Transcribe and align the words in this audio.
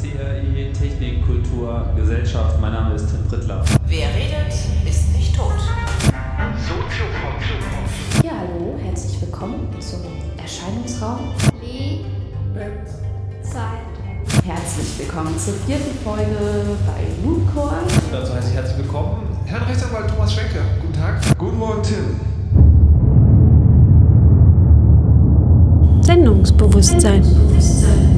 CRI 0.00 0.72
Technik, 0.72 1.26
Kultur, 1.26 1.86
Gesellschaft. 1.96 2.60
Mein 2.60 2.72
Name 2.72 2.94
ist 2.94 3.08
Tim 3.08 3.26
Prittler. 3.28 3.64
Wer 3.86 4.08
redet, 4.08 4.54
ist 4.88 5.12
nicht 5.12 5.34
tot. 5.36 5.52
Ja, 8.24 8.32
hallo, 8.38 8.78
herzlich 8.82 9.20
willkommen 9.20 9.68
zum 9.80 10.00
Erscheinungsraum. 10.36 11.34
Zeit. 13.42 14.44
Herzlich 14.44 14.98
willkommen 14.98 15.38
zur 15.38 15.54
vierten 15.54 15.96
Folge 16.04 16.36
bei 16.86 17.26
Mooncore. 17.26 17.78
Dazu 18.12 18.34
heiße 18.34 18.48
ich 18.50 18.54
herzlich 18.54 18.78
willkommen 18.78 19.26
Herrn 19.46 19.62
Rechtsanwalt 19.62 20.08
Thomas 20.10 20.32
Schwenke. 20.32 20.60
Guten 20.80 20.92
Tag. 20.92 21.20
Guten 21.38 21.58
Morgen, 21.58 21.82
Tim. 21.82 22.20
Sendungsbewusstsein. 26.02 27.00
Sendungsbewusstsein. 27.00 28.17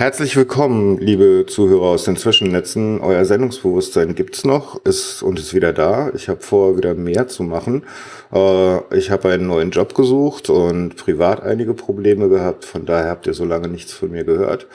Herzlich 0.00 0.34
willkommen, 0.34 0.96
liebe 0.96 1.44
Zuhörer 1.46 1.88
aus 1.88 2.04
den 2.04 2.16
Zwischennetzen. 2.16 3.02
Euer 3.02 3.26
Sendungsbewusstsein 3.26 4.14
gibt's 4.14 4.46
noch, 4.46 4.82
ist 4.86 5.22
und 5.22 5.38
ist 5.38 5.52
wieder 5.52 5.74
da. 5.74 6.10
Ich 6.14 6.30
habe 6.30 6.40
vor, 6.40 6.78
wieder 6.78 6.94
mehr 6.94 7.28
zu 7.28 7.42
machen. 7.42 7.82
Äh, 8.32 8.96
ich 8.96 9.10
habe 9.10 9.28
einen 9.28 9.46
neuen 9.46 9.72
Job 9.72 9.94
gesucht 9.94 10.48
und 10.48 10.96
privat 10.96 11.42
einige 11.42 11.74
Probleme 11.74 12.30
gehabt. 12.30 12.64
Von 12.64 12.86
daher 12.86 13.10
habt 13.10 13.26
ihr 13.26 13.34
so 13.34 13.44
lange 13.44 13.68
nichts 13.68 13.92
von 13.92 14.10
mir 14.10 14.24
gehört. 14.24 14.68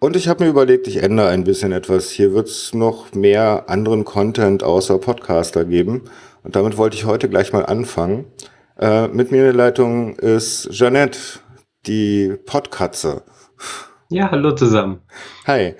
Und 0.00 0.16
ich 0.16 0.26
habe 0.26 0.44
mir 0.44 0.48
überlegt, 0.48 0.88
ich 0.88 1.02
ändere 1.02 1.28
ein 1.28 1.44
bisschen 1.44 1.72
etwas. 1.72 2.08
Hier 2.08 2.32
wird's 2.32 2.72
noch 2.72 3.12
mehr 3.12 3.64
anderen 3.68 4.06
Content 4.06 4.62
außer 4.62 4.96
Podcaster 4.96 5.66
geben. 5.66 6.04
Und 6.44 6.56
damit 6.56 6.78
wollte 6.78 6.96
ich 6.96 7.04
heute 7.04 7.28
gleich 7.28 7.52
mal 7.52 7.66
anfangen. 7.66 8.24
Äh, 8.78 9.08
mit 9.08 9.30
mir 9.30 9.38
in 9.38 9.44
der 9.44 9.52
Leitung 9.54 10.16
ist 10.16 10.68
Jeanette, 10.70 11.18
die 11.86 12.36
Podkatze. 12.44 13.22
Ja, 14.10 14.30
hallo 14.30 14.52
zusammen. 14.52 15.00
Hi, 15.46 15.74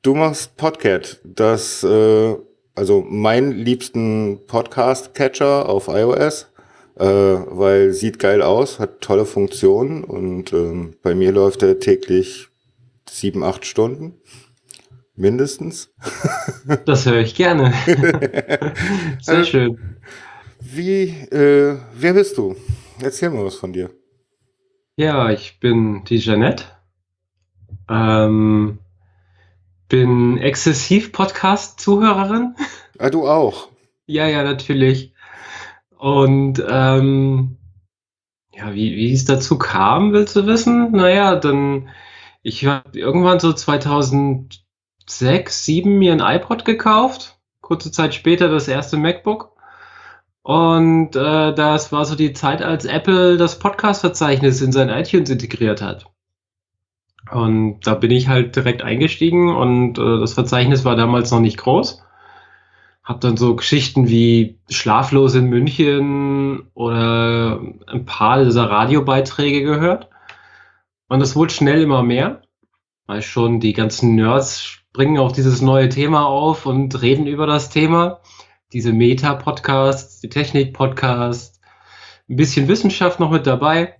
du 0.00 0.14
machst 0.14 0.56
Podcat, 0.56 1.20
das, 1.24 1.84
äh, 1.84 2.36
also 2.74 3.04
mein 3.06 3.52
liebsten 3.52 4.46
Podcast-Catcher 4.46 5.68
auf 5.68 5.88
iOS, 5.88 6.50
äh, 6.96 7.04
weil 7.04 7.92
sieht 7.92 8.18
geil 8.18 8.40
aus, 8.40 8.78
hat 8.78 9.02
tolle 9.02 9.26
Funktionen 9.26 10.02
und 10.02 10.54
ähm, 10.54 10.96
bei 11.02 11.14
mir 11.14 11.32
läuft 11.32 11.62
er 11.62 11.78
täglich 11.78 12.48
sieben, 13.06 13.44
acht 13.44 13.66
Stunden. 13.66 14.14
Mindestens. 15.16 15.92
Das 16.86 17.04
höre 17.04 17.18
ich 17.18 17.34
gerne. 17.34 17.74
Sehr 19.20 19.44
schön. 19.44 19.98
Wie, 20.70 21.04
äh, 21.04 21.78
wer 21.94 22.12
bist 22.12 22.36
du? 22.36 22.54
Erzähl 23.00 23.30
mal 23.30 23.42
was 23.42 23.54
von 23.54 23.72
dir. 23.72 23.88
Ja, 24.96 25.30
ich 25.30 25.60
bin 25.60 26.04
die 26.04 26.18
Jeanette. 26.18 26.64
Ähm, 27.88 28.78
bin 29.88 30.36
exzessiv 30.36 31.12
Podcast-Zuhörerin. 31.12 32.54
Ah, 32.98 33.08
du 33.08 33.26
auch. 33.26 33.68
Ja, 34.04 34.26
ja, 34.26 34.42
natürlich. 34.42 35.14
Und 35.96 36.62
ähm, 36.68 37.56
ja, 38.52 38.74
wie, 38.74 38.94
wie 38.94 39.14
es 39.14 39.24
dazu 39.24 39.56
kam, 39.56 40.12
willst 40.12 40.36
du 40.36 40.46
wissen? 40.46 40.92
Naja, 40.92 41.36
dann, 41.36 41.88
ich 42.42 42.66
habe 42.66 42.98
irgendwann 42.98 43.40
so 43.40 43.54
2006, 43.54 44.58
2007 45.06 45.98
mir 45.98 46.12
ein 46.12 46.20
iPod 46.20 46.66
gekauft. 46.66 47.38
Kurze 47.62 47.90
Zeit 47.90 48.14
später 48.14 48.48
das 48.50 48.68
erste 48.68 48.98
MacBook. 48.98 49.57
Und 50.48 51.14
äh, 51.14 51.52
das 51.52 51.92
war 51.92 52.06
so 52.06 52.14
die 52.14 52.32
Zeit, 52.32 52.62
als 52.62 52.86
Apple 52.86 53.36
das 53.36 53.58
Podcast-Verzeichnis 53.58 54.62
in 54.62 54.72
sein 54.72 54.88
iTunes 54.88 55.28
integriert 55.28 55.82
hat. 55.82 56.06
Und 57.30 57.80
da 57.86 57.92
bin 57.92 58.10
ich 58.10 58.28
halt 58.28 58.56
direkt 58.56 58.80
eingestiegen 58.80 59.54
und 59.54 59.98
äh, 59.98 60.18
das 60.18 60.32
Verzeichnis 60.32 60.86
war 60.86 60.96
damals 60.96 61.30
noch 61.32 61.40
nicht 61.40 61.58
groß. 61.58 62.02
Hab 63.04 63.20
dann 63.20 63.36
so 63.36 63.56
Geschichten 63.56 64.08
wie 64.08 64.58
Schlaflos 64.70 65.34
in 65.34 65.50
München 65.50 66.70
oder 66.72 67.60
ein 67.86 68.06
paar 68.06 68.42
dieser 68.42 68.70
Radiobeiträge 68.70 69.62
gehört. 69.62 70.08
Und 71.10 71.20
es 71.20 71.36
wurde 71.36 71.52
schnell 71.52 71.82
immer 71.82 72.02
mehr, 72.02 72.40
weil 73.04 73.20
schon 73.20 73.60
die 73.60 73.74
ganzen 73.74 74.14
Nerds 74.14 74.64
springen 74.64 75.18
auf 75.18 75.32
dieses 75.32 75.60
neue 75.60 75.90
Thema 75.90 76.24
auf 76.24 76.64
und 76.64 77.02
reden 77.02 77.26
über 77.26 77.46
das 77.46 77.68
Thema. 77.68 78.22
Diese 78.72 78.92
Meta-Podcasts, 78.92 80.20
die 80.20 80.28
Technik-Podcasts, 80.28 81.60
ein 82.28 82.36
bisschen 82.36 82.68
Wissenschaft 82.68 83.18
noch 83.20 83.30
mit 83.30 83.46
dabei. 83.46 83.98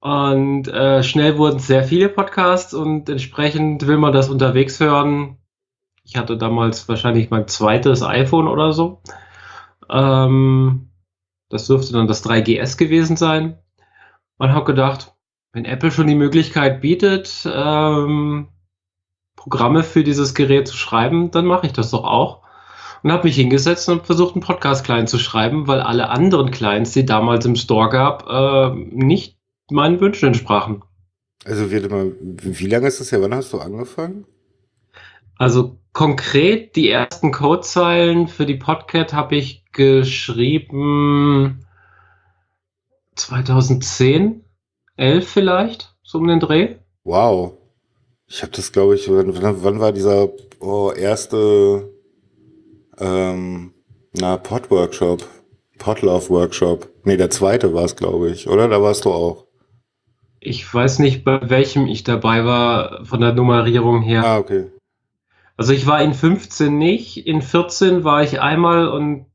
Und 0.00 0.68
äh, 0.68 1.02
schnell 1.02 1.36
wurden 1.36 1.56
es 1.56 1.66
sehr 1.66 1.84
viele 1.84 2.08
Podcasts 2.08 2.72
und 2.72 3.08
entsprechend 3.08 3.86
will 3.86 3.98
man 3.98 4.12
das 4.12 4.30
unterwegs 4.30 4.80
hören. 4.80 5.38
Ich 6.04 6.16
hatte 6.16 6.38
damals 6.38 6.88
wahrscheinlich 6.88 7.30
mein 7.30 7.48
zweites 7.48 8.02
iPhone 8.02 8.46
oder 8.46 8.72
so. 8.72 9.02
Ähm, 9.90 10.90
das 11.48 11.66
dürfte 11.66 11.92
dann 11.92 12.06
das 12.06 12.24
3GS 12.24 12.78
gewesen 12.78 13.16
sein. 13.16 13.58
Und 14.38 14.52
habe 14.52 14.64
gedacht, 14.64 15.14
wenn 15.52 15.64
Apple 15.64 15.90
schon 15.90 16.06
die 16.06 16.14
Möglichkeit 16.14 16.80
bietet, 16.80 17.48
ähm, 17.50 18.48
Programme 19.34 19.82
für 19.82 20.04
dieses 20.04 20.34
Gerät 20.34 20.68
zu 20.68 20.76
schreiben, 20.76 21.30
dann 21.30 21.46
mache 21.46 21.66
ich 21.66 21.72
das 21.72 21.90
doch 21.90 22.04
auch. 22.04 22.45
Und 23.06 23.12
habe 23.12 23.28
mich 23.28 23.36
hingesetzt 23.36 23.88
und 23.88 24.04
versucht, 24.04 24.34
einen 24.34 24.42
Podcast-Client 24.42 25.08
zu 25.08 25.20
schreiben, 25.20 25.68
weil 25.68 25.80
alle 25.80 26.08
anderen 26.08 26.50
Clients, 26.50 26.90
die 26.90 27.06
damals 27.06 27.46
im 27.46 27.54
Store 27.54 27.88
gab, 27.88 28.28
äh, 28.28 28.74
nicht 28.74 29.38
meinen 29.70 30.00
Wünschen 30.00 30.26
entsprachen. 30.26 30.82
Also, 31.44 31.70
wie, 31.70 31.80
wie 31.80 32.66
lange 32.66 32.88
ist 32.88 32.98
das 32.98 33.12
her? 33.12 33.22
Wann 33.22 33.32
hast 33.32 33.52
du 33.52 33.60
angefangen? 33.60 34.24
Also 35.38 35.78
konkret 35.92 36.74
die 36.74 36.90
ersten 36.90 37.30
Codezeilen 37.30 38.26
für 38.26 38.44
die 38.44 38.56
Podcat 38.56 39.12
habe 39.12 39.36
ich 39.36 39.64
geschrieben 39.70 41.64
2010, 43.14 44.44
11 44.96 45.28
vielleicht, 45.28 45.94
so 46.02 46.18
um 46.18 46.26
den 46.26 46.40
Dreh. 46.40 46.74
Wow. 47.04 47.52
Ich 48.26 48.42
habe 48.42 48.50
das, 48.50 48.72
glaube 48.72 48.96
ich, 48.96 49.08
wann, 49.08 49.62
wann, 49.62 49.78
war 49.78 49.92
dieser 49.92 50.28
oh, 50.58 50.90
erste 50.90 51.94
ähm, 52.98 53.74
na, 54.12 54.36
Pod-Workshop? 54.36 55.26
Podlove-Workshop. 55.78 56.88
Nee, 57.04 57.16
der 57.16 57.30
zweite 57.30 57.74
war 57.74 57.84
es, 57.84 57.96
glaube 57.96 58.30
ich, 58.30 58.48
oder? 58.48 58.68
Da 58.68 58.82
warst 58.82 59.04
du 59.04 59.12
auch. 59.12 59.46
Ich 60.40 60.72
weiß 60.72 61.00
nicht, 61.00 61.24
bei 61.24 61.50
welchem 61.50 61.86
ich 61.86 62.04
dabei 62.04 62.44
war, 62.44 63.04
von 63.04 63.20
der 63.20 63.32
Nummerierung 63.32 64.02
her. 64.02 64.24
Ah, 64.24 64.38
okay. 64.38 64.70
Also 65.56 65.72
ich 65.72 65.86
war 65.86 66.02
in 66.02 66.14
15 66.14 66.76
nicht, 66.76 67.26
in 67.26 67.42
14 67.42 68.04
war 68.04 68.22
ich 68.22 68.40
einmal 68.40 68.88
und 68.88 69.26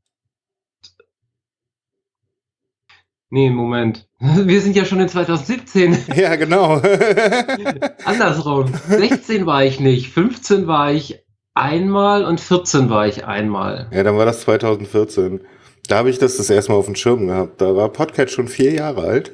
Nee, 3.34 3.48
Moment. 3.48 4.06
Wir 4.20 4.60
sind 4.60 4.76
ja 4.76 4.84
schon 4.84 5.00
in 5.00 5.08
2017. 5.08 5.96
Ja, 6.14 6.36
genau. 6.36 6.74
Andersrum. 8.04 8.70
16 8.88 9.46
war 9.46 9.64
ich 9.64 9.80
nicht, 9.80 10.10
15 10.12 10.66
war 10.66 10.92
ich 10.92 11.21
einmal 11.54 12.24
und 12.24 12.40
14 12.40 12.90
war 12.90 13.06
ich 13.06 13.24
einmal. 13.24 13.88
Ja, 13.90 14.02
dann 14.02 14.16
war 14.16 14.26
das 14.26 14.42
2014. 14.42 15.40
Da 15.88 15.98
habe 15.98 16.10
ich 16.10 16.18
das 16.18 16.36
das 16.36 16.48
erste 16.48 16.72
Mal 16.72 16.78
auf 16.78 16.86
dem 16.86 16.94
Schirm 16.94 17.26
gehabt. 17.26 17.60
Da 17.60 17.74
war 17.76 17.88
Podcast 17.88 18.32
schon 18.32 18.48
vier 18.48 18.72
Jahre 18.72 19.02
alt. 19.02 19.32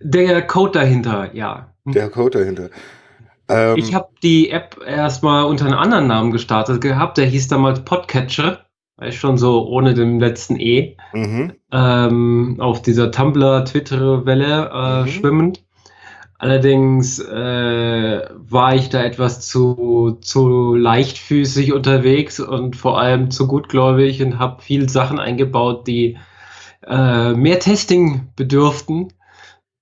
Der 0.00 0.46
Code 0.46 0.72
dahinter, 0.78 1.34
ja. 1.34 1.72
Der 1.84 2.10
Code 2.10 2.38
dahinter. 2.38 2.70
Ähm, 3.48 3.76
ich 3.76 3.94
habe 3.94 4.08
die 4.22 4.50
App 4.50 4.80
erstmal 4.86 5.44
unter 5.44 5.66
einem 5.66 5.78
anderen 5.78 6.06
Namen 6.06 6.30
gestartet 6.30 6.80
gehabt. 6.80 7.18
Der 7.18 7.26
hieß 7.26 7.48
damals 7.48 7.84
Podcatcher. 7.84 8.66
War 8.96 9.08
ich 9.08 9.18
schon 9.18 9.36
so 9.36 9.66
ohne 9.66 9.94
den 9.94 10.20
letzten 10.20 10.58
E. 10.58 10.96
Mhm. 11.12 11.52
Ähm, 11.70 12.56
auf 12.60 12.82
dieser 12.82 13.10
Tumblr-Twitter-Welle 13.10 14.70
äh, 14.72 15.02
mhm. 15.02 15.08
schwimmend. 15.08 15.65
Allerdings 16.38 17.18
äh, 17.18 18.28
war 18.34 18.74
ich 18.74 18.90
da 18.90 19.02
etwas 19.02 19.46
zu, 19.48 20.18
zu 20.20 20.74
leichtfüßig 20.74 21.72
unterwegs 21.72 22.40
und 22.40 22.76
vor 22.76 23.00
allem 23.00 23.30
zu 23.30 23.46
gutgläubig 23.46 24.22
und 24.22 24.38
habe 24.38 24.60
viel 24.60 24.88
Sachen 24.88 25.18
eingebaut, 25.18 25.86
die 25.86 26.18
äh, 26.86 27.32
mehr 27.32 27.58
Testing 27.58 28.32
bedürften 28.36 29.14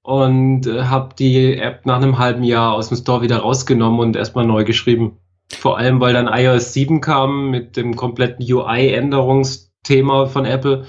und 0.02 0.66
äh, 0.66 0.84
habe 0.84 1.14
die 1.18 1.56
App 1.56 1.86
nach 1.86 1.96
einem 1.96 2.18
halben 2.18 2.44
Jahr 2.44 2.74
aus 2.74 2.88
dem 2.88 2.98
Store 2.98 3.22
wieder 3.22 3.38
rausgenommen 3.38 3.98
und 3.98 4.16
erstmal 4.16 4.46
neu 4.46 4.64
geschrieben. 4.64 5.18
Vor 5.50 5.78
allem, 5.78 6.00
weil 6.00 6.12
dann 6.14 6.28
iOS 6.28 6.72
7 6.72 7.00
kam 7.00 7.50
mit 7.50 7.76
dem 7.76 7.96
kompletten 7.96 8.44
UI-Änderungsthema 8.44 10.26
von 10.26 10.44
Apple. 10.44 10.84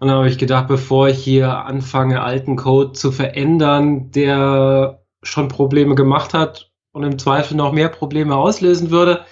Und 0.00 0.08
dann 0.08 0.18
habe 0.18 0.28
ich 0.28 0.38
gedacht, 0.38 0.68
bevor 0.68 1.08
ich 1.08 1.18
hier 1.18 1.64
anfange, 1.64 2.22
alten 2.22 2.56
Code 2.56 2.92
zu 2.92 3.10
verändern, 3.10 4.10
der 4.12 4.97
schon 5.22 5.48
Probleme 5.48 5.94
gemacht 5.94 6.34
hat 6.34 6.70
und 6.92 7.02
im 7.02 7.18
Zweifel 7.18 7.56
noch 7.56 7.72
mehr 7.72 7.88
Probleme 7.88 8.36
auslösen 8.36 8.90
würde, 8.90 9.24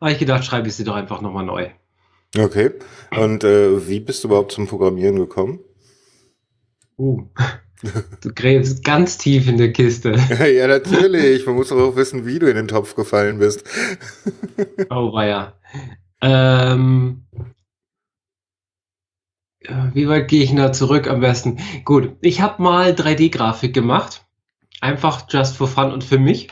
habe 0.00 0.12
ich 0.12 0.18
gedacht, 0.18 0.44
schreibe 0.44 0.68
ich 0.68 0.74
sie 0.74 0.84
doch 0.84 0.94
einfach 0.94 1.20
nochmal 1.20 1.44
neu. 1.44 1.68
Okay. 2.36 2.72
Und 3.16 3.44
äh, 3.44 3.88
wie 3.88 4.00
bist 4.00 4.24
du 4.24 4.28
überhaupt 4.28 4.52
zum 4.52 4.66
Programmieren 4.66 5.16
gekommen? 5.16 5.60
Uh. 6.98 7.26
Du 8.22 8.32
gräbst 8.32 8.82
ganz 8.82 9.18
tief 9.18 9.46
in 9.46 9.58
der 9.58 9.72
Kiste. 9.72 10.12
ja, 10.56 10.66
natürlich. 10.66 11.44
Man 11.44 11.56
muss 11.56 11.68
doch 11.68 11.76
auch 11.76 11.96
wissen, 11.96 12.24
wie 12.24 12.38
du 12.38 12.48
in 12.48 12.56
den 12.56 12.68
Topf 12.68 12.94
gefallen 12.94 13.38
bist. 13.38 13.64
Oh, 14.88 15.12
weia. 15.12 15.54
Ähm, 16.22 17.26
wie 19.92 20.08
weit 20.08 20.28
gehe 20.28 20.42
ich 20.42 20.54
da 20.54 20.72
zurück 20.72 21.08
am 21.08 21.20
besten? 21.20 21.58
Gut, 21.84 22.16
ich 22.20 22.40
habe 22.40 22.62
mal 22.62 22.92
3D-Grafik 22.92 23.74
gemacht. 23.74 24.23
Einfach 24.84 25.26
just 25.28 25.56
for 25.56 25.66
fun 25.66 25.92
und 25.92 26.04
für 26.04 26.18
mich. 26.18 26.48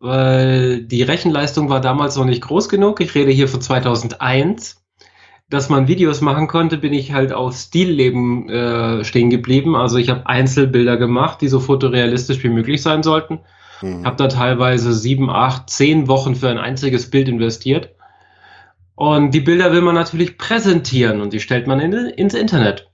Weil 0.00 0.82
die 0.82 1.02
Rechenleistung 1.02 1.68
war 1.68 1.80
damals 1.80 2.16
noch 2.16 2.24
nicht 2.24 2.42
groß 2.42 2.68
genug. 2.68 3.00
Ich 3.00 3.14
rede 3.14 3.30
hier 3.32 3.48
von 3.48 3.60
2001 3.60 4.84
dass 5.50 5.68
man 5.68 5.88
Videos 5.88 6.20
machen 6.20 6.48
konnte, 6.48 6.78
bin 6.78 6.92
ich 6.92 7.12
halt 7.12 7.32
auf 7.32 7.54
Stilleben 7.54 8.48
äh, 8.48 9.04
stehen 9.04 9.30
geblieben. 9.30 9.76
Also 9.76 9.98
ich 9.98 10.08
habe 10.08 10.26
Einzelbilder 10.26 10.96
gemacht, 10.96 11.40
die 11.40 11.48
so 11.48 11.60
fotorealistisch 11.60 12.42
wie 12.42 12.48
möglich 12.48 12.82
sein 12.82 13.02
sollten. 13.02 13.40
Mhm. 13.82 14.04
Habe 14.04 14.16
da 14.16 14.28
teilweise 14.28 14.92
sieben, 14.92 15.30
acht, 15.30 15.68
zehn 15.68 16.08
Wochen 16.08 16.34
für 16.34 16.48
ein 16.48 16.58
einziges 16.58 17.10
Bild 17.10 17.28
investiert. 17.28 17.94
Und 18.94 19.32
die 19.32 19.40
Bilder 19.40 19.72
will 19.72 19.82
man 19.82 19.94
natürlich 19.94 20.38
präsentieren 20.38 21.20
und 21.20 21.32
die 21.32 21.40
stellt 21.40 21.66
man 21.66 21.80
in, 21.80 21.92
ins 21.92 22.34
Internet. 22.34 22.90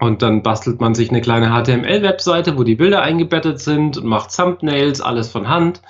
Und 0.00 0.22
dann 0.22 0.42
bastelt 0.42 0.80
man 0.80 0.94
sich 0.94 1.10
eine 1.10 1.20
kleine 1.20 1.48
HTML-Webseite, 1.48 2.56
wo 2.56 2.62
die 2.62 2.76
Bilder 2.76 3.02
eingebettet 3.02 3.60
sind 3.60 3.98
und 3.98 4.06
macht 4.06 4.34
Thumbnails, 4.34 5.00
alles 5.00 5.28
von 5.28 5.48
Hand. 5.48 5.82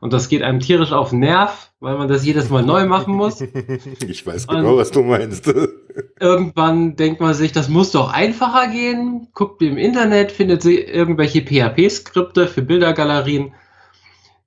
Und 0.00 0.12
das 0.12 0.28
geht 0.28 0.42
einem 0.42 0.60
tierisch 0.60 0.92
auf 0.92 1.10
den 1.10 1.18
Nerv, 1.18 1.70
weil 1.80 1.98
man 1.98 2.06
das 2.06 2.24
jedes 2.24 2.50
Mal 2.50 2.62
neu 2.62 2.86
machen 2.86 3.14
muss. 3.14 3.40
Ich 4.06 4.24
weiß 4.24 4.46
genau, 4.46 4.72
und 4.72 4.78
was 4.78 4.92
du 4.92 5.02
meinst. 5.02 5.52
irgendwann 6.20 6.96
denkt 6.96 7.20
man 7.20 7.34
sich, 7.34 7.52
das 7.52 7.68
muss 7.68 7.90
doch 7.90 8.12
einfacher 8.12 8.68
gehen. 8.68 9.28
Guckt 9.34 9.60
im 9.62 9.76
Internet, 9.76 10.30
findet 10.32 10.62
sie 10.62 10.78
irgendwelche 10.78 11.42
PHP-Skripte 11.42 12.46
für 12.46 12.62
Bildergalerien, 12.62 13.52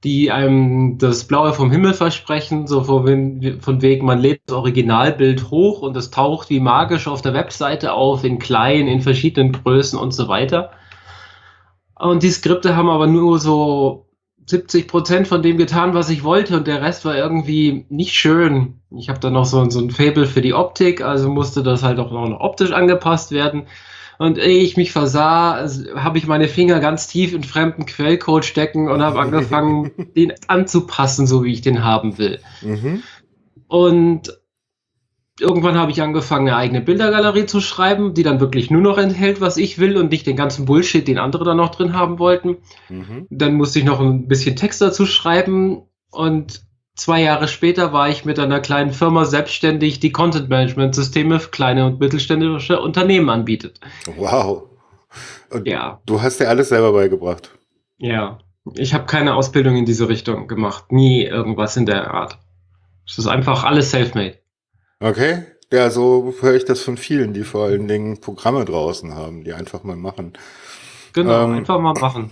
die 0.04 0.32
einem 0.32 0.98
das 0.98 1.26
Blaue 1.26 1.54
vom 1.54 1.72
Himmel 1.72 1.94
versprechen. 1.94 2.68
So 2.68 2.84
von, 2.84 3.60
von 3.60 3.82
wegen, 3.82 4.06
man 4.06 4.20
lädt 4.20 4.42
das 4.48 4.56
Originalbild 4.56 5.52
hoch 5.52 5.82
und 5.82 5.96
es 5.96 6.10
taucht 6.12 6.50
wie 6.50 6.60
magisch 6.60 7.08
auf 7.08 7.22
der 7.22 7.34
Webseite 7.34 7.94
auf, 7.94 8.24
in 8.24 8.40
klein, 8.40 8.88
in 8.88 9.02
verschiedenen 9.02 9.52
Größen 9.52 10.00
und 10.00 10.14
so 10.14 10.28
weiter. 10.28 10.72
Und 11.96 12.24
die 12.24 12.32
Skripte 12.32 12.76
haben 12.76 12.90
aber 12.90 13.06
nur 13.06 13.38
so 13.38 14.08
70 14.48 14.88
Prozent 14.88 15.28
von 15.28 15.44
dem 15.44 15.58
getan, 15.58 15.94
was 15.94 16.10
ich 16.10 16.24
wollte 16.24 16.58
und 16.58 16.66
der 16.66 16.82
Rest 16.82 17.06
war 17.06 17.16
irgendwie 17.16 17.86
nicht 17.90 18.14
schön. 18.14 18.82
Ich 18.90 19.08
habe 19.08 19.20
dann 19.20 19.34
noch 19.34 19.46
so, 19.46 19.70
so 19.70 19.80
ein 19.80 19.92
Fable 19.92 20.26
für 20.26 20.42
die 20.42 20.54
Optik, 20.54 21.02
also 21.02 21.30
musste 21.30 21.62
das 21.62 21.84
halt 21.84 22.00
auch 22.00 22.12
noch 22.12 22.40
optisch 22.40 22.72
angepasst 22.72 23.32
werden. 23.32 23.68
Und 24.22 24.38
ehe 24.38 24.62
ich 24.62 24.78
mich 24.78 24.92
versah, 24.92 25.68
habe 25.96 26.20
ich 26.20 26.28
meine 26.28 26.48
Finger 26.48 26.80
ganz 26.80 27.08
tief 27.08 27.34
in 27.34 27.44
fremden 27.44 27.88
Quellcode 27.88 28.46
stecken 28.46 28.88
und 28.88 29.02
habe 29.02 29.20
angefangen, 29.20 29.90
den 30.16 30.34
anzupassen, 30.46 31.26
so 31.26 31.44
wie 31.44 31.52
ich 31.52 31.62
den 31.62 31.84
haben 31.84 32.20
will. 32.20 32.40
Mhm. 32.62 33.02
Und 33.68 34.40
irgendwann 35.40 35.76
habe 35.76 35.90
ich 35.90 36.04
angefangen, 36.04 36.50
eine 36.50 36.56
eigene 36.56 36.82
Bildergalerie 36.82 37.48
zu 37.48 37.62
schreiben, 37.62 38.14
die 38.14 38.22
dann 38.22 38.40
wirklich 38.40 38.70
nur 38.70 38.84
noch 38.84 39.00
enthält, 39.00 39.42
was 39.42 39.58
ich 39.58 39.80
will 39.80 39.98
und 39.98 40.12
nicht 40.12 40.28
den 40.28 40.36
ganzen 40.36 40.68
Bullshit, 40.68 41.08
den 41.08 41.18
andere 41.18 41.44
dann 41.44 41.58
noch 41.58 41.74
drin 41.74 41.94
haben 41.94 42.20
wollten. 42.20 42.58
Mhm. 42.90 43.26
Dann 43.32 43.56
musste 43.56 43.80
ich 43.80 43.86
noch 43.86 44.00
ein 44.00 44.28
bisschen 44.28 44.56
Text 44.56 44.84
dazu 44.84 45.08
schreiben 45.08 45.82
und 46.12 46.62
zwei 47.02 47.24
Jahre 47.24 47.48
später 47.48 47.94
war 47.94 48.10
ich 48.10 48.26
mit 48.26 48.38
einer 48.38 48.60
kleinen 48.60 48.92
Firma 48.92 49.26
selbstständig, 49.26 50.00
die 50.00 50.12
Content 50.12 50.50
Management 50.50 50.94
Systeme 50.94 51.40
für 51.40 51.50
kleine 51.50 51.88
und 51.88 52.00
mittelständische 52.00 52.80
Unternehmen 52.80 53.30
anbietet. 53.30 53.80
Wow. 54.18 54.70
Und 55.50 55.68
ja. 55.68 56.00
Du 56.06 56.22
hast 56.22 56.40
dir 56.40 56.48
alles 56.48 56.70
selber 56.70 56.94
beigebracht. 56.94 57.50
Ja. 57.98 58.38
Ich 58.76 58.94
habe 58.94 59.06
keine 59.06 59.34
Ausbildung 59.34 59.76
in 59.78 59.86
diese 59.86 60.08
Richtung 60.08 60.48
gemacht. 60.48 60.92
Nie 60.92 61.24
irgendwas 61.24 61.76
in 61.76 61.88
der 61.88 62.14
Art. 62.14 62.38
Es 63.08 63.18
ist 63.18 63.28
einfach 63.28 63.64
alles 63.64 63.90
self-made. 63.90 64.38
Okay. 65.00 65.44
Ja, 65.74 65.90
so 65.90 66.36
höre 66.40 66.54
ich 66.54 66.66
das 66.66 66.84
von 66.84 66.98
vielen, 66.98 67.34
die 67.34 67.44
vor 67.44 67.66
allen 67.66 67.88
Dingen 67.88 68.22
Programme 68.22 68.64
draußen 68.64 69.16
haben, 69.16 69.44
die 69.44 69.54
einfach 69.54 69.84
mal 69.84 69.96
machen. 69.96 70.34
Genau, 71.14 71.46
ähm, 71.46 71.54
einfach 71.54 71.80
mal 71.80 71.94
machen. 71.94 72.32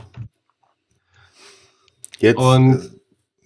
Jetzt. 2.19 2.37
Und 2.37 2.98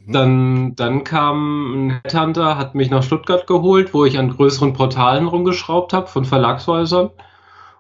dann, 0.08 0.76
dann 0.76 1.04
kam 1.04 1.88
ein 1.88 2.02
Headhunter, 2.04 2.58
hat 2.58 2.76
mich 2.76 2.90
nach 2.90 3.04
Stuttgart 3.04 3.48
geholt, 3.48 3.94
wo 3.94 4.06
ich 4.06 4.18
an 4.18 4.30
größeren 4.30 4.74
Portalen 4.74 5.28
rumgeschraubt 5.28 5.94
habe 5.94 6.08
von 6.08 6.26
Verlagshäusern. 6.26 7.12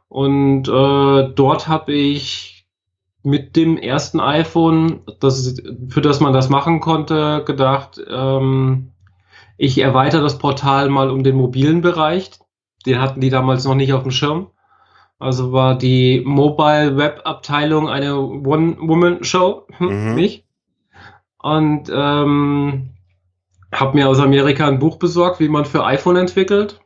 Und 0.07 0.67
äh, 0.67 1.29
dort 1.33 1.67
habe 1.67 1.91
ich 1.93 2.65
mit 3.23 3.55
dem 3.55 3.77
ersten 3.77 4.19
iPhone, 4.19 5.01
das, 5.19 5.55
für 5.89 6.01
das 6.01 6.19
man 6.19 6.33
das 6.33 6.49
machen 6.49 6.81
konnte, 6.81 7.43
gedacht, 7.45 7.99
ähm, 8.09 8.91
ich 9.57 9.79
erweitere 9.79 10.21
das 10.21 10.37
Portal 10.37 10.89
mal 10.89 11.09
um 11.09 11.23
den 11.23 11.35
mobilen 11.35 11.81
Bereich. 11.81 12.31
Den 12.85 12.99
hatten 12.99 13.21
die 13.21 13.29
damals 13.29 13.65
noch 13.65 13.75
nicht 13.75 13.93
auf 13.93 14.03
dem 14.03 14.11
Schirm. 14.11 14.47
Also 15.19 15.53
war 15.53 15.77
die 15.77 16.21
Mobile 16.25 16.97
Web 16.97 17.21
Abteilung 17.23 17.87
eine 17.87 18.19
One-Woman-Show, 18.19 19.67
hm, 19.77 20.09
mhm. 20.09 20.15
nicht? 20.15 20.42
Und 21.43 21.91
ähm, 21.93 22.89
habe 23.73 23.97
mir 23.97 24.07
aus 24.07 24.19
Amerika 24.19 24.67
ein 24.67 24.79
Buch 24.79 24.97
besorgt, 24.97 25.39
wie 25.39 25.49
man 25.49 25.65
für 25.65 25.85
iPhone 25.85 26.15
entwickelt. 26.15 26.79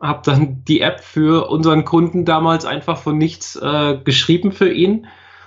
Habe 0.00 0.22
dann 0.24 0.64
die 0.64 0.80
App 0.80 1.00
für 1.00 1.48
unseren 1.48 1.84
Kunden 1.84 2.24
damals 2.24 2.64
einfach 2.64 2.98
von 2.98 3.16
nichts 3.16 3.56
äh, 3.56 3.96
geschrieben 4.02 4.50
für 4.50 4.70
ihn 4.70 5.06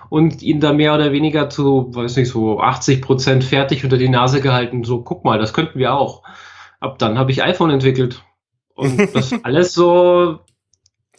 und 0.09 0.42
ihn 0.42 0.62
da 0.62 0.71
mehr 0.71 0.95
oder 0.95 1.12
weniger 1.12 1.50
zu, 1.50 1.94
weiß 1.94 2.15
nicht, 2.15 2.30
so 2.30 2.62
80 2.62 3.01
Prozent 3.01 3.44
fertig 3.44 3.83
unter 3.83 3.98
die 3.98 4.09
Nase 4.09 4.39
gehalten. 4.39 4.86
So, 4.86 5.01
guck 5.01 5.25
mal, 5.25 5.38
das 5.38 5.54
könnten 5.54 5.77
wir 5.77 5.94
auch. 5.94 6.24
Ab 6.80 6.98
dann 7.00 7.18
habe 7.18 7.31
ich 7.31 7.44
iPhone 7.44 7.71
entwickelt. 7.71 8.24
Und 8.74 8.98
das 9.13 9.33
alles 9.44 9.74
so, 9.74 10.39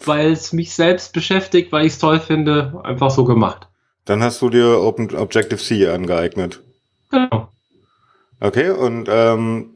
weil 0.03 0.33
es 0.33 0.55
mich 0.55 0.73
selbst 0.73 1.13
beschäftigt, 1.13 1.71
weil 1.71 1.85
ich 1.85 1.93
es 1.93 1.99
toll 1.99 2.19
finde, 2.19 2.81
einfach 2.83 3.11
so 3.11 3.25
gemacht. 3.25 3.69
Dann 4.07 4.23
hast 4.23 4.41
du 4.41 4.49
dir 4.49 4.81
Open 4.81 5.15
Objective-C 5.15 5.87
angeeignet. 5.89 6.63
Genau. 7.11 7.49
Okay, 8.41 8.71
und 8.71 9.09
ähm, 9.11 9.71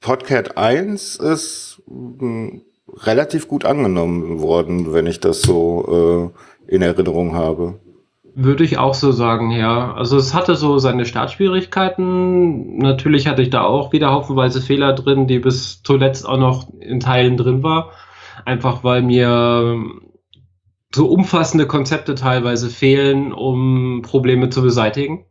Podcat 0.00 0.56
1 0.56 1.16
ist 1.16 1.82
mh, 1.88 2.20
hm, 2.20 2.62
relativ 2.94 3.48
gut 3.48 3.64
angenommen 3.64 4.40
worden, 4.40 4.92
wenn 4.92 5.06
ich 5.06 5.20
das 5.20 5.42
so 5.42 6.32
äh, 6.68 6.74
in 6.74 6.82
Erinnerung 6.82 7.34
habe. 7.34 7.80
Würde 8.38 8.64
ich 8.64 8.78
auch 8.78 8.94
so 8.94 9.12
sagen, 9.12 9.50
ja. 9.50 9.94
Also 9.94 10.18
es 10.18 10.34
hatte 10.34 10.56
so 10.56 10.78
seine 10.78 11.06
Startschwierigkeiten. 11.06 12.76
Natürlich 12.76 13.26
hatte 13.26 13.42
ich 13.42 13.50
da 13.50 13.62
auch 13.62 13.92
wieder 13.92 14.12
haufenweise 14.12 14.60
Fehler 14.60 14.92
drin, 14.92 15.26
die 15.26 15.38
bis 15.38 15.82
zuletzt 15.82 16.28
auch 16.28 16.36
noch 16.36 16.68
in 16.78 17.00
Teilen 17.00 17.38
drin 17.38 17.62
war. 17.62 17.92
Einfach 18.44 18.84
weil 18.84 19.02
mir 19.02 19.80
so 20.94 21.06
umfassende 21.06 21.66
Konzepte 21.66 22.14
teilweise 22.14 22.68
fehlen, 22.68 23.32
um 23.32 24.02
Probleme 24.02 24.50
zu 24.50 24.62
beseitigen. 24.62 25.24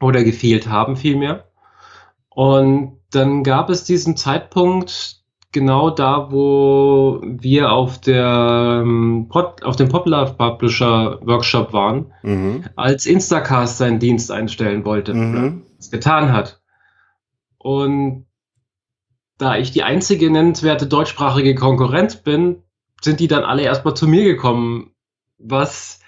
Oder 0.00 0.24
gefehlt 0.24 0.68
haben 0.68 0.96
vielmehr. 0.96 1.44
Und 2.30 2.98
dann 3.10 3.42
gab 3.42 3.70
es 3.70 3.84
diesen 3.84 4.16
Zeitpunkt, 4.16 5.20
genau 5.52 5.90
da, 5.90 6.30
wo 6.30 7.20
wir 7.22 7.72
auf 7.72 8.00
der 8.00 8.82
ähm, 8.82 9.26
Pod, 9.28 9.62
auf 9.64 9.76
dem 9.76 9.88
Popular 9.88 10.32
Publisher 10.32 11.18
Workshop 11.22 11.72
waren, 11.72 12.12
mhm. 12.22 12.64
als 12.76 13.06
Instacast 13.06 13.78
seinen 13.78 13.98
Dienst 13.98 14.30
einstellen 14.30 14.84
wollte, 14.84 15.14
mhm. 15.14 15.62
es 15.78 15.90
getan 15.90 16.32
hat. 16.32 16.60
Und 17.58 18.26
da 19.38 19.56
ich 19.56 19.70
die 19.70 19.82
einzige 19.82 20.30
nennenswerte 20.30 20.86
deutschsprachige 20.86 21.54
Konkurrenz 21.54 22.16
bin, 22.16 22.62
sind 23.00 23.20
die 23.20 23.28
dann 23.28 23.44
alle 23.44 23.62
erstmal 23.62 23.94
zu 23.94 24.06
mir 24.06 24.24
gekommen, 24.24 24.92
was 25.38 25.99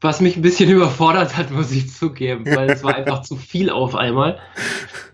was 0.00 0.20
mich 0.20 0.36
ein 0.36 0.42
bisschen 0.42 0.70
überfordert 0.74 1.36
hat, 1.36 1.50
muss 1.50 1.72
ich 1.72 1.92
zugeben, 1.92 2.44
weil 2.46 2.70
es 2.70 2.84
war 2.84 2.94
einfach 2.94 3.22
zu 3.22 3.36
viel 3.36 3.70
auf 3.70 3.94
einmal. 3.94 4.38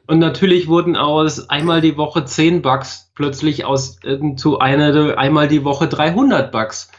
Und 0.06 0.18
natürlich 0.18 0.68
wurden 0.68 0.96
aus 0.96 1.48
einmal 1.48 1.80
die 1.80 1.96
Woche 1.96 2.24
10 2.24 2.62
Bugs 2.62 3.10
plötzlich 3.14 3.64
aus 3.64 3.98
zu 4.36 4.58
einer 4.58 5.16
einmal 5.16 5.48
die 5.48 5.64
Woche 5.64 5.88
300 5.88 6.52
Bugs. 6.52 6.90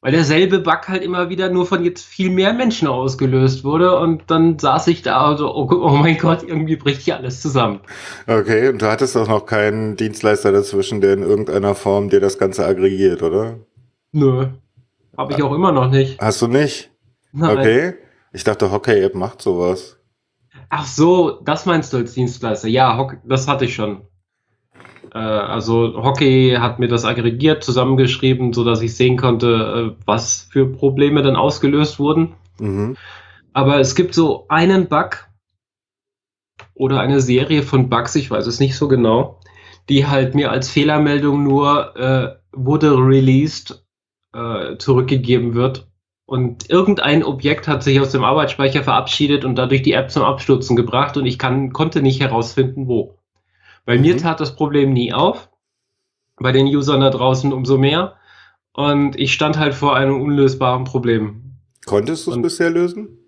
Weil 0.00 0.12
derselbe 0.12 0.58
Bug 0.58 0.86
halt 0.88 1.02
immer 1.02 1.30
wieder 1.30 1.48
nur 1.48 1.64
von 1.64 1.82
jetzt 1.82 2.04
viel 2.04 2.28
mehr 2.28 2.52
Menschen 2.52 2.88
ausgelöst 2.88 3.64
wurde. 3.64 3.98
Und 3.98 4.30
dann 4.30 4.58
saß 4.58 4.88
ich 4.88 5.00
da 5.00 5.30
und 5.30 5.38
so, 5.38 5.54
oh, 5.54 5.66
oh 5.70 5.96
mein 5.96 6.18
Gott, 6.18 6.42
irgendwie 6.42 6.76
bricht 6.76 7.00
hier 7.00 7.16
alles 7.16 7.40
zusammen. 7.40 7.80
Okay, 8.26 8.68
und 8.68 8.82
du 8.82 8.86
hattest 8.86 9.16
auch 9.16 9.28
noch 9.28 9.46
keinen 9.46 9.96
Dienstleister 9.96 10.52
dazwischen, 10.52 11.00
der 11.00 11.14
in 11.14 11.22
irgendeiner 11.22 11.74
Form 11.74 12.10
dir 12.10 12.20
das 12.20 12.38
Ganze 12.38 12.66
aggregiert, 12.66 13.22
oder? 13.22 13.60
Nö. 14.12 14.48
Habe 15.16 15.32
ich 15.32 15.42
auch 15.42 15.54
immer 15.54 15.72
noch 15.72 15.90
nicht. 15.90 16.20
Hast 16.20 16.42
du 16.42 16.48
nicht? 16.48 16.93
Nein. 17.34 17.58
Okay. 17.58 17.94
Ich 18.32 18.44
dachte, 18.44 18.70
Hockey-App 18.70 19.14
macht 19.14 19.42
sowas. 19.42 19.98
Ach 20.70 20.86
so, 20.86 21.40
das 21.42 21.66
meinst 21.66 21.92
du 21.92 21.98
als 21.98 22.14
Dienstleister? 22.14 22.68
Ja, 22.68 23.12
das 23.24 23.46
hatte 23.48 23.64
ich 23.64 23.74
schon. 23.74 24.02
Äh, 25.12 25.18
also 25.18 26.02
Hockey 26.02 26.56
hat 26.58 26.78
mir 26.78 26.88
das 26.88 27.04
aggregiert, 27.04 27.64
zusammengeschrieben, 27.64 28.52
so 28.52 28.64
dass 28.64 28.82
ich 28.82 28.96
sehen 28.96 29.16
konnte, 29.16 29.94
äh, 29.96 30.02
was 30.06 30.48
für 30.50 30.66
Probleme 30.66 31.22
dann 31.22 31.36
ausgelöst 31.36 31.98
wurden. 31.98 32.34
Mhm. 32.58 32.96
Aber 33.52 33.78
es 33.78 33.94
gibt 33.94 34.14
so 34.14 34.46
einen 34.48 34.88
Bug 34.88 35.28
oder 36.74 37.00
eine 37.00 37.20
Serie 37.20 37.62
von 37.62 37.88
Bugs, 37.88 38.16
ich 38.16 38.30
weiß 38.30 38.46
es 38.46 38.60
nicht 38.60 38.76
so 38.76 38.88
genau, 38.88 39.40
die 39.88 40.06
halt 40.06 40.34
mir 40.34 40.50
als 40.50 40.70
Fehlermeldung 40.70 41.42
nur 41.42 41.96
äh, 41.96 42.34
wurde 42.52 42.96
released 42.96 43.84
äh, 44.32 44.76
zurückgegeben 44.78 45.54
wird. 45.54 45.88
Und 46.26 46.70
irgendein 46.70 47.22
Objekt 47.22 47.68
hat 47.68 47.82
sich 47.82 48.00
aus 48.00 48.10
dem 48.12 48.24
Arbeitsspeicher 48.24 48.82
verabschiedet 48.82 49.44
und 49.44 49.56
dadurch 49.56 49.82
die 49.82 49.92
App 49.92 50.10
zum 50.10 50.22
Abstürzen 50.22 50.74
gebracht 50.74 51.16
und 51.16 51.26
ich 51.26 51.38
kann, 51.38 51.72
konnte 51.72 52.00
nicht 52.00 52.20
herausfinden, 52.20 52.88
wo. 52.88 53.18
Bei 53.84 53.98
mir 53.98 54.14
Mhm. 54.14 54.18
tat 54.18 54.40
das 54.40 54.56
Problem 54.56 54.92
nie 54.94 55.12
auf. 55.12 55.50
Bei 56.36 56.50
den 56.52 56.66
Usern 56.66 57.00
da 57.00 57.10
draußen 57.10 57.52
umso 57.52 57.76
mehr. 57.76 58.16
Und 58.72 59.18
ich 59.20 59.32
stand 59.34 59.58
halt 59.58 59.74
vor 59.74 59.94
einem 59.94 60.20
unlösbaren 60.20 60.84
Problem. 60.84 61.58
Konntest 61.84 62.26
du 62.26 62.30
es 62.30 62.36
Und- 62.38 62.42
bisher 62.42 62.70
lösen? 62.70 63.18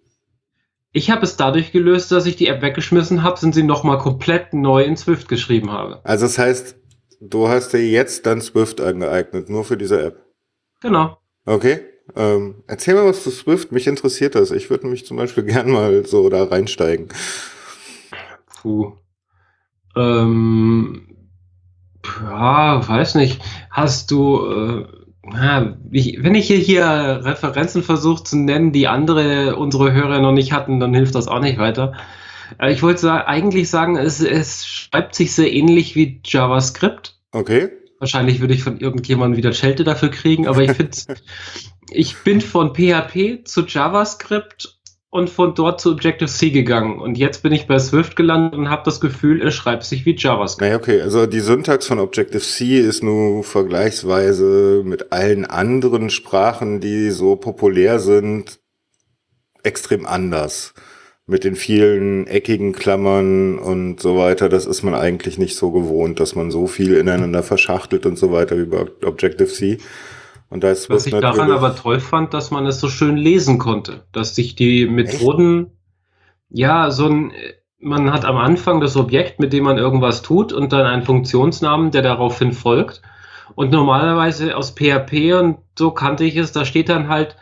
Ich 0.92 1.10
habe 1.10 1.22
es 1.24 1.36
dadurch 1.36 1.72
gelöst, 1.72 2.10
dass 2.10 2.24
ich 2.24 2.36
die 2.36 2.46
App 2.46 2.62
weggeschmissen 2.62 3.22
habe, 3.22 3.38
sind 3.38 3.54
sie 3.54 3.62
nochmal 3.62 3.98
komplett 3.98 4.54
neu 4.54 4.82
in 4.82 4.96
Swift 4.96 5.28
geschrieben 5.28 5.70
habe. 5.70 6.00
Also 6.04 6.24
das 6.24 6.38
heißt, 6.38 6.76
du 7.20 7.48
hast 7.48 7.74
dir 7.74 7.86
jetzt 7.86 8.24
dann 8.24 8.40
Swift 8.40 8.80
angeeignet, 8.80 9.50
nur 9.50 9.64
für 9.64 9.76
diese 9.76 10.02
App. 10.02 10.24
Genau. 10.80 11.18
Okay. 11.44 11.80
Ähm, 12.14 12.62
erzähl 12.66 12.94
mal 12.94 13.06
was 13.06 13.22
zu 13.22 13.30
Swift, 13.30 13.72
mich 13.72 13.86
interessiert 13.86 14.34
das. 14.34 14.50
Ich 14.50 14.70
würde 14.70 14.86
mich 14.86 15.06
zum 15.06 15.16
Beispiel 15.16 15.44
gern 15.44 15.70
mal 15.70 16.06
so 16.06 16.28
da 16.28 16.44
reinsteigen. 16.44 17.08
Puh. 18.62 18.92
Ähm, 19.96 21.16
ja, 22.22 22.86
weiß 22.86 23.16
nicht. 23.16 23.40
Hast 23.70 24.10
du, 24.10 24.46
äh, 24.46 24.86
ja, 25.32 25.76
ich, 25.90 26.22
wenn 26.22 26.34
ich 26.34 26.46
hier, 26.46 26.58
hier 26.58 27.20
Referenzen 27.24 27.82
versuche 27.82 28.22
zu 28.22 28.36
nennen, 28.36 28.72
die 28.72 28.86
andere, 28.86 29.56
unsere 29.56 29.92
Hörer 29.92 30.20
noch 30.20 30.32
nicht 30.32 30.52
hatten, 30.52 30.78
dann 30.78 30.94
hilft 30.94 31.14
das 31.14 31.28
auch 31.28 31.40
nicht 31.40 31.58
weiter. 31.58 31.94
Äh, 32.58 32.72
ich 32.72 32.82
wollte 32.82 33.00
sa 33.00 33.24
eigentlich 33.24 33.68
sagen, 33.70 33.96
es, 33.96 34.20
es 34.20 34.66
schreibt 34.66 35.14
sich 35.14 35.34
sehr 35.34 35.52
ähnlich 35.52 35.96
wie 35.96 36.20
JavaScript. 36.24 37.18
Okay. 37.32 37.70
Wahrscheinlich 37.98 38.40
würde 38.40 38.54
ich 38.54 38.62
von 38.62 38.78
irgendjemandem 38.78 39.38
wieder 39.38 39.52
Schelte 39.52 39.84
dafür 39.84 40.10
kriegen, 40.10 40.46
aber 40.46 40.62
ich 40.62 40.72
finde, 40.72 40.96
ich 41.90 42.16
bin 42.18 42.40
von 42.40 42.74
PHP 42.74 43.46
zu 43.46 43.62
JavaScript 43.66 44.76
und 45.16 45.30
von 45.30 45.54
dort 45.54 45.80
zu 45.80 45.92
Objective-C 45.92 46.50
gegangen. 46.50 46.98
Und 46.98 47.16
jetzt 47.16 47.42
bin 47.42 47.52
ich 47.52 47.66
bei 47.66 47.78
Swift 47.78 48.16
gelandet 48.16 48.54
und 48.54 48.68
habe 48.68 48.82
das 48.84 49.00
Gefühl, 49.00 49.40
es 49.40 49.54
schreibt 49.54 49.84
sich 49.84 50.04
wie 50.04 50.14
JavaScript. 50.14 50.60
Naja, 50.60 50.76
okay. 50.76 51.00
Also 51.00 51.26
die 51.26 51.40
Syntax 51.40 51.86
von 51.86 51.98
Objective-C 51.98 52.78
ist 52.78 53.02
nur 53.02 53.42
vergleichsweise 53.42 54.82
mit 54.84 55.12
allen 55.12 55.46
anderen 55.46 56.10
Sprachen, 56.10 56.80
die 56.80 57.10
so 57.10 57.36
populär 57.36 57.98
sind, 57.98 58.60
extrem 59.62 60.04
anders. 60.06 60.74
Mit 61.28 61.42
den 61.42 61.56
vielen 61.56 62.28
eckigen 62.28 62.72
Klammern 62.72 63.58
und 63.58 64.00
so 64.00 64.16
weiter. 64.16 64.48
Das 64.48 64.64
ist 64.64 64.84
man 64.84 64.94
eigentlich 64.94 65.38
nicht 65.38 65.56
so 65.56 65.72
gewohnt, 65.72 66.20
dass 66.20 66.36
man 66.36 66.52
so 66.52 66.68
viel 66.68 66.94
ineinander 66.94 67.42
verschachtelt 67.42 68.06
und 68.06 68.16
so 68.16 68.30
weiter 68.30 68.56
wie 68.58 68.66
bei 68.66 68.86
Objective-C. 69.04 69.78
Und 70.48 70.62
da 70.62 70.70
ist 70.70 70.88
Was 70.88 71.06
ich 71.06 71.12
daran 71.12 71.50
aber 71.50 71.74
toll 71.74 71.98
fand, 71.98 72.32
dass 72.32 72.52
man 72.52 72.66
es 72.66 72.78
so 72.78 72.88
schön 72.88 73.16
lesen 73.16 73.58
konnte, 73.58 74.04
dass 74.12 74.36
sich 74.36 74.54
die 74.54 74.86
Methoden, 74.86 75.72
ja, 76.48 76.92
so 76.92 77.06
ein, 77.06 77.32
man 77.80 78.12
hat 78.12 78.24
am 78.24 78.36
Anfang 78.36 78.80
das 78.80 78.96
Objekt, 78.96 79.40
mit 79.40 79.52
dem 79.52 79.64
man 79.64 79.78
irgendwas 79.78 80.22
tut 80.22 80.52
und 80.52 80.72
dann 80.72 80.86
einen 80.86 81.02
Funktionsnamen, 81.02 81.90
der 81.90 82.02
daraufhin 82.02 82.52
folgt. 82.52 83.02
Und 83.54 83.72
normalerweise 83.72 84.56
aus 84.56 84.70
PHP 84.70 85.34
und 85.34 85.58
so 85.76 85.90
kannte 85.90 86.24
ich 86.24 86.36
es, 86.36 86.52
da 86.52 86.64
steht 86.64 86.88
dann 86.88 87.08
halt 87.08 87.36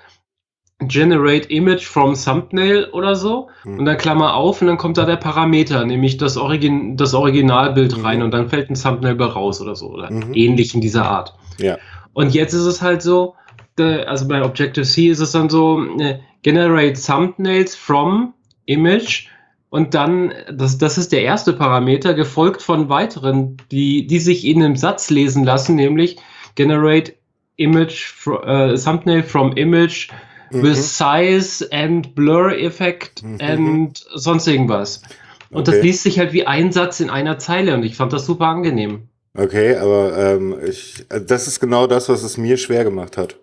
Generate 0.89 1.49
Image 1.51 1.85
from 1.85 2.15
Thumbnail 2.15 2.87
oder 2.93 3.15
so 3.17 3.49
Hm. 3.63 3.79
und 3.79 3.85
dann 3.85 3.97
Klammer 3.97 4.35
auf 4.35 4.61
und 4.61 4.69
dann 4.69 4.79
kommt 4.79 4.97
da 4.99 5.05
der 5.05 5.17
Parameter, 5.17 5.85
nämlich 5.85 6.17
das, 6.17 6.37
Origin, 6.37 6.97
das 6.97 7.15
Originalbild 7.15 7.97
Mhm. 7.99 8.05
rein 8.05 8.23
und 8.23 8.31
dann 8.33 8.49
fällt 8.49 8.71
ein 8.71 8.75
Thumbnail 8.75 9.15
bei 9.15 9.27
raus 9.27 9.61
oder 9.61 9.75
so 9.77 9.91
oder 9.91 10.11
Mhm. 10.11 10.35
ähnlich 10.35 10.75
in 10.75 10.81
dieser 10.81 11.05
Art. 11.07 11.35
Ja. 11.59 11.79
Und 12.13 12.35
jetzt 12.35 12.53
ist 12.53 12.65
es 12.67 12.81
halt 12.83 13.03
so, 13.03 13.35
also 13.79 14.29
bei 14.29 14.43
Objective-C 14.45 15.09
ist 15.09 15.21
es 15.21 15.33
dann 15.33 15.51
so, 15.51 15.83
äh, 15.99 16.19
generate 16.43 17.01
thumbnails 17.01 17.75
from 17.75 18.35
image 18.67 19.27
und 19.71 19.95
dann, 19.95 20.33
das, 20.53 20.79
das 20.79 20.99
ist 20.99 21.11
der 21.11 21.23
erste 21.23 21.53
Parameter, 21.53 22.15
gefolgt 22.15 22.63
von 22.63 22.89
weiteren, 22.89 23.57
die, 23.73 24.07
die 24.07 24.21
sich 24.21 24.47
in 24.47 24.63
einem 24.63 24.77
Satz 24.77 25.11
lesen 25.11 25.43
lassen, 25.45 25.75
nämlich 25.75 26.17
generate 26.55 27.15
image, 27.57 28.13
äh, 28.47 28.75
thumbnail 28.77 29.23
from 29.25 29.53
image 29.57 30.09
Mhm. 30.55 30.63
with 30.63 30.77
size 30.77 31.67
and 31.73 32.15
blur 32.15 32.57
effect 32.57 33.23
Mhm. 33.23 33.39
and 33.41 34.05
sonst 34.15 34.47
irgendwas. 34.47 35.03
Und 35.51 35.69
das 35.69 35.77
Okay. 35.77 35.87
liest 35.87 36.03
sich 36.03 36.19
halt 36.19 36.33
wie 36.33 36.47
ein 36.47 36.73
Satz 36.73 37.01
in 37.01 37.11
einer 37.11 37.39
Zeile 37.39 37.75
und 37.75 37.83
ich 37.85 37.97
fand 37.97 38.13
das 38.13 38.27
super 38.27 38.47
angenehm. 38.47 39.09
Okay, 39.37 39.77
aber 39.77 40.17
ähm, 40.17 40.57
ich, 40.65 41.05
also 41.09 41.27
das 41.27 41.47
ist 41.49 41.61
genau 41.61 41.87
das, 41.87 42.09
was 42.09 42.23
es 42.23 42.37
mir 42.37 42.57
schwer 42.57 42.85
gemacht 42.85 43.17
hat. 43.17 43.37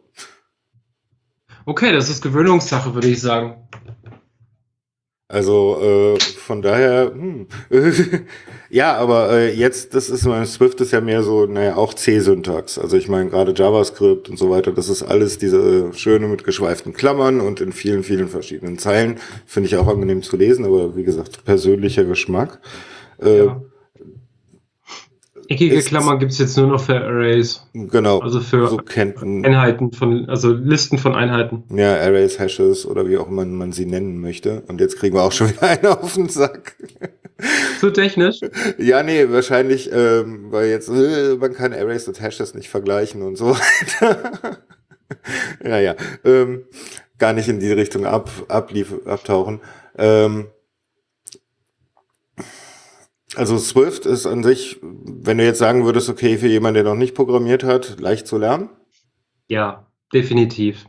Okay, 1.66 1.92
das 1.92 2.10
ist 2.10 2.22
Gewöhnungssache, 2.22 2.94
würde 2.96 3.08
ich 3.08 3.22
sagen. 3.22 3.68
Also 5.32 6.18
äh, 6.18 6.20
von 6.20 6.62
daher, 6.62 7.12
hm. 7.14 7.48
ja, 8.70 8.98
aber 8.98 9.32
äh, 9.32 9.54
jetzt, 9.54 9.94
das 9.96 10.10
ist 10.10 10.26
mein 10.26 10.46
Swift 10.46 10.82
ist 10.82 10.92
ja 10.92 11.00
mehr 11.00 11.24
so, 11.24 11.46
naja, 11.46 11.78
auch 11.78 11.94
C-Syntax. 11.94 12.78
Also 12.78 12.98
ich 12.98 13.08
meine, 13.08 13.30
gerade 13.30 13.54
JavaScript 13.56 14.28
und 14.30 14.38
so 14.38 14.50
weiter, 14.50 14.74
das 14.74 14.90
ist 14.90 15.04
alles 15.04 15.38
diese 15.38 15.94
schöne 15.94 16.28
mit 16.28 16.44
geschweiften 16.44 16.92
Klammern 16.92 17.40
und 17.40 17.62
in 17.62 17.72
vielen, 17.72 18.04
vielen 18.04 18.28
verschiedenen 18.28 18.78
Zeilen. 18.78 19.20
Finde 19.46 19.68
ich 19.68 19.78
auch 19.78 19.88
angenehm 19.88 20.22
zu 20.22 20.36
lesen, 20.36 20.66
aber 20.66 20.98
wie 20.98 21.04
gesagt, 21.04 21.46
persönlicher 21.46 22.04
Geschmack. 22.04 22.60
Äh, 23.22 23.46
Ja. 23.46 23.62
Eckige 25.52 25.80
Klammern 25.82 26.18
gibt 26.20 26.32
es 26.32 26.38
jetzt 26.38 26.58
nur 26.58 26.68
noch 26.68 26.82
für 26.82 26.96
Arrays, 26.96 27.68
Genau. 27.74 28.20
also 28.20 28.40
für 28.40 28.68
so 28.68 28.80
Einheiten 28.96 29.92
von, 29.92 30.30
also 30.30 30.54
Listen 30.54 30.98
von 30.98 31.14
Einheiten. 31.14 31.64
ja, 31.76 31.96
Arrays, 31.96 32.40
Hashes 32.40 32.86
oder 32.86 33.08
wie 33.10 33.18
auch 33.18 33.28
immer 33.28 33.44
man 33.46 33.72
sie 33.72 33.86
nennen 33.86 34.22
möchte. 34.22 34.64
Und 34.68 34.80
jetzt 34.80 34.98
kriegen 34.98 35.16
wir 35.16 35.24
auch 35.24 35.32
schon 35.32 35.50
wieder 35.52 35.64
einen 35.64 35.86
auf 35.88 36.14
den 36.14 36.30
Sack. 36.30 36.76
Zu 37.80 37.90
technisch? 37.92 38.40
Ja, 38.78 39.04
nee, 39.04 39.26
wahrscheinlich, 39.30 39.90
ähm, 39.92 40.52
weil 40.52 40.70
jetzt, 40.70 40.90
äh, 40.90 41.36
man 41.40 41.54
kann 41.54 41.74
Arrays 41.74 42.08
und 42.08 42.22
Hashes 42.22 42.54
nicht 42.54 42.70
vergleichen 42.70 43.22
und 43.24 43.36
so 43.36 43.56
weiter. 44.00 44.60
ja, 45.66 45.80
ja, 45.80 45.96
ähm, 46.24 46.64
gar 47.18 47.34
nicht 47.34 47.50
in 47.50 47.60
die 47.60 47.72
Richtung 47.72 48.06
ab, 48.06 48.30
ablief, 48.48 48.94
abtauchen. 49.06 49.60
Ähm, 49.98 50.46
also 53.36 53.58
Swift 53.58 54.06
ist 54.06 54.26
an 54.26 54.44
sich, 54.44 54.80
wenn 54.82 55.38
du 55.38 55.46
jetzt 55.46 55.60
sagen 55.60 55.86
würdest, 55.86 56.10
okay, 56.10 56.38
für 56.38 56.48
jemanden, 56.48 56.76
der 56.76 56.84
noch 56.84 57.00
nicht 57.00 57.16
programmiert 57.16 57.64
hat, 57.64 58.00
leicht 58.00 58.28
zu 58.28 58.38
lernen. 58.38 58.70
Ja, 59.48 59.88
definitiv. 60.14 60.88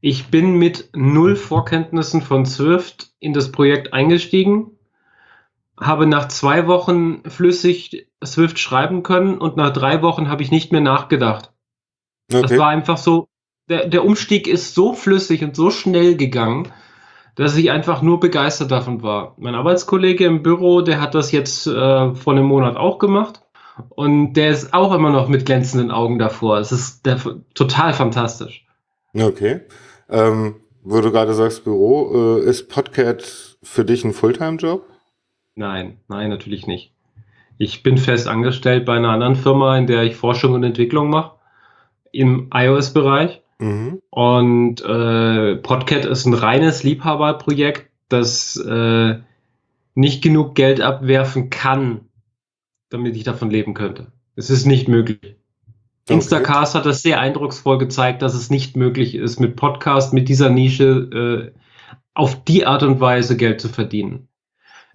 Ich 0.00 0.28
bin 0.28 0.56
mit 0.58 0.90
null 0.94 1.36
Vorkenntnissen 1.36 2.22
von 2.22 2.44
Swift 2.44 3.12
in 3.20 3.32
das 3.32 3.52
Projekt 3.52 3.92
eingestiegen, 3.92 4.78
habe 5.78 6.06
nach 6.06 6.28
zwei 6.28 6.66
Wochen 6.66 7.22
flüssig 7.28 8.08
Swift 8.24 8.58
schreiben 8.58 9.02
können 9.02 9.38
und 9.38 9.56
nach 9.56 9.72
drei 9.72 10.02
Wochen 10.02 10.28
habe 10.28 10.42
ich 10.42 10.50
nicht 10.50 10.72
mehr 10.72 10.80
nachgedacht. 10.80 11.52
Das 12.28 12.44
Okay. 12.44 12.58
war 12.58 12.68
einfach 12.68 12.98
so, 12.98 13.28
der, 13.68 13.88
der 13.88 14.04
Umstieg 14.04 14.48
ist 14.48 14.74
so 14.74 14.92
flüssig 14.92 15.44
und 15.44 15.54
so 15.54 15.70
schnell 15.70 16.16
gegangen, 16.16 16.72
dass 17.34 17.56
ich 17.56 17.70
einfach 17.70 18.02
nur 18.02 18.20
begeistert 18.20 18.70
davon 18.70 19.02
war. 19.02 19.34
Mein 19.38 19.54
Arbeitskollege 19.54 20.24
im 20.24 20.42
Büro, 20.42 20.82
der 20.82 21.00
hat 21.00 21.14
das 21.14 21.32
jetzt 21.32 21.66
äh, 21.66 22.14
vor 22.14 22.32
einem 22.32 22.46
Monat 22.46 22.76
auch 22.76 22.98
gemacht 22.98 23.42
und 23.88 24.34
der 24.34 24.50
ist 24.50 24.74
auch 24.74 24.94
immer 24.94 25.10
noch 25.10 25.28
mit 25.28 25.46
glänzenden 25.46 25.90
Augen 25.90 26.18
davor. 26.18 26.58
Es 26.58 26.72
ist 26.72 27.06
der, 27.06 27.18
total 27.54 27.94
fantastisch. 27.94 28.66
Okay. 29.14 29.60
Ähm, 30.08 30.56
wo 30.82 31.00
du 31.00 31.10
gerade 31.12 31.32
sagst, 31.34 31.64
Büro, 31.64 32.38
äh, 32.38 32.44
ist 32.44 32.68
Podcat 32.68 33.56
für 33.62 33.84
dich 33.84 34.04
ein 34.04 34.12
Fulltime-Job? 34.12 34.84
Nein, 35.54 35.98
nein, 36.08 36.28
natürlich 36.28 36.66
nicht. 36.66 36.92
Ich 37.58 37.82
bin 37.82 37.98
fest 37.98 38.26
angestellt 38.26 38.84
bei 38.84 38.96
einer 38.96 39.10
anderen 39.10 39.36
Firma, 39.36 39.76
in 39.78 39.86
der 39.86 40.02
ich 40.02 40.16
Forschung 40.16 40.54
und 40.54 40.64
Entwicklung 40.64 41.10
mache, 41.10 41.36
im 42.10 42.50
iOS-Bereich. 42.52 43.41
Mhm. 43.62 44.02
Und 44.10 44.80
äh, 44.84 45.54
Podcat 45.56 46.04
ist 46.04 46.26
ein 46.26 46.34
reines 46.34 46.82
Liebhaberprojekt, 46.82 47.88
das 48.08 48.56
äh, 48.56 49.20
nicht 49.94 50.20
genug 50.22 50.56
Geld 50.56 50.80
abwerfen 50.80 51.48
kann, 51.48 52.00
damit 52.90 53.14
ich 53.14 53.22
davon 53.22 53.50
leben 53.50 53.74
könnte. 53.74 54.08
Es 54.34 54.50
ist 54.50 54.66
nicht 54.66 54.88
möglich. 54.88 55.18
Okay. 55.22 56.14
Instacast 56.14 56.74
hat 56.74 56.86
das 56.86 57.02
sehr 57.02 57.20
eindrucksvoll 57.20 57.78
gezeigt, 57.78 58.22
dass 58.22 58.34
es 58.34 58.50
nicht 58.50 58.76
möglich 58.76 59.14
ist, 59.14 59.38
mit 59.38 59.54
Podcast, 59.54 60.12
mit 60.12 60.28
dieser 60.28 60.50
Nische 60.50 61.52
äh, 61.54 61.58
auf 62.14 62.42
die 62.42 62.66
Art 62.66 62.82
und 62.82 63.00
Weise 63.00 63.36
Geld 63.36 63.60
zu 63.60 63.68
verdienen. 63.68 64.26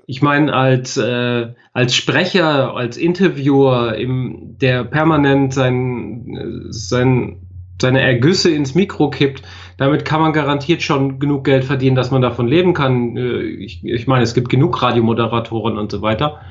ich 0.06 0.22
meine, 0.22 0.54
als, 0.54 0.98
äh, 0.98 1.54
als 1.72 1.96
Sprecher, 1.96 2.76
als 2.76 2.98
Interviewer, 2.98 3.96
im, 3.96 4.58
der 4.58 4.84
permanent 4.84 5.54
sein, 5.54 6.66
sein, 6.70 7.47
seine 7.82 8.02
Ergüsse 8.02 8.50
ins 8.50 8.76
Mikro 8.76 9.10
kippt, 9.10 9.44
damit 9.78 10.06
kann 10.06 10.22
man 10.22 10.34
garantiert 10.34 10.82
schon 10.82 11.20
genug 11.20 11.44
Geld 11.44 11.64
verdienen, 11.64 11.96
dass 11.96 12.12
man 12.12 12.22
davon 12.22 12.48
leben 12.48 12.74
kann. 12.74 13.16
Äh, 13.16 13.42
Ich, 13.42 13.84
ich 13.84 14.08
meine, 14.08 14.24
es 14.24 14.34
gibt 14.34 14.50
genug 14.50 14.82
Radiomoderatoren 14.82 15.78
und 15.78 15.92
so 15.92 16.02
weiter. 16.02 16.42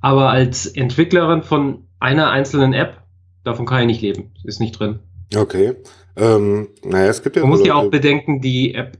Aber 0.00 0.30
als 0.30 0.66
Entwicklerin 0.66 1.42
von 1.42 1.84
einer 2.00 2.30
einzelnen 2.30 2.72
App, 2.72 3.02
davon 3.44 3.66
kann 3.66 3.80
ich 3.80 3.86
nicht 3.86 4.02
leben. 4.02 4.32
Ist 4.44 4.60
nicht 4.60 4.78
drin. 4.78 5.00
Okay. 5.36 5.74
Ähm, 6.16 6.68
naja, 6.84 7.10
es 7.10 7.22
gibt 7.22 7.36
ja 7.36 7.42
Man 7.42 7.50
muss 7.50 7.66
ja 7.66 7.74
auch 7.74 7.90
bedenken, 7.90 8.40
die 8.40 8.74
App, 8.74 8.98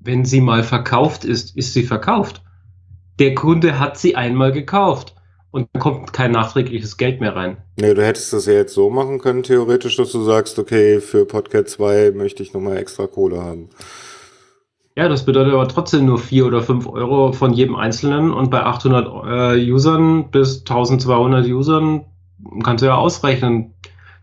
wenn 0.00 0.24
sie 0.24 0.40
mal 0.40 0.62
verkauft 0.62 1.24
ist, 1.24 1.56
ist 1.56 1.74
sie 1.74 1.82
verkauft. 1.82 2.42
Der 3.18 3.34
Kunde 3.34 3.78
hat 3.78 3.98
sie 3.98 4.14
einmal 4.14 4.52
gekauft 4.52 5.15
und 5.56 5.68
dann 5.72 5.80
kommt 5.80 6.12
kein 6.12 6.30
nachträgliches 6.32 6.96
Geld 6.98 7.20
mehr 7.20 7.34
rein. 7.34 7.56
Nee, 7.80 7.94
du 7.94 8.04
hättest 8.04 8.32
das 8.32 8.46
ja 8.46 8.52
jetzt 8.52 8.74
so 8.74 8.90
machen 8.90 9.18
können, 9.18 9.42
theoretisch, 9.42 9.96
dass 9.96 10.12
du 10.12 10.22
sagst, 10.22 10.58
okay, 10.58 11.00
für 11.00 11.24
Podcast 11.24 11.70
2 11.70 12.12
möchte 12.14 12.42
ich 12.42 12.52
nochmal 12.52 12.76
extra 12.76 13.06
Kohle 13.06 13.42
haben. 13.42 13.70
Ja, 14.96 15.08
das 15.08 15.24
bedeutet 15.24 15.52
aber 15.52 15.66
trotzdem 15.68 16.04
nur 16.06 16.18
4 16.18 16.46
oder 16.46 16.62
5 16.62 16.86
Euro 16.86 17.32
von 17.32 17.52
jedem 17.52 17.74
Einzelnen 17.74 18.32
und 18.32 18.50
bei 18.50 18.62
800 18.62 19.56
äh, 19.56 19.72
Usern 19.72 20.30
bis 20.30 20.60
1200 20.60 21.46
Usern 21.46 22.04
kannst 22.62 22.82
du 22.82 22.86
ja 22.86 22.94
ausrechnen. 22.96 23.74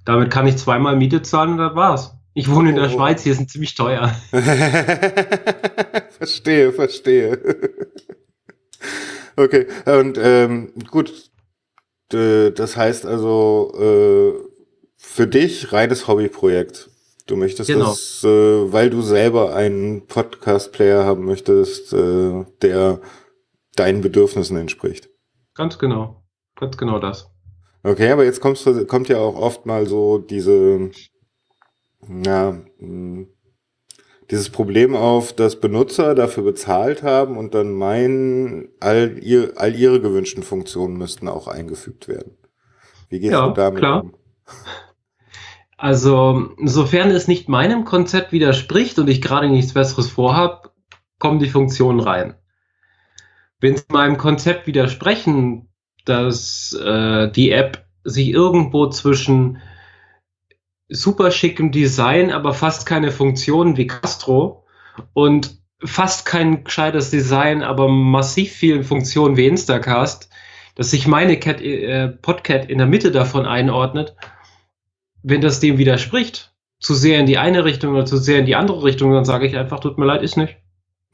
Damit 0.06 0.32
kann 0.32 0.48
ich 0.48 0.58
zweimal 0.58 0.96
Miete 0.96 1.22
zahlen 1.22 1.52
und 1.54 1.58
das 1.58 1.76
war's. 1.76 2.16
Ich 2.36 2.50
wohne 2.50 2.70
in 2.70 2.76
der 2.76 2.86
Oh. 2.86 2.90
Schweiz, 2.90 3.24
hier 3.24 3.36
sind 3.36 3.50
ziemlich 3.50 3.76
teuer. 3.76 4.14
verstehe, 6.18 6.74
verstehe. 6.74 7.40
Okay, 9.38 9.68
und 9.86 10.18
ähm, 10.22 10.74
gut, 10.90 11.32
das 12.10 12.78
heißt 12.78 13.06
also 13.06 13.72
äh, 13.78 14.34
für 14.98 15.28
dich 15.28 15.72
reines 15.74 16.08
Hobbyprojekt. 16.08 16.90
Du 17.26 17.36
möchtest 17.38 17.70
Genau. 17.70 17.86
das, 17.86 18.24
äh, 18.24 18.28
weil 18.74 18.90
du 18.90 19.02
selber 19.02 19.56
einen 19.56 20.06
Podcast-Player 20.08 21.06
haben 21.06 21.26
möchtest, 21.26 21.94
äh, 21.94 22.46
der 22.62 23.00
deinen 23.76 24.02
Bedürfnissen 24.02 24.58
entspricht. 24.58 25.10
Ganz 25.56 25.80
genau. 25.80 26.24
Ganz 26.56 26.78
genau 26.78 27.00
das. 27.00 27.30
Okay, 27.84 28.12
aber 28.12 28.26
jetzt 28.26 28.42
kommst 28.42 28.66
du, 28.66 28.86
kommt 28.86 29.10
ja 29.10 29.18
auch 29.18 29.36
oft 29.36 29.66
mal 29.66 29.88
so 29.88 30.18
diese, 30.20 30.92
ja, 32.26 32.62
mh, 32.78 33.26
dieses 34.32 34.50
Problem 34.50 34.96
auf, 34.96 35.34
dass 35.34 35.60
Benutzer 35.60 36.16
dafür 36.16 36.44
bezahlt 36.44 37.04
haben 37.04 37.38
und 37.38 37.54
dann 37.54 37.74
meinen, 37.74 38.70
all, 38.80 39.20
ihr, 39.22 39.54
all 39.58 39.76
ihre 39.76 40.02
gewünschten 40.02 40.44
Funktionen 40.44 40.98
müssten 40.98 41.28
auch 41.28 41.48
eingefügt 41.48 42.08
werden. 42.08 42.38
Wie 43.10 43.20
gehst 43.20 43.32
Ja, 43.34 43.48
du 43.48 43.52
damit 43.52 43.80
klar. 43.80 44.04
um? 44.04 44.14
Also, 45.78 46.52
sofern 46.64 47.10
es 47.12 47.28
nicht 47.28 47.50
meinem 47.50 47.84
Konzept 47.84 48.32
widerspricht 48.32 49.00
und 49.00 49.10
ich 49.10 49.22
gerade 49.22 49.50
nichts 49.50 49.74
Besseres 49.74 50.10
vorhab, 50.10 50.74
kommen 51.20 51.40
die 51.40 51.50
Funktionen 51.50 52.00
rein. 52.00 52.36
Wenn 53.60 53.78
sie 53.78 53.84
meinem 53.90 54.18
Konzept 54.18 54.68
widersprechen, 54.68 55.70
dass 56.06 56.74
äh, 56.74 57.30
die 57.32 57.52
App 57.52 57.86
sich 58.04 58.30
irgendwo 58.30 58.90
zwischen 58.90 59.60
super 60.90 61.32
schickem 61.32 61.72
Design, 61.72 62.32
aber 62.32 62.54
fast 62.54 62.86
keine 62.86 63.12
Funktionen 63.12 63.78
wie 63.78 63.88
Castro 63.88 64.66
und 65.14 65.58
fast 65.84 66.26
kein 66.26 66.64
gescheites 66.64 67.10
Design, 67.10 67.62
aber 67.64 67.88
massiv 67.88 68.52
vielen 68.52 68.84
Funktionen 68.84 69.38
wie 69.38 69.48
Instacast, 69.48 70.30
dass 70.76 70.92
sich 70.92 71.08
meine 71.08 71.38
Cat, 71.40 71.62
äh, 71.62 72.10
Podcat 72.10 72.70
in 72.70 72.78
der 72.78 72.88
Mitte 72.88 73.12
davon 73.12 73.46
einordnet, 73.46 74.16
wenn 75.24 75.42
das 75.42 75.60
dem 75.60 75.78
widerspricht, 75.78 76.54
zu 76.80 76.94
sehr 76.94 77.20
in 77.20 77.26
die 77.26 77.38
eine 77.38 77.64
Richtung 77.66 77.94
oder 77.94 78.06
zu 78.06 78.18
sehr 78.18 78.40
in 78.40 78.46
die 78.46 78.56
andere 78.56 78.84
Richtung, 78.84 79.12
dann 79.14 79.26
sage 79.26 79.48
ich 79.48 79.56
einfach, 79.58 79.80
tut 79.80 79.98
mir 79.98 80.06
leid, 80.06 80.22
ist 80.22 80.38
nicht. 80.38 80.58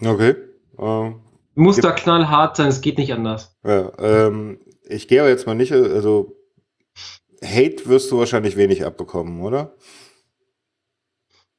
Okay. 0.03 0.35
Äh, 0.77 1.11
Muss 1.55 1.75
Gibt- 1.75 1.85
da 1.85 1.91
knallhart 1.91 2.55
sein, 2.57 2.67
es 2.69 2.81
geht 2.81 2.97
nicht 2.97 3.13
anders. 3.13 3.57
ja, 3.63 3.91
ähm, 3.99 4.59
ich 4.87 5.07
gehe 5.07 5.19
aber 5.21 5.29
jetzt 5.29 5.45
mal 5.45 5.53
nicht, 5.53 5.71
also 5.71 6.35
Hate 7.43 7.87
wirst 7.87 8.11
du 8.11 8.19
wahrscheinlich 8.19 8.57
wenig 8.57 8.85
abbekommen, 8.85 9.41
oder? 9.41 9.75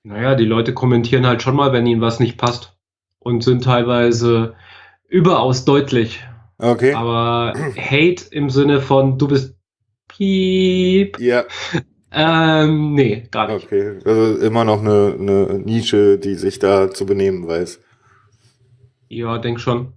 Naja, 0.03 0.35
die 0.35 0.45
Leute 0.45 0.73
kommentieren 0.73 1.27
halt 1.27 1.43
schon 1.43 1.57
mal, 1.57 1.73
wenn 1.73 1.87
ihnen 1.87 2.01
was 2.01 2.21
nicht 2.21 2.39
passt 2.39 2.77
und 3.19 3.43
sind 3.43 3.65
teilweise 3.65 4.55
überaus 5.09 5.65
deutlich. 5.65 6.25
Okay. 6.59 6.95
Aber 6.95 7.55
Hate 7.77 8.25
im 8.31 8.51
Sinne 8.51 8.81
von 8.81 9.19
du 9.19 9.29
bist 9.29 9.57
piep, 10.09 11.19
ja, 11.19 11.45
ähm, 12.13 12.95
nee, 12.95 13.29
gar 13.31 13.53
nicht. 13.53 13.67
okay. 13.67 13.99
Also 14.05 14.39
immer 14.39 14.65
noch 14.65 14.81
eine, 14.81 15.17
eine 15.19 15.59
Nische, 15.61 16.19
die 16.19 16.35
sich 16.35 16.59
da 16.59 16.91
zu 16.91 17.07
benehmen 17.07 17.47
weiß. 17.47 17.81
Ja, 19.09 19.39
denk 19.39 19.61
schon. 19.61 19.93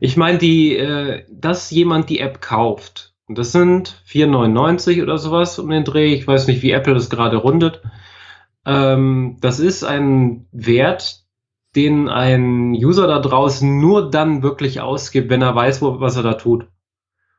Ich 0.00 0.16
meine, 0.16 0.38
die, 0.38 0.76
äh, 0.76 1.24
dass 1.30 1.70
jemand 1.70 2.10
die 2.10 2.20
App 2.20 2.40
kauft, 2.40 3.14
und 3.28 3.38
das 3.38 3.52
sind 3.52 4.02
4,99 4.08 5.02
oder 5.02 5.18
sowas 5.18 5.58
um 5.58 5.68
den 5.70 5.84
Dreh, 5.84 6.14
ich 6.14 6.26
weiß 6.26 6.46
nicht, 6.46 6.62
wie 6.62 6.70
Apple 6.72 6.94
das 6.94 7.10
gerade 7.10 7.36
rundet. 7.36 7.82
Ähm, 8.66 9.36
das 9.40 9.60
ist 9.60 9.84
ein 9.84 10.46
Wert, 10.52 11.24
den 11.76 12.08
ein 12.08 12.72
User 12.72 13.06
da 13.06 13.18
draußen 13.20 13.78
nur 13.80 14.10
dann 14.10 14.42
wirklich 14.42 14.80
ausgibt, 14.80 15.30
wenn 15.30 15.42
er 15.42 15.54
weiß, 15.54 15.82
wo, 15.82 16.00
was 16.00 16.16
er 16.16 16.22
da 16.22 16.34
tut. 16.34 16.66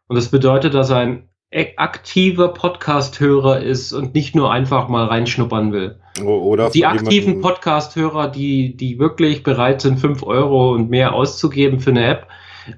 Und 0.08 0.16
das 0.16 0.30
bedeutet, 0.30 0.74
dass 0.74 0.90
er 0.92 0.98
ein 0.98 1.30
ak- 1.54 1.74
aktiver 1.78 2.50
Podcast-Hörer 2.50 3.60
ist 3.62 3.92
und 3.94 4.14
nicht 4.14 4.36
nur 4.36 4.52
einfach 4.52 4.88
mal 4.88 5.06
reinschnuppern 5.06 5.72
will. 5.72 6.00
Oder 6.24 6.70
Die 6.70 6.86
aktiven 6.86 7.42
Podcast-Hörer, 7.42 8.28
die, 8.30 8.76
die 8.76 9.00
wirklich 9.00 9.44
bereit 9.44 9.82
sind, 9.82 10.00
5 10.00 10.24
Euro 10.24 10.74
und 10.74 10.90
mehr 10.90 11.14
auszugeben 11.14 11.80
für 11.80 11.90
eine 11.92 12.06
App, 12.06 12.28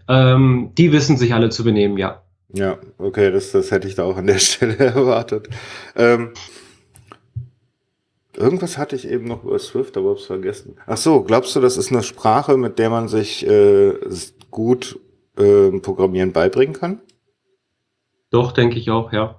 ähm, 0.07 0.71
die 0.77 0.91
wissen 0.93 1.17
sich 1.17 1.33
alle 1.33 1.49
zu 1.49 1.63
benehmen, 1.63 1.97
ja. 1.97 2.21
Ja, 2.53 2.77
okay, 2.97 3.31
das, 3.31 3.51
das 3.51 3.71
hätte 3.71 3.87
ich 3.87 3.95
da 3.95 4.03
auch 4.03 4.17
an 4.17 4.27
der 4.27 4.37
Stelle 4.39 4.77
erwartet. 4.77 5.49
Ähm, 5.95 6.31
irgendwas 8.35 8.77
hatte 8.77 8.95
ich 8.95 9.07
eben 9.07 9.25
noch 9.25 9.43
über 9.43 9.59
Swift, 9.59 9.97
aber 9.97 10.11
hab's 10.11 10.25
vergessen. 10.25 10.75
Ach 10.85 10.97
so, 10.97 11.23
glaubst 11.23 11.55
du, 11.55 11.59
das 11.59 11.77
ist 11.77 11.91
eine 11.91 12.03
Sprache, 12.03 12.57
mit 12.57 12.79
der 12.79 12.89
man 12.89 13.07
sich 13.07 13.45
äh, 13.47 13.93
gut 14.49 14.99
äh, 15.37 15.69
Programmieren 15.79 16.31
beibringen 16.33 16.73
kann? 16.73 17.01
Doch, 18.29 18.51
denke 18.51 18.77
ich 18.77 18.89
auch, 18.89 19.11
ja. 19.11 19.37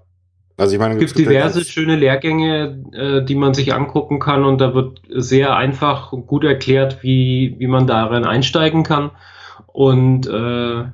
Also 0.58 0.74
ich 0.74 0.78
meine, 0.80 0.94
Es 1.02 1.14
gibt 1.14 1.26
ja 1.26 1.32
diverse 1.32 1.60
ganz- 1.60 1.68
schöne 1.70 1.96
Lehrgänge, 1.96 2.84
äh, 2.92 3.24
die 3.24 3.34
man 3.34 3.54
sich 3.54 3.72
angucken 3.72 4.18
kann 4.20 4.44
und 4.44 4.60
da 4.60 4.74
wird 4.74 5.00
sehr 5.08 5.56
einfach 5.56 6.12
und 6.12 6.26
gut 6.26 6.44
erklärt, 6.44 7.02
wie, 7.02 7.56
wie 7.58 7.66
man 7.66 7.86
darin 7.86 8.24
einsteigen 8.24 8.82
kann. 8.84 9.10
Und 9.66 10.26
äh, 10.26 10.84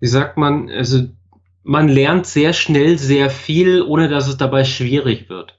wie 0.00 0.06
sagt 0.06 0.36
man, 0.36 0.70
also 0.70 1.00
man 1.62 1.88
lernt 1.88 2.26
sehr 2.26 2.52
schnell 2.52 2.98
sehr 2.98 3.30
viel, 3.30 3.82
ohne 3.82 4.08
dass 4.08 4.28
es 4.28 4.36
dabei 4.36 4.64
schwierig 4.64 5.28
wird. 5.28 5.58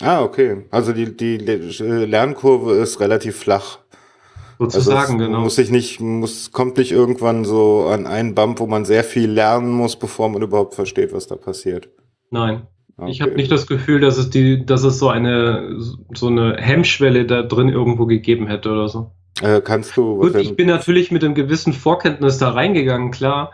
Ah, 0.00 0.22
okay. 0.22 0.64
Also 0.70 0.92
die, 0.92 1.16
die 1.16 1.38
Le- 1.38 2.04
Lernkurve 2.04 2.74
ist 2.74 3.00
relativ 3.00 3.36
flach. 3.36 3.78
Also 4.58 4.80
Sozusagen, 4.80 5.20
es 5.20 5.26
genau. 5.26 5.40
muss 5.40 5.56
sich 5.56 5.70
nicht, 5.70 6.00
muss, 6.00 6.50
kommt 6.52 6.78
nicht 6.78 6.92
irgendwann 6.92 7.44
so 7.44 7.86
an 7.86 8.06
einen 8.06 8.34
Bump, 8.34 8.58
wo 8.58 8.66
man 8.66 8.84
sehr 8.84 9.04
viel 9.04 9.30
lernen 9.30 9.70
muss, 9.70 9.96
bevor 9.96 10.28
man 10.30 10.42
überhaupt 10.42 10.74
versteht, 10.74 11.12
was 11.12 11.26
da 11.26 11.36
passiert. 11.36 11.88
Nein. 12.30 12.66
Ich 13.06 13.20
Okay. 13.20 13.30
habe 13.30 13.36
nicht 13.36 13.52
das 13.52 13.66
Gefühl, 13.66 14.00
dass 14.00 14.16
es 14.16 14.30
die, 14.30 14.64
dass 14.64 14.82
es 14.82 14.98
so 14.98 15.10
eine 15.10 15.76
so 16.14 16.28
eine 16.28 16.56
Hemmschwelle 16.56 17.26
da 17.26 17.42
drin 17.42 17.68
irgendwo 17.68 18.06
gegeben 18.06 18.46
hätte 18.46 18.70
oder 18.70 18.88
so. 18.88 19.10
Äh, 19.42 19.60
kannst 19.60 19.94
du 19.98 20.16
Gut, 20.16 20.34
ich 20.36 20.56
bin 20.56 20.66
natürlich 20.66 21.10
mit 21.10 21.22
einem 21.22 21.34
gewissen 21.34 21.74
Vorkenntnis 21.74 22.38
da 22.38 22.50
reingegangen, 22.52 23.10
klar. 23.10 23.52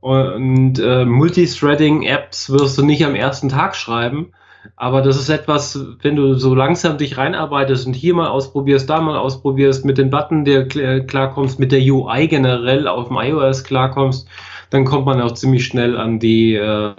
Und 0.00 0.78
äh, 0.78 1.04
Multithreading-Apps 1.04 2.50
wirst 2.50 2.78
du 2.78 2.84
nicht 2.84 3.04
am 3.04 3.14
ersten 3.14 3.48
Tag 3.48 3.76
schreiben. 3.76 4.32
Aber 4.76 5.02
das 5.02 5.16
ist 5.16 5.28
etwas, 5.28 5.78
wenn 6.02 6.16
du 6.16 6.34
so 6.34 6.54
langsam 6.54 6.98
dich 6.98 7.16
reinarbeitest 7.16 7.86
und 7.86 7.94
hier 7.94 8.14
mal 8.14 8.28
ausprobierst, 8.28 8.90
da 8.90 9.00
mal 9.00 9.16
ausprobierst, 9.16 9.84
mit 9.84 9.98
den 9.98 10.10
Button 10.10 10.44
der 10.44 10.68
kl- 10.68 11.06
klarkommst, 11.06 11.58
mit 11.58 11.72
der 11.72 11.80
UI 11.80 12.28
generell 12.28 12.86
auf 12.86 13.08
dem 13.08 13.16
iOS 13.16 13.64
klarkommst, 13.64 14.28
dann 14.70 14.84
kommt 14.84 15.06
man 15.06 15.20
auch 15.20 15.32
ziemlich 15.32 15.64
schnell 15.64 15.96
an 15.96 16.18
die, 16.18 16.54
äh, 16.54 16.92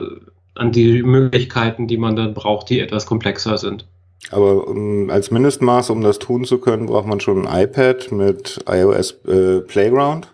an 0.56 0.72
die 0.72 1.04
Möglichkeiten, 1.04 1.88
die 1.88 1.98
man 1.98 2.16
dann 2.16 2.34
braucht, 2.34 2.70
die 2.70 2.80
etwas 2.80 3.06
komplexer 3.06 3.58
sind. 3.58 3.86
Aber 4.32 4.68
um, 4.68 5.10
als 5.10 5.32
Mindestmaß, 5.32 5.90
um 5.90 6.02
das 6.02 6.20
tun 6.20 6.46
zu 6.46 6.60
können, 6.60 6.88
braucht 6.88 7.08
man 7.08 7.20
schon 7.20 7.48
ein 7.48 7.64
iPad 7.64 8.12
mit 8.12 8.64
iOS 8.68 9.12
äh, 9.28 9.60
Playground 9.62 10.28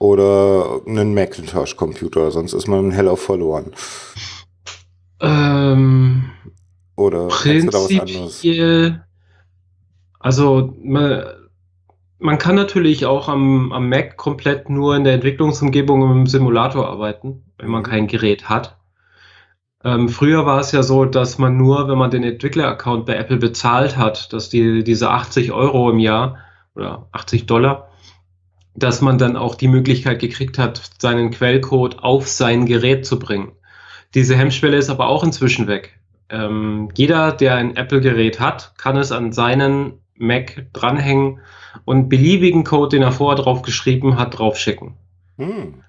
oder 0.00 0.80
einen 0.86 1.14
Macintosh-Computer, 1.14 2.30
sonst 2.30 2.54
ist 2.54 2.66
man 2.66 2.90
Hell 2.90 3.06
of 3.06 3.22
verloren. 3.22 3.66
Ähm, 5.20 6.30
Oder? 6.96 7.28
Prinzipiell, 7.28 9.04
also 10.18 10.74
man, 10.82 11.24
man 12.18 12.38
kann 12.38 12.54
natürlich 12.54 13.04
auch 13.04 13.28
am, 13.28 13.72
am 13.72 13.90
Mac 13.90 14.16
komplett 14.16 14.70
nur 14.70 14.96
in 14.96 15.04
der 15.04 15.12
Entwicklungsumgebung 15.12 16.10
im 16.10 16.26
Simulator 16.26 16.88
arbeiten, 16.88 17.44
wenn 17.58 17.68
man 17.68 17.82
kein 17.82 18.06
Gerät 18.06 18.48
hat. 18.48 18.78
Ähm, 19.84 20.08
früher 20.08 20.46
war 20.46 20.60
es 20.60 20.72
ja 20.72 20.82
so, 20.82 21.04
dass 21.04 21.36
man 21.36 21.58
nur, 21.58 21.88
wenn 21.88 21.98
man 21.98 22.10
den 22.10 22.24
Entwickler-Account 22.24 23.04
bei 23.04 23.16
Apple 23.16 23.36
bezahlt 23.36 23.98
hat, 23.98 24.32
dass 24.32 24.48
die 24.48 24.82
diese 24.82 25.10
80 25.10 25.52
Euro 25.52 25.90
im 25.90 25.98
Jahr 25.98 26.38
oder 26.74 27.08
80 27.12 27.44
Dollar, 27.44 27.89
dass 28.74 29.00
man 29.00 29.18
dann 29.18 29.36
auch 29.36 29.54
die 29.54 29.68
Möglichkeit 29.68 30.20
gekriegt 30.20 30.58
hat, 30.58 30.90
seinen 30.98 31.30
Quellcode 31.30 31.98
auf 32.00 32.28
sein 32.28 32.66
Gerät 32.66 33.06
zu 33.06 33.18
bringen. 33.18 33.52
Diese 34.14 34.36
Hemmschwelle 34.36 34.76
ist 34.76 34.90
aber 34.90 35.08
auch 35.08 35.24
inzwischen 35.24 35.66
weg. 35.66 35.98
Ähm, 36.28 36.88
jeder, 36.94 37.32
der 37.32 37.56
ein 37.56 37.76
Apple-Gerät 37.76 38.40
hat, 38.40 38.74
kann 38.78 38.96
es 38.96 39.12
an 39.12 39.32
seinen 39.32 40.00
Mac 40.16 40.66
dranhängen 40.72 41.40
und 41.84 42.08
beliebigen 42.08 42.64
Code, 42.64 42.96
den 42.96 43.02
er 43.02 43.12
vorher 43.12 43.42
drauf 43.42 43.62
geschrieben 43.62 44.18
hat, 44.18 44.38
draufschicken. 44.38 44.94
Hm. 45.38 45.82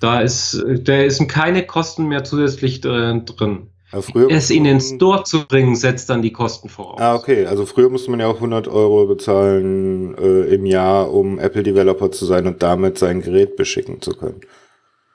Da 0.00 0.20
ist, 0.20 0.62
der 0.66 1.10
sind 1.10 1.28
keine 1.28 1.64
Kosten 1.64 2.06
mehr 2.06 2.24
zusätzlich 2.24 2.84
äh, 2.84 3.20
drin. 3.20 3.68
Ja, 3.92 4.02
früher 4.02 4.30
Es 4.30 4.50
in 4.50 4.64
den 4.64 4.80
Store 4.80 5.24
zu 5.24 5.46
bringen, 5.46 5.74
setzt 5.74 6.10
dann 6.10 6.20
die 6.22 6.32
Kosten 6.32 6.68
voraus. 6.68 7.00
Ah, 7.00 7.14
okay. 7.14 7.46
Also 7.46 7.64
früher 7.64 7.88
musste 7.88 8.10
man 8.10 8.20
ja 8.20 8.26
auch 8.26 8.36
100 8.36 8.68
Euro 8.68 9.06
bezahlen 9.06 10.14
äh, 10.18 10.54
im 10.54 10.66
Jahr, 10.66 11.12
um 11.12 11.38
Apple-Developer 11.38 12.10
zu 12.10 12.26
sein 12.26 12.46
und 12.46 12.62
damit 12.62 12.98
sein 12.98 13.22
Gerät 13.22 13.56
beschicken 13.56 14.02
zu 14.02 14.12
können. 14.12 14.40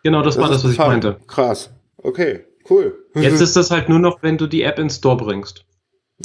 Genau, 0.03 0.21
das, 0.23 0.37
war 0.37 0.49
das, 0.49 0.63
was 0.63 0.71
ich 0.71 0.77
gefallen. 0.77 1.01
meinte. 1.03 1.17
Krass. 1.27 1.71
Okay, 1.97 2.41
cool. 2.69 2.97
Jetzt 3.15 3.41
ist 3.41 3.55
das 3.55 3.69
halt 3.71 3.89
nur 3.89 3.99
noch, 3.99 4.23
wenn 4.23 4.37
du 4.37 4.47
die 4.47 4.63
App 4.63 4.79
ins 4.79 4.97
Store 4.97 5.17
bringst. 5.17 5.65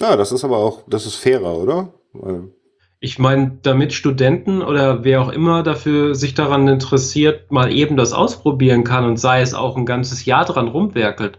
ja, 0.00 0.16
das 0.16 0.32
ist 0.32 0.44
aber 0.44 0.56
auch, 0.58 0.82
das 0.88 1.06
ist 1.06 1.16
fairer, 1.16 1.56
oder? 1.58 1.92
Weil- 2.14 2.48
Ich 3.00 3.18
meine, 3.18 3.58
damit 3.62 3.92
Studenten 3.92 4.62
oder 4.62 5.04
wer 5.04 5.20
auch 5.22 5.28
immer 5.28 5.62
dafür 5.62 6.14
sich 6.14 6.34
daran 6.34 6.66
interessiert, 6.66 7.52
mal 7.52 7.70
eben 7.70 7.96
das 7.96 8.12
ausprobieren 8.14 8.82
kann 8.84 9.04
und 9.04 9.18
sei 9.18 9.42
es 9.42 9.52
auch 9.54 9.76
ein 9.76 9.87
ganzes 9.87 10.24
Jahr 10.24 10.44
dran 10.46 10.66
rumwerkelt 10.68 11.38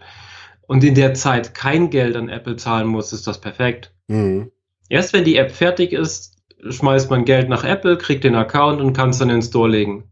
und 0.70 0.84
in 0.84 0.94
der 0.94 1.16
Zeit 1.16 1.56
kein 1.56 1.90
Geld 1.90 2.16
an 2.16 2.30
Apple 2.30 2.56
zahlen 2.56 2.86
muss, 2.86 3.12
ist 3.12 3.26
das 3.26 3.42
perfekt. 3.42 3.92
Mhm. 4.08 4.52
Erst 4.88 5.14
wenn 5.14 5.24
die 5.24 5.36
App 5.36 5.52
fertig 5.52 5.94
ist, 5.94 6.38
schmeißt 6.70 7.10
man 7.10 7.26
Geld 7.26 7.50
nach 7.50 7.64
Apple, 7.64 7.98
kriegt 7.98 8.24
den 8.24 8.36
Account 8.36 8.80
und 8.80 8.94
kann 8.94 9.10
es 9.10 9.18
dann 9.18 9.30
in 9.30 9.38
den 9.38 9.42
Store 9.42 9.68
legen. 9.68 10.04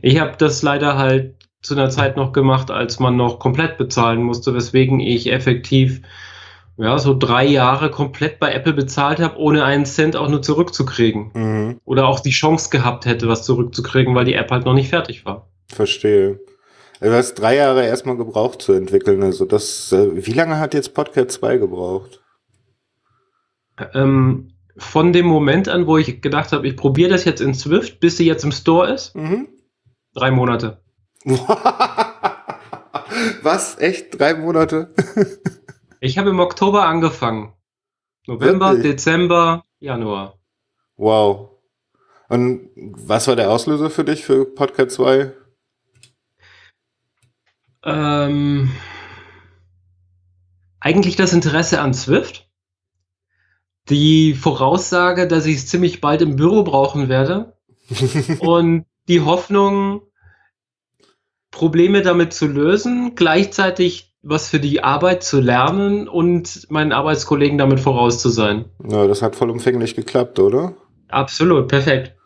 Ich 0.00 0.20
habe 0.20 0.36
das 0.38 0.62
leider 0.62 0.96
halt 0.96 1.34
zu 1.62 1.74
einer 1.74 1.90
Zeit 1.90 2.16
noch 2.16 2.32
gemacht, 2.32 2.70
als 2.70 3.00
man 3.00 3.16
noch 3.16 3.40
komplett 3.40 3.76
bezahlen 3.76 4.22
musste, 4.22 4.54
weswegen 4.54 5.00
ich 5.00 5.32
effektiv 5.32 6.00
ja, 6.76 6.96
so 7.00 7.18
drei 7.18 7.44
Jahre 7.44 7.90
komplett 7.90 8.38
bei 8.38 8.52
Apple 8.52 8.74
bezahlt 8.74 9.18
habe, 9.18 9.36
ohne 9.36 9.64
einen 9.64 9.84
Cent 9.84 10.14
auch 10.14 10.28
nur 10.28 10.42
zurückzukriegen. 10.42 11.32
Mhm. 11.34 11.80
Oder 11.84 12.06
auch 12.06 12.20
die 12.20 12.30
Chance 12.30 12.70
gehabt 12.70 13.04
hätte, 13.04 13.26
was 13.26 13.44
zurückzukriegen, 13.44 14.14
weil 14.14 14.26
die 14.26 14.34
App 14.34 14.52
halt 14.52 14.64
noch 14.64 14.74
nicht 14.74 14.90
fertig 14.90 15.24
war. 15.24 15.48
Verstehe. 15.66 16.38
Du 17.00 17.12
hast 17.12 17.34
drei 17.34 17.56
Jahre 17.56 17.84
erstmal 17.86 18.16
gebraucht 18.16 18.60
zu 18.62 18.72
entwickeln. 18.72 19.22
Also 19.22 19.44
das, 19.44 19.92
äh, 19.92 20.26
wie 20.26 20.32
lange 20.32 20.58
hat 20.58 20.74
jetzt 20.74 20.94
Podcast 20.94 21.30
2 21.32 21.58
gebraucht? 21.58 22.20
Ähm, 23.94 24.54
von 24.76 25.12
dem 25.12 25.26
Moment 25.26 25.68
an, 25.68 25.86
wo 25.86 25.98
ich 25.98 26.20
gedacht 26.20 26.50
habe, 26.52 26.66
ich 26.66 26.76
probiere 26.76 27.10
das 27.10 27.24
jetzt 27.24 27.40
in 27.40 27.54
Swift, 27.54 28.00
bis 28.00 28.16
sie 28.16 28.26
jetzt 28.26 28.42
im 28.44 28.50
Store 28.52 28.92
ist, 28.92 29.14
Mhm. 29.14 29.48
drei 30.14 30.30
Monate. 30.32 30.80
Was? 33.42 33.78
Echt? 33.78 34.18
Drei 34.18 34.34
Monate? 34.34 34.92
Ich 36.00 36.16
habe 36.16 36.30
im 36.30 36.38
Oktober 36.38 36.84
angefangen. 36.86 37.52
November, 38.28 38.70
Wirklich? 38.74 38.92
Dezember, 38.92 39.64
Januar. 39.80 40.38
Wow. 40.96 41.50
Und 42.28 42.70
was 42.76 43.26
war 43.26 43.34
der 43.34 43.50
Auslöser 43.50 43.90
für 43.90 44.04
dich 44.04 44.24
für 44.24 44.44
Podcast 44.44 44.92
2? 44.92 45.32
Ähm, 47.88 48.70
eigentlich 50.80 51.16
das 51.16 51.32
Interesse 51.32 51.80
an 51.80 51.94
Swift. 51.94 52.48
Die 53.88 54.34
Voraussage, 54.34 55.26
dass 55.26 55.46
ich 55.46 55.56
es 55.56 55.66
ziemlich 55.66 56.00
bald 56.00 56.22
im 56.22 56.36
Büro 56.36 56.62
brauchen 56.62 57.08
werde. 57.08 57.56
und 58.40 58.84
die 59.08 59.22
Hoffnung, 59.22 60.02
Probleme 61.50 62.02
damit 62.02 62.34
zu 62.34 62.46
lösen, 62.46 63.14
gleichzeitig 63.14 64.14
was 64.22 64.50
für 64.50 64.60
die 64.60 64.82
Arbeit 64.82 65.22
zu 65.22 65.40
lernen 65.40 66.08
und 66.08 66.70
meinen 66.70 66.92
Arbeitskollegen 66.92 67.56
damit 67.56 67.80
voraus 67.80 68.20
zu 68.20 68.28
sein. 68.28 68.66
Ja, 68.86 69.06
das 69.06 69.22
hat 69.22 69.36
vollumfänglich 69.36 69.94
geklappt, 69.94 70.38
oder? 70.38 70.74
Absolut, 71.08 71.68
perfekt. 71.68 72.17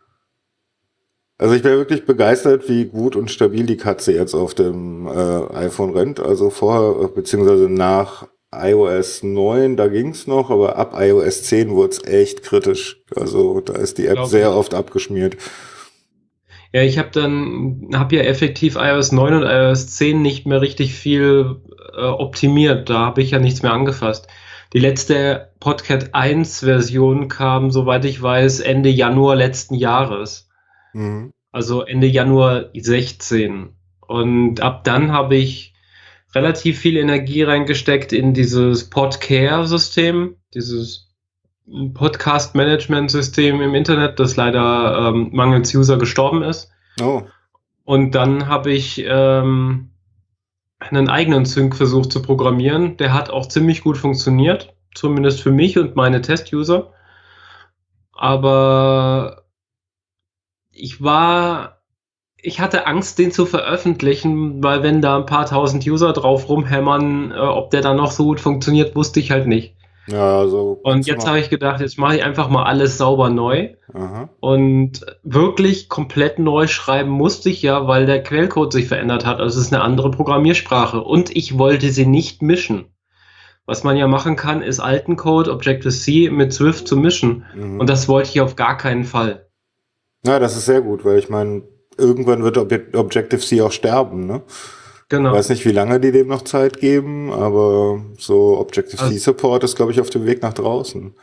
Also 1.37 1.55
ich 1.55 1.63
bin 1.63 1.71
wirklich 1.71 2.05
begeistert, 2.05 2.69
wie 2.69 2.85
gut 2.85 3.15
und 3.15 3.31
stabil 3.31 3.65
die 3.65 3.77
Katze 3.77 4.13
jetzt 4.13 4.35
auf 4.35 4.53
dem 4.53 5.07
äh, 5.07 5.53
iPhone 5.55 5.91
rennt. 5.91 6.19
Also 6.19 6.49
vorher, 6.49 7.03
äh, 7.03 7.07
beziehungsweise 7.07 7.69
nach 7.69 8.27
iOS 8.53 9.23
9, 9.23 9.75
da 9.75 9.87
ging's 9.87 10.27
noch, 10.27 10.51
aber 10.51 10.77
ab 10.77 10.93
iOS 10.97 11.43
10 11.43 11.71
wurde 11.71 11.89
es 11.89 12.03
echt 12.05 12.43
kritisch. 12.43 13.01
Also 13.15 13.61
da 13.61 13.73
ist 13.73 13.97
die 13.97 14.05
App 14.05 14.15
Glaub 14.15 14.27
sehr 14.27 14.49
ich. 14.49 14.55
oft 14.55 14.73
abgeschmiert. 14.73 15.37
Ja, 16.71 16.81
ich 16.81 16.97
habe 16.97 17.09
dann, 17.11 17.89
habe 17.93 18.15
ja 18.15 18.23
effektiv 18.23 18.77
iOS 18.79 19.11
9 19.11 19.33
und 19.33 19.43
iOS 19.43 19.87
10 19.95 20.21
nicht 20.21 20.47
mehr 20.47 20.61
richtig 20.61 20.93
viel 20.93 21.57
äh, 21.95 22.01
optimiert. 22.01 22.89
Da 22.89 22.99
habe 22.99 23.21
ich 23.21 23.31
ja 23.31 23.39
nichts 23.39 23.61
mehr 23.63 23.73
angefasst. 23.73 24.27
Die 24.73 24.79
letzte 24.79 25.51
Podcat 25.59 26.15
1 26.15 26.61
Version 26.61 27.27
kam, 27.27 27.69
soweit 27.69 28.05
ich 28.05 28.21
weiß, 28.21 28.59
Ende 28.59 28.89
Januar 28.89 29.35
letzten 29.35 29.75
Jahres. 29.75 30.49
Mhm. 30.93 31.33
Also 31.51 31.81
Ende 31.81 32.07
Januar 32.07 32.69
16. 32.73 33.75
Und 34.01 34.61
ab 34.61 34.83
dann 34.83 35.11
habe 35.11 35.35
ich 35.35 35.73
relativ 36.33 36.79
viel 36.79 36.97
Energie 36.97 37.43
reingesteckt 37.43 38.11
in 38.11 38.33
dieses 38.33 38.89
Podcare-System, 38.89 40.35
dieses 40.53 41.11
Podcast-Management-System 41.93 43.61
im 43.61 43.75
Internet, 43.75 44.19
das 44.19 44.35
leider 44.35 45.09
ähm, 45.09 45.29
mangels 45.31 45.73
User 45.73 45.97
gestorben 45.97 46.43
ist. 46.43 46.71
Oh, 47.01 47.23
Und 47.85 48.11
dann 48.11 48.47
habe 48.47 48.71
ich 48.71 49.03
ähm, 49.07 49.91
einen 50.79 51.09
eigenen 51.09 51.45
Sync 51.45 51.75
versucht 51.75 52.11
zu 52.11 52.21
programmieren. 52.21 52.97
Der 52.97 53.13
hat 53.13 53.29
auch 53.29 53.47
ziemlich 53.47 53.81
gut 53.81 53.97
funktioniert, 53.97 54.75
zumindest 54.93 55.41
für 55.41 55.51
mich 55.51 55.77
und 55.77 55.95
meine 55.95 56.21
Test-User. 56.21 56.91
Aber 58.11 59.42
ich 60.73 61.01
war, 61.01 61.81
ich 62.37 62.59
hatte 62.59 62.87
Angst, 62.87 63.19
den 63.19 63.31
zu 63.31 63.45
veröffentlichen, 63.45 64.63
weil 64.63 64.83
wenn 64.83 65.01
da 65.01 65.17
ein 65.17 65.25
paar 65.25 65.45
tausend 65.45 65.87
User 65.87 66.13
drauf 66.13 66.49
rumhämmern, 66.49 67.31
äh, 67.31 67.35
ob 67.35 67.69
der 67.69 67.81
dann 67.81 67.97
noch 67.97 68.11
so 68.11 68.25
gut 68.25 68.41
funktioniert, 68.41 68.95
wusste 68.95 69.19
ich 69.19 69.31
halt 69.31 69.47
nicht. 69.47 69.75
ja, 70.07 70.39
also. 70.39 70.79
Und 70.83 71.07
jetzt 71.07 71.25
habe 71.27 71.39
ich 71.39 71.49
gedacht, 71.49 71.79
jetzt 71.79 71.97
mache 71.97 72.17
ich 72.17 72.23
einfach 72.23 72.49
mal 72.49 72.63
alles 72.63 72.97
sauber 72.97 73.29
neu. 73.29 73.75
Aha. 73.93 74.29
Und 74.41 75.05
wirklich 75.23 75.87
komplett 75.87 76.39
neu 76.39 76.67
schreiben 76.67 77.11
musste 77.11 77.49
ich 77.49 77.61
ja, 77.61 77.87
weil 77.87 78.05
der 78.05 78.21
Quellcode 78.21 78.73
sich 78.73 78.87
verändert 78.87 79.25
hat. 79.25 79.39
Also 79.39 79.59
es 79.59 79.67
ist 79.67 79.73
eine 79.73 79.83
andere 79.83 80.11
Programmiersprache. 80.11 81.01
Und 81.01 81.33
ich 81.35 81.57
wollte 81.57 81.89
sie 81.91 82.05
nicht 82.05 82.41
mischen. 82.41 82.87
Was 83.65 83.85
man 83.85 83.95
ja 83.95 84.07
machen 84.07 84.35
kann, 84.35 84.61
ist 84.61 84.81
alten 84.81 85.15
Code, 85.15 85.49
Objective-C 85.49 86.29
mit 86.29 86.51
Swift 86.51 86.85
zu 86.85 86.97
mischen. 86.97 87.45
Mhm. 87.55 87.79
Und 87.79 87.89
das 87.89 88.09
wollte 88.09 88.29
ich 88.29 88.41
auf 88.41 88.57
gar 88.57 88.77
keinen 88.77 89.05
Fall. 89.05 89.42
Ja, 90.25 90.39
das 90.39 90.55
ist 90.55 90.65
sehr 90.65 90.81
gut, 90.81 91.03
weil 91.05 91.19
ich 91.19 91.29
meine, 91.29 91.63
irgendwann 91.97 92.43
wird 92.43 92.57
Ob 92.57 92.71
Objective-C 92.95 93.61
auch 93.61 93.71
sterben, 93.71 94.25
ne? 94.25 94.41
Ich 94.47 95.09
Genau. 95.09 95.33
weiß 95.33 95.49
nicht, 95.49 95.65
wie 95.65 95.71
lange 95.71 95.99
die 95.99 96.11
dem 96.11 96.27
noch 96.27 96.41
Zeit 96.43 96.79
geben, 96.79 97.31
aber 97.31 98.03
so 98.17 98.57
Objective-C 98.57 99.03
Also- 99.03 99.17
Support 99.19 99.63
ist, 99.63 99.75
glaube 99.75 99.91
ich, 99.91 99.99
auf 100.01 100.09
dem 100.09 100.25
Weg 100.25 100.41
nach 100.41 100.53
draußen. 100.53 101.13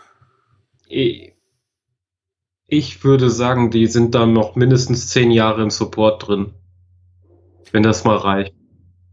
Ich 0.88 1.32
ich 2.72 3.02
würde 3.02 3.30
sagen, 3.30 3.72
die 3.72 3.88
sind 3.88 4.14
da 4.14 4.26
noch 4.26 4.54
mindestens 4.54 5.08
zehn 5.08 5.32
Jahre 5.32 5.60
im 5.62 5.70
Support 5.70 6.28
drin. 6.28 6.52
Wenn 7.72 7.82
das 7.82 8.04
mal 8.04 8.16
reicht. 8.16 8.54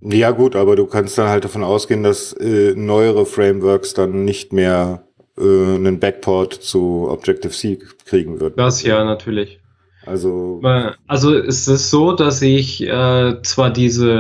Ja, 0.02 0.30
gut, 0.30 0.56
aber 0.56 0.76
du 0.76 0.86
kannst 0.86 1.18
dann 1.18 1.28
halt 1.30 1.44
davon 1.44 1.64
ausgehen, 1.64 2.04
dass 2.04 2.34
äh, 2.34 2.76
neuere 2.76 3.26
Frameworks 3.26 3.96
dann 3.96 4.26
nicht 4.26 4.54
mehr 4.54 5.08
äh, 5.40 5.42
einen 5.42 6.00
Backport 6.00 6.54
zu 6.54 7.08
Objective-C 7.10 7.80
kriegen 8.06 8.40
würden. 8.40 8.54
Das 8.58 8.84
ja, 8.84 9.04
natürlich. 9.04 9.60
Also, 10.08 10.60
Also 11.08 11.36
es 11.36 11.68
ist 11.68 11.90
so, 11.90 12.14
dass 12.14 12.42
ich 12.42 12.82
äh, 12.88 13.42
zwar 13.42 13.72
diese 13.72 14.12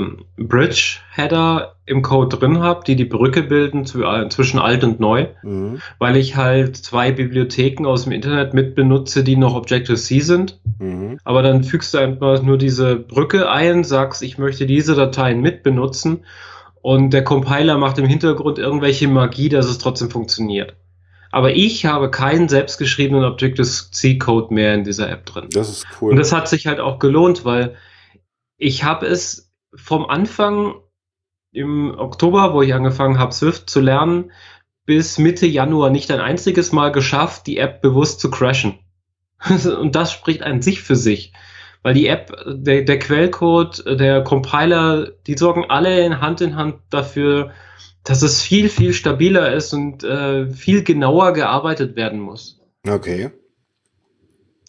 ähm, 0.00 0.24
Bridge-Header 0.36 1.76
im 1.86 2.02
Code 2.02 2.36
drin 2.36 2.58
habe, 2.60 2.82
die 2.86 2.96
die 2.96 3.04
Brücke 3.04 3.42
bilden 3.42 3.86
zu, 3.86 4.02
äh, 4.02 4.28
zwischen 4.28 4.58
alt 4.58 4.84
und 4.84 5.00
neu, 5.00 5.28
mhm, 5.42 5.80
weil 5.98 6.16
ich 6.16 6.36
halt 6.36 6.76
zwei 6.76 7.12
Bibliotheken 7.12 7.86
aus 7.86 8.04
dem 8.04 8.12
Internet 8.12 8.52
mit 8.52 8.74
benutze, 8.74 9.24
die 9.24 9.36
noch 9.36 9.54
Objective-C 9.54 10.20
sind. 10.20 10.60
mhm, 10.78 11.18
Aber 11.24 11.42
dann 11.42 11.64
fügst 11.64 11.94
du 11.94 11.98
einfach 11.98 12.42
nur 12.42 12.58
diese 12.58 12.96
Brücke 12.96 13.50
ein, 13.50 13.84
sagst, 13.84 14.22
ich 14.22 14.38
möchte 14.38 14.66
diese 14.66 14.94
Dateien 14.94 15.40
mit 15.40 15.62
benutzen 15.62 16.24
und 16.82 17.10
der 17.10 17.24
Compiler 17.24 17.78
macht 17.78 17.98
im 17.98 18.06
Hintergrund 18.06 18.58
irgendwelche 18.58 19.08
Magie, 19.08 19.48
dass 19.48 19.66
es 19.66 19.78
trotzdem 19.78 20.10
funktioniert. 20.10 20.74
Aber 21.30 21.54
ich 21.54 21.84
habe 21.84 22.10
keinen 22.10 22.48
selbstgeschriebenen 22.48 23.24
Objective-C-Code 23.24 24.54
mehr 24.54 24.74
in 24.74 24.84
dieser 24.84 25.10
App 25.10 25.26
drin. 25.26 25.48
Das 25.52 25.68
ist 25.68 25.86
cool. 26.00 26.12
Und 26.12 26.16
das 26.16 26.32
hat 26.32 26.48
sich 26.48 26.66
halt 26.66 26.80
auch 26.80 26.98
gelohnt, 26.98 27.44
weil 27.44 27.76
ich 28.56 28.84
habe 28.84 29.06
es 29.06 29.52
vom 29.74 30.06
Anfang 30.06 30.74
im 31.52 31.94
Oktober, 31.98 32.54
wo 32.54 32.62
ich 32.62 32.74
angefangen 32.74 33.18
habe, 33.18 33.32
Swift 33.32 33.68
zu 33.68 33.80
lernen, 33.80 34.32
bis 34.84 35.18
Mitte 35.18 35.46
Januar 35.46 35.90
nicht 35.90 36.10
ein 36.10 36.20
einziges 36.20 36.72
Mal 36.72 36.92
geschafft, 36.92 37.46
die 37.46 37.58
App 37.58 37.82
bewusst 37.82 38.20
zu 38.20 38.30
crashen. 38.30 38.78
Und 39.48 39.94
das 39.94 40.12
spricht 40.12 40.42
an 40.42 40.62
sich 40.62 40.80
für 40.80 40.96
sich. 40.96 41.32
Weil 41.82 41.94
die 41.94 42.08
App, 42.08 42.32
der, 42.46 42.82
der 42.82 42.98
Quellcode, 42.98 43.84
der 43.86 44.24
Compiler, 44.24 45.12
die 45.26 45.36
sorgen 45.36 45.66
alle 45.68 46.04
in 46.04 46.20
Hand 46.20 46.40
in 46.40 46.56
Hand 46.56 46.76
dafür, 46.90 47.52
dass 48.08 48.22
es 48.22 48.40
viel, 48.40 48.70
viel 48.70 48.94
stabiler 48.94 49.52
ist 49.52 49.74
und 49.74 50.02
äh, 50.02 50.50
viel 50.50 50.82
genauer 50.82 51.34
gearbeitet 51.34 51.94
werden 51.94 52.20
muss. 52.20 52.58
Okay. 52.88 53.30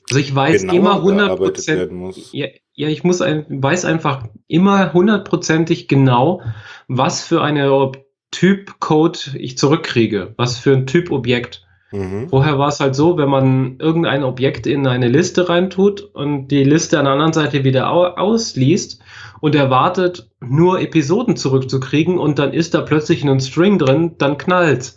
Also 0.10 0.20
ich 0.20 0.36
weiß 0.36 0.64
Genauer 0.64 0.76
immer 0.76 0.96
gearbeitet 0.96 0.98
100 0.98 1.38
Prozent. 1.38 2.16
Ja, 2.34 2.48
ja, 2.74 2.88
ich 2.90 3.06
muss 3.06 3.22
ein, 3.22 3.46
weiß 3.48 3.86
einfach 3.86 4.28
immer 4.48 4.92
hundertprozentig 4.92 5.88
genau, 5.88 6.42
was 6.90 7.24
für 7.24 7.42
eine 7.42 7.92
Typ-Code 8.32 9.20
ich 9.36 9.58
zurückkriege, 9.58 10.34
was 10.36 10.58
für 10.58 10.74
ein 10.74 10.86
Typ-Objekt. 10.86 11.66
Mhm. 11.92 12.30
Vorher 12.30 12.60
war 12.60 12.70
es 12.70 12.80
halt 12.80 12.96
so, 12.96 13.18
wenn 13.18 13.30
man 13.30 13.78
irgendein 13.80 14.24
Objekt 14.24 14.68
in 14.68 14.86
eine 14.86 15.08
Liste 15.08 15.50
reintut 15.50 16.02
und 16.02 16.50
die 16.50 16.64
Liste 16.64 17.00
an 17.00 17.06
der 17.06 17.14
anderen 17.14 17.34
Seite 17.34 17.64
wieder 17.64 17.92
au 17.92 18.06
ausliest 18.06 19.02
und 19.42 19.56
erwartet, 19.56 20.30
nur 20.40 20.82
Episoden 20.82 21.36
zurückzukriegen 21.36 22.18
und 22.18 22.38
dann 22.38 22.54
ist 22.54 22.74
da 22.74 22.82
plötzlich 22.82 23.24
ein 23.24 23.40
String 23.40 23.80
drin, 23.80 24.16
dann 24.18 24.38
knallt. 24.38 24.96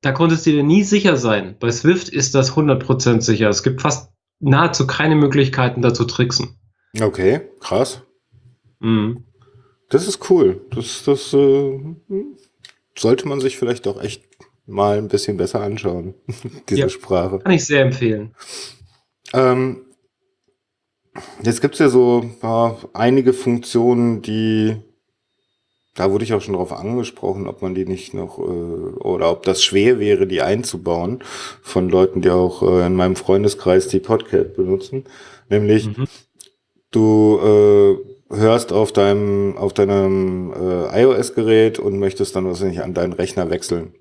Da 0.00 0.12
konntest 0.12 0.46
du 0.46 0.52
dir 0.52 0.62
nie 0.62 0.82
sicher 0.82 1.16
sein. 1.16 1.56
Bei 1.60 1.70
Swift 1.70 2.08
ist 2.08 2.34
das 2.34 2.52
100% 2.54 3.20
sicher. 3.20 3.50
Es 3.50 3.62
gibt 3.62 3.82
fast 3.82 4.12
nahezu 4.38 4.86
keine 4.86 5.16
Möglichkeiten, 5.16 5.82
da 5.82 5.92
zu 5.92 6.04
tricksen. 6.04 6.58
Okay, 6.98 7.42
krass. 7.60 8.02
Mhm. 8.78 9.24
Das 9.90 10.08
ist 10.08 10.30
cool. 10.30 10.62
Das, 10.70 11.02
das 11.04 11.34
äh, 11.34 11.78
sollte 12.96 13.28
man 13.28 13.40
sich 13.40 13.58
vielleicht 13.58 13.86
auch 13.86 14.02
echt 14.02 14.29
mal 14.70 14.98
ein 14.98 15.08
bisschen 15.08 15.36
besser 15.36 15.60
anschauen, 15.60 16.14
diese 16.68 16.80
Ja. 16.82 16.88
Sprache. 16.88 17.40
Kann 17.40 17.52
ich 17.52 17.64
sehr 17.64 17.82
empfehlen. 17.82 18.34
Ähm, 19.32 19.82
jetzt 21.42 21.60
gibt's 21.60 21.78
ja 21.78 21.88
so 21.88 22.24
ja, 22.42 22.76
einige 22.92 23.32
Funktionen, 23.32 24.22
die, 24.22 24.76
da 25.94 26.10
wurde 26.10 26.24
ich 26.24 26.32
auch 26.34 26.40
schon 26.40 26.54
drauf 26.54 26.72
angesprochen, 26.72 27.46
ob 27.46 27.62
man 27.62 27.74
die 27.74 27.84
nicht 27.84 28.14
noch, 28.14 28.38
äh, 28.38 28.42
oder 28.42 29.30
ob 29.30 29.42
das 29.42 29.62
schwer 29.62 29.98
wäre, 29.98 30.26
die 30.26 30.42
einzubauen, 30.42 31.22
von 31.62 31.88
Leuten, 31.88 32.20
die 32.22 32.30
auch 32.30 32.62
äh, 32.62 32.86
in 32.86 32.94
meinem 32.94 33.16
Freundeskreis 33.16 33.88
die 33.88 34.00
Podcast 34.00 34.54
benutzen. 34.56 35.04
Nämlich, 35.48 35.88
Mhm. 35.96 36.06
du 36.92 37.38
äh, 38.30 38.36
hörst 38.36 38.72
auf 38.72 38.92
deinem, 38.92 39.56
auf 39.58 39.72
deinem 39.72 40.52
äh, 40.52 41.02
iOS-Gerät 41.02 41.78
und 41.80 41.98
möchtest 41.98 42.36
dann 42.36 42.46
wahrscheinlich 42.46 42.82
an 42.82 42.94
deinen 42.94 43.12
Rechner 43.12 43.50
wechseln. 43.50 43.94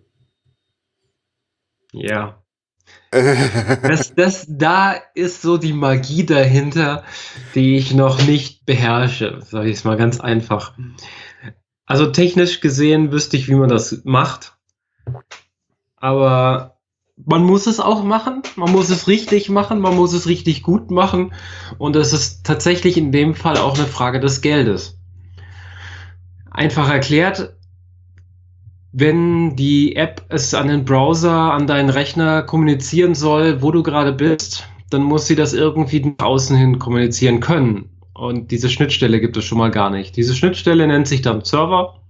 Ja. 1.94 2.42
Das, 3.12 4.14
das, 4.16 4.46
da 4.48 4.96
ist 5.14 5.42
so 5.42 5.58
die 5.58 5.74
Magie 5.74 6.26
dahinter, 6.26 7.04
die 7.56 7.76
ich 7.78 7.94
noch 7.94 8.26
nicht 8.26 8.66
beherrsche, 8.66 9.42
sage 9.42 9.70
ich 9.70 9.78
es 9.78 9.84
mal 9.84 9.98
ganz 9.98 10.20
einfach. 10.20 10.74
Also 11.86 12.08
technisch 12.08 12.62
gesehen 12.62 13.12
wüsste 13.12 13.38
ich, 13.38 13.48
wie 13.48 13.56
man 13.56 13.70
das 13.70 14.02
macht. 14.06 14.58
Aber 15.96 16.80
man 17.18 17.44
muss 17.44 17.68
es 17.68 17.80
auch 17.80 18.04
machen, 18.04 18.44
man 18.56 18.72
muss 18.72 18.90
es 18.90 19.08
richtig 19.08 19.50
machen, 19.50 19.80
man 19.80 19.96
muss 19.96 20.14
es 20.14 20.28
richtig 20.28 20.62
gut 20.62 20.92
machen. 20.92 21.34
Und 21.78 21.96
es 21.96 22.14
ist 22.14 22.46
tatsächlich 22.46 22.98
in 22.98 23.12
dem 23.12 23.36
Fall 23.36 23.58
auch 23.58 23.78
eine 23.78 23.88
Frage 23.88 24.20
des 24.20 24.42
Geldes. 24.42 25.00
Einfach 26.52 26.90
erklärt, 26.90 27.56
wenn 28.92 29.56
die 29.56 29.96
App 29.96 30.24
es 30.30 30.54
an 30.54 30.68
den 30.68 30.86
Browser, 30.86 31.54
an 31.54 31.68
deinen 31.68 31.90
Rechner 31.90 32.42
kommunizieren 32.42 33.16
soll, 33.16 33.62
wo 33.62 33.72
du 33.72 33.84
gerade 33.84 34.14
bist, 34.14 34.68
dann 34.90 35.04
muss 35.04 35.28
sie 35.28 35.36
das 35.36 35.54
irgendwie 35.54 36.16
nach 36.18 36.26
außen 36.26 36.56
hin 36.58 36.80
kommunizieren 36.80 37.40
können. 37.40 37.90
Und 38.14 38.52
diese 38.52 38.70
Schnittstelle 38.70 39.22
gibt 39.22 39.38
es 39.38 39.46
schon 39.46 39.60
mal 39.60 39.72
gar 39.72 39.90
nicht. 39.90 40.18
Diese 40.18 40.36
Schnittstelle 40.36 40.88
nennt 40.88 41.08
sich 41.08 41.22
dann 41.22 41.46
Server. 41.46 42.02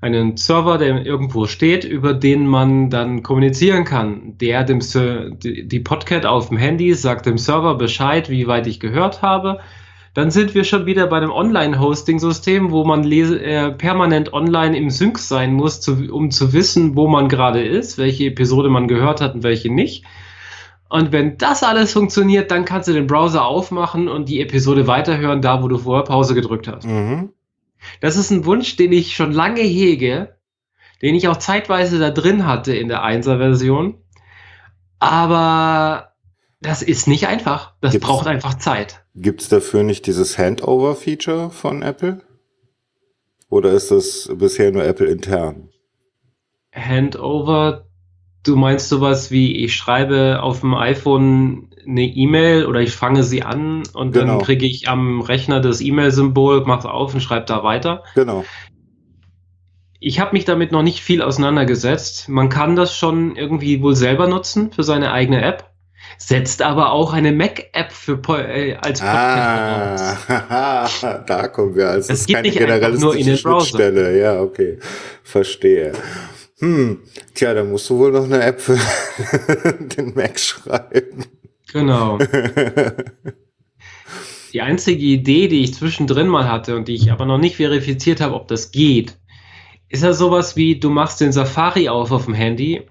Einen 0.00 0.36
Server, 0.36 0.78
der 0.78 1.04
irgendwo 1.04 1.46
steht, 1.46 1.84
über 1.84 2.14
den 2.14 2.46
man 2.46 2.90
dann 2.90 3.22
kommunizieren 3.22 3.84
kann. 3.84 4.38
Der 4.38 4.64
dem 4.64 4.80
die 4.80 5.80
Podcat 5.80 6.26
auf 6.26 6.48
dem 6.48 6.56
Handy 6.56 6.94
sagt 6.94 7.26
dem 7.26 7.38
Server 7.38 7.74
Bescheid, 7.76 8.30
wie 8.30 8.46
weit 8.46 8.66
ich 8.66 8.80
gehört 8.80 9.22
habe. 9.22 9.60
Dann 10.14 10.30
sind 10.30 10.54
wir 10.54 10.64
schon 10.64 10.84
wieder 10.84 11.06
bei 11.06 11.16
einem 11.16 11.30
Online-Hosting-System, 11.30 12.70
wo 12.70 12.84
man 12.84 13.10
äh, 13.10 13.70
permanent 13.72 14.32
online 14.34 14.76
im 14.76 14.90
Sync 14.90 15.18
sein 15.18 15.54
muss, 15.54 15.80
zu, 15.80 16.12
um 16.12 16.30
zu 16.30 16.52
wissen, 16.52 16.96
wo 16.96 17.08
man 17.08 17.28
gerade 17.28 17.62
ist, 17.64 17.96
welche 17.96 18.26
Episode 18.26 18.68
man 18.68 18.88
gehört 18.88 19.22
hat 19.22 19.34
und 19.34 19.42
welche 19.42 19.72
nicht. 19.72 20.04
Und 20.90 21.12
wenn 21.12 21.38
das 21.38 21.62
alles 21.62 21.94
funktioniert, 21.94 22.50
dann 22.50 22.66
kannst 22.66 22.88
du 22.88 22.92
den 22.92 23.06
Browser 23.06 23.46
aufmachen 23.46 24.08
und 24.08 24.28
die 24.28 24.42
Episode 24.42 24.86
weiterhören, 24.86 25.40
da 25.40 25.62
wo 25.62 25.68
du 25.68 25.78
vorher 25.78 26.04
Pause 26.04 26.34
gedrückt 26.34 26.68
hast. 26.68 26.86
mhm. 26.86 27.30
Das 28.00 28.16
ist 28.16 28.30
ein 28.30 28.44
Wunsch, 28.44 28.76
den 28.76 28.92
ich 28.92 29.16
schon 29.16 29.32
lange 29.32 29.62
hege, 29.62 30.36
den 31.00 31.14
ich 31.14 31.28
auch 31.28 31.38
zeitweise 31.38 31.98
da 31.98 32.10
drin 32.10 32.46
hatte 32.46 32.74
in 32.74 32.88
der 32.88 33.04
1er-Version. 33.04 33.94
Aber 34.98 36.11
das 36.62 36.82
ist 36.82 37.06
nicht 37.08 37.26
einfach. 37.26 37.74
Das 37.80 37.92
Gibt's- 37.92 38.06
braucht 38.06 38.26
einfach 38.26 38.54
Zeit. 38.54 39.04
Gibt's 39.14 39.48
dafür 39.48 39.82
nicht 39.82 40.06
dieses 40.06 40.38
Handover-Feature 40.38 41.50
von 41.50 41.82
Apple? 41.82 42.22
Oder 43.50 43.72
ist 43.72 43.90
das 43.90 44.30
bisher 44.34 44.72
nur 44.72 44.84
Apple 44.84 45.06
intern? 45.06 45.68
Handover, 46.74 47.86
du 48.44 48.56
meinst 48.56 48.88
sowas 48.88 49.30
wie, 49.30 49.56
ich 49.64 49.74
schreibe 49.76 50.42
auf 50.42 50.60
dem 50.60 50.74
iPhone 50.74 51.68
eine 51.86 52.04
E-Mail 52.04 52.64
oder 52.66 52.80
ich 52.80 52.92
fange 52.92 53.22
sie 53.24 53.42
an 53.42 53.82
und 53.92 54.12
Genau. 54.12 54.26
dann 54.38 54.42
kriege 54.42 54.64
ich 54.66 54.88
am 54.88 55.20
Rechner 55.20 55.60
das 55.60 55.80
E-Mail-Symbol, 55.80 56.62
mach's 56.64 56.86
auf 56.86 57.12
und 57.12 57.20
schreibe 57.20 57.44
da 57.46 57.62
weiter. 57.64 58.04
Genau. 58.14 58.44
Ich 60.00 60.18
habe 60.18 60.32
mich 60.32 60.44
damit 60.44 60.72
noch 60.72 60.82
nicht 60.82 61.00
viel 61.00 61.22
auseinandergesetzt. 61.22 62.28
Man 62.28 62.48
kann 62.48 62.74
das 62.74 62.96
schon 62.96 63.36
irgendwie 63.36 63.82
wohl 63.82 63.94
selber 63.94 64.26
nutzen 64.28 64.72
für 64.72 64.82
seine 64.82 65.12
eigene 65.12 65.42
App, 65.42 65.71
setzt 66.18 66.62
aber 66.62 66.92
auch 66.92 67.12
eine 67.12 67.32
Mac-App 67.32 67.92
für 67.92 68.16
Po- 68.16 68.36
äh, 68.36 68.74
als 68.76 69.00
Podcast. 69.00 70.30
Ah, 70.30 70.88
da 71.26 71.48
kommen 71.48 71.74
wir. 71.74 71.88
Also 71.90 72.12
Es 72.12 72.20
ist 72.20 72.28
keine 72.32 72.48
nicht 72.48 72.58
generalistische. 72.58 73.36
Schnittstelle. 73.38 74.18
Ja, 74.20 74.40
okay. 74.40 74.78
Verstehe. 75.22 75.92
Hm, 76.58 77.00
tja, 77.34 77.54
da 77.54 77.64
musst 77.64 77.90
du 77.90 77.98
wohl 77.98 78.12
noch 78.12 78.24
eine 78.24 78.42
App 78.42 78.60
für 78.60 78.78
den 79.96 80.14
Mac 80.14 80.38
schreiben. 80.38 81.24
Genau. 81.72 82.18
Die 84.52 84.60
einzige 84.60 85.02
Idee, 85.02 85.48
die 85.48 85.62
ich 85.62 85.74
zwischendrin 85.74 86.28
mal 86.28 86.46
hatte 86.50 86.76
und 86.76 86.86
die 86.88 86.94
ich 86.94 87.10
aber 87.10 87.24
noch 87.24 87.38
nicht 87.38 87.56
verifiziert 87.56 88.20
habe, 88.20 88.34
ob 88.34 88.48
das 88.48 88.70
geht, 88.70 89.16
ist 89.88 90.02
ja 90.04 90.12
sowas 90.12 90.56
wie, 90.56 90.78
du 90.78 90.90
machst 90.90 91.20
den 91.22 91.32
Safari 91.32 91.88
auf 91.88 92.12
auf 92.12 92.26
dem 92.26 92.34
Handy 92.34 92.82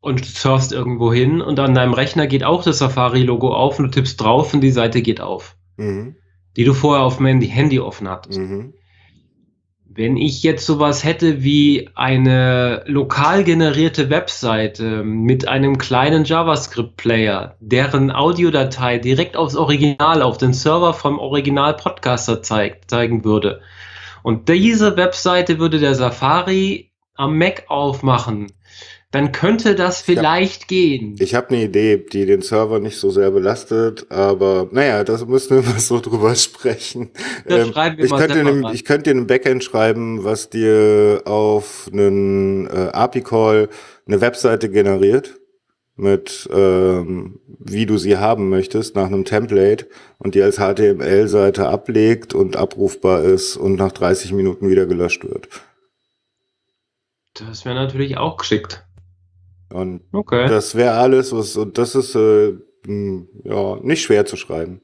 und 0.00 0.24
surfst 0.24 0.72
irgendwo 0.72 1.12
hin 1.12 1.40
und 1.40 1.58
an 1.58 1.74
deinem 1.74 1.94
Rechner 1.94 2.26
geht 2.26 2.44
auch 2.44 2.62
das 2.62 2.78
Safari-Logo 2.78 3.52
auf 3.52 3.78
und 3.78 3.86
du 3.86 3.90
tippst 3.90 4.20
drauf 4.20 4.54
und 4.54 4.60
die 4.60 4.70
Seite 4.70 5.02
geht 5.02 5.20
auf, 5.20 5.56
mhm, 5.76 6.16
die 6.56 6.64
du 6.64 6.74
vorher 6.74 7.04
auf 7.04 7.16
dem 7.16 7.26
Handy, 7.26 7.48
Handy 7.48 7.80
offen 7.80 8.08
hattest. 8.08 8.38
mhm. 8.38 8.74
Wenn 9.88 10.18
ich 10.18 10.42
jetzt 10.42 10.66
sowas 10.66 11.04
hätte 11.04 11.42
wie 11.42 11.88
eine 11.94 12.84
lokal 12.86 13.44
generierte 13.44 14.10
Webseite 14.10 15.02
mit 15.02 15.48
einem 15.48 15.78
kleinen 15.78 16.26
JavaScript-Player, 16.26 17.56
deren 17.60 18.10
Audiodatei 18.10 18.98
direkt 18.98 19.38
aufs 19.38 19.56
Original, 19.56 20.20
auf 20.20 20.36
den 20.36 20.52
Server 20.52 20.92
vom 20.92 21.18
Original-Podcaster 21.18 22.42
zeigt, 22.42 22.90
zeigen 22.90 23.24
würde. 23.24 23.62
Und 24.22 24.50
diese 24.50 24.98
Webseite 24.98 25.58
würde 25.58 25.78
der 25.78 25.94
Safari 25.94 26.92
am 27.14 27.38
Mac 27.38 27.64
aufmachen, 27.68 28.52
dann 29.16 29.32
könnte 29.32 29.74
das 29.74 30.06
Ja. 30.06 30.14
vielleicht 30.14 30.68
gehen. 30.68 31.14
Ich 31.18 31.34
habe 31.34 31.48
eine 31.48 31.64
Idee, 31.64 31.96
die 31.96 32.26
den 32.26 32.42
Server 32.42 32.80
nicht 32.80 32.98
so 32.98 33.08
sehr 33.08 33.30
belastet, 33.30 34.04
aber 34.10 34.68
naja, 34.72 35.04
das 35.04 35.26
müssen 35.26 35.56
wir 35.56 35.62
mal 35.72 35.80
so 35.80 36.00
drüber 36.00 36.34
sprechen. 36.34 37.12
Ähm, 37.46 37.72
ich, 37.96 38.10
könnte 38.10 38.40
einem, 38.40 38.66
ich 38.74 38.84
könnte 38.84 39.14
dir 39.14 39.18
ein 39.18 39.26
Backend 39.26 39.64
schreiben, 39.64 40.22
was 40.24 40.50
dir 40.50 41.22
auf 41.24 41.88
einen 41.90 42.66
äh, 42.66 42.90
API-Call 42.92 43.70
eine 44.06 44.20
Webseite 44.20 44.68
generiert 44.68 45.40
mit 45.98 46.46
ähm, 46.52 47.40
wie 47.58 47.86
du 47.86 47.96
sie 47.96 48.18
haben 48.18 48.50
möchtest 48.50 48.96
nach 48.96 49.06
einem 49.06 49.24
Template 49.24 49.86
und 50.18 50.34
die 50.34 50.42
als 50.42 50.56
HTML-Seite 50.56 51.68
ablegt 51.68 52.34
und 52.34 52.56
abrufbar 52.56 53.22
ist 53.22 53.56
und 53.56 53.76
nach 53.76 53.92
30 53.92 54.32
Minuten 54.34 54.68
wieder 54.68 54.84
gelöscht 54.84 55.24
wird. 55.24 55.48
Das 57.32 57.64
wäre 57.64 57.74
natürlich 57.74 58.18
auch 58.18 58.36
geschickt. 58.36 58.85
Und 59.72 60.02
Okay. 60.12 60.48
das 60.48 60.74
wäre 60.74 60.92
alles, 60.92 61.32
was, 61.32 61.56
und 61.56 61.76
das 61.78 61.94
ist 61.94 62.14
äh, 62.14 62.54
mh, 62.86 63.24
ja 63.44 63.76
nicht 63.82 64.02
schwer 64.02 64.26
zu 64.26 64.36
schreiben. 64.36 64.80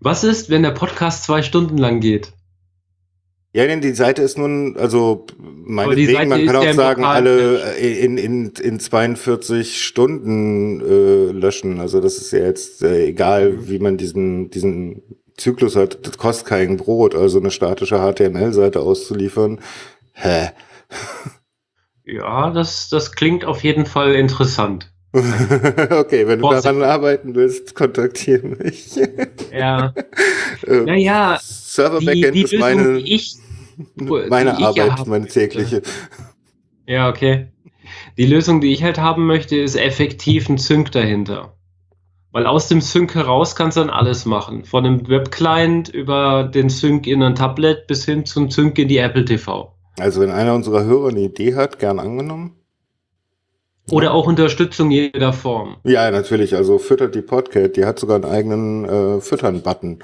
Was 0.00 0.24
ist, 0.24 0.50
wenn 0.50 0.62
der 0.62 0.70
Podcast 0.72 1.24
zwei 1.24 1.42
Stunden 1.42 1.78
lang 1.78 2.00
geht? 2.00 2.32
Ja, 3.52 3.66
denn 3.66 3.80
die 3.80 3.94
Seite 3.94 4.22
ist 4.22 4.38
nun, 4.38 4.76
also 4.76 5.26
meinetwegen, 5.40 6.28
man 6.28 6.46
kann 6.46 6.56
auch 6.56 6.72
sagen, 6.72 7.04
alle 7.04 7.74
in, 7.78 8.16
in, 8.16 8.50
in 8.50 8.78
42 8.78 9.84
Stunden 9.84 10.80
äh, 10.80 11.32
löschen. 11.32 11.80
Also 11.80 12.00
das 12.00 12.18
ist 12.18 12.30
ja 12.30 12.44
jetzt 12.44 12.82
äh, 12.84 13.06
egal, 13.06 13.68
wie 13.68 13.80
man 13.80 13.96
diesen, 13.96 14.50
diesen 14.50 15.02
Zyklus 15.36 15.74
hat. 15.74 16.06
Das 16.06 16.16
kostet 16.16 16.46
kein 16.46 16.76
Brot, 16.76 17.16
also 17.16 17.40
eine 17.40 17.50
statische 17.50 17.98
HTML-Seite 17.98 18.80
auszuliefern. 18.80 19.60
Hä? 20.12 20.50
Ja, 22.04 22.50
das, 22.50 22.88
das 22.88 23.12
klingt 23.12 23.44
auf 23.44 23.62
jeden 23.62 23.86
Fall 23.86 24.14
interessant. 24.14 24.92
okay, 25.12 26.26
wenn 26.26 26.38
du 26.38 26.46
Vorsicht. 26.46 26.66
daran 26.66 26.82
arbeiten 26.82 27.34
willst, 27.34 27.74
kontaktiere 27.74 28.46
mich. 28.46 28.98
Ja, 29.52 29.92
Äh, 30.66 30.80
naja, 30.80 31.38
Server 31.40 32.00
die, 32.00 32.06
Backend 32.06 32.34
die 32.34 32.42
ist 32.42 32.52
Lösung, 32.52 32.60
meine, 32.60 32.98
die 32.98 33.14
ich, 33.14 33.36
meine 33.94 34.54
die 34.56 34.62
ja 34.62 34.68
Arbeit, 34.68 34.90
haben 34.92 35.10
meine 35.10 35.26
tägliche. 35.26 35.82
Ja, 36.86 37.08
okay. 37.08 37.48
Die 38.16 38.26
Lösung, 38.26 38.60
die 38.60 38.72
ich 38.72 38.82
halt 38.82 38.98
haben 38.98 39.26
möchte, 39.26 39.56
ist 39.56 39.76
effektiv 39.76 40.48
ein 40.48 40.58
Sync 40.58 40.92
dahinter. 40.92 41.56
Weil 42.32 42.46
aus 42.46 42.68
dem 42.68 42.80
Sync 42.80 43.14
heraus 43.14 43.56
kannst 43.56 43.76
du 43.76 43.80
dann 43.80 43.90
alles 43.90 44.24
machen. 44.24 44.64
Von 44.64 44.86
einem 44.86 45.08
Webclient 45.08 45.88
über 45.88 46.44
den 46.44 46.68
Sync 46.68 47.06
in 47.06 47.22
ein 47.22 47.34
Tablet 47.34 47.86
bis 47.86 48.04
hin 48.04 48.24
zum 48.24 48.50
Sync 48.50 48.78
in 48.78 48.88
die 48.88 48.98
Apple 48.98 49.24
TV. 49.24 49.74
Also 49.98 50.20
wenn 50.20 50.30
einer 50.30 50.54
unserer 50.54 50.84
Hörer 50.84 51.08
eine 51.08 51.20
Idee 51.20 51.54
hat, 51.54 51.78
gern 51.78 51.98
angenommen. 51.98 52.56
Oder 53.90 54.14
auch 54.14 54.26
Unterstützung 54.26 54.90
jeder 54.90 55.32
Form. 55.32 55.76
Ja, 55.84 56.10
natürlich. 56.10 56.54
Also 56.54 56.78
füttert 56.78 57.14
die 57.14 57.22
Podcat. 57.22 57.76
Die 57.76 57.84
hat 57.84 57.98
sogar 57.98 58.16
einen 58.16 58.24
eigenen 58.24 58.84
äh, 58.84 59.20
Füttern-Button. 59.20 59.98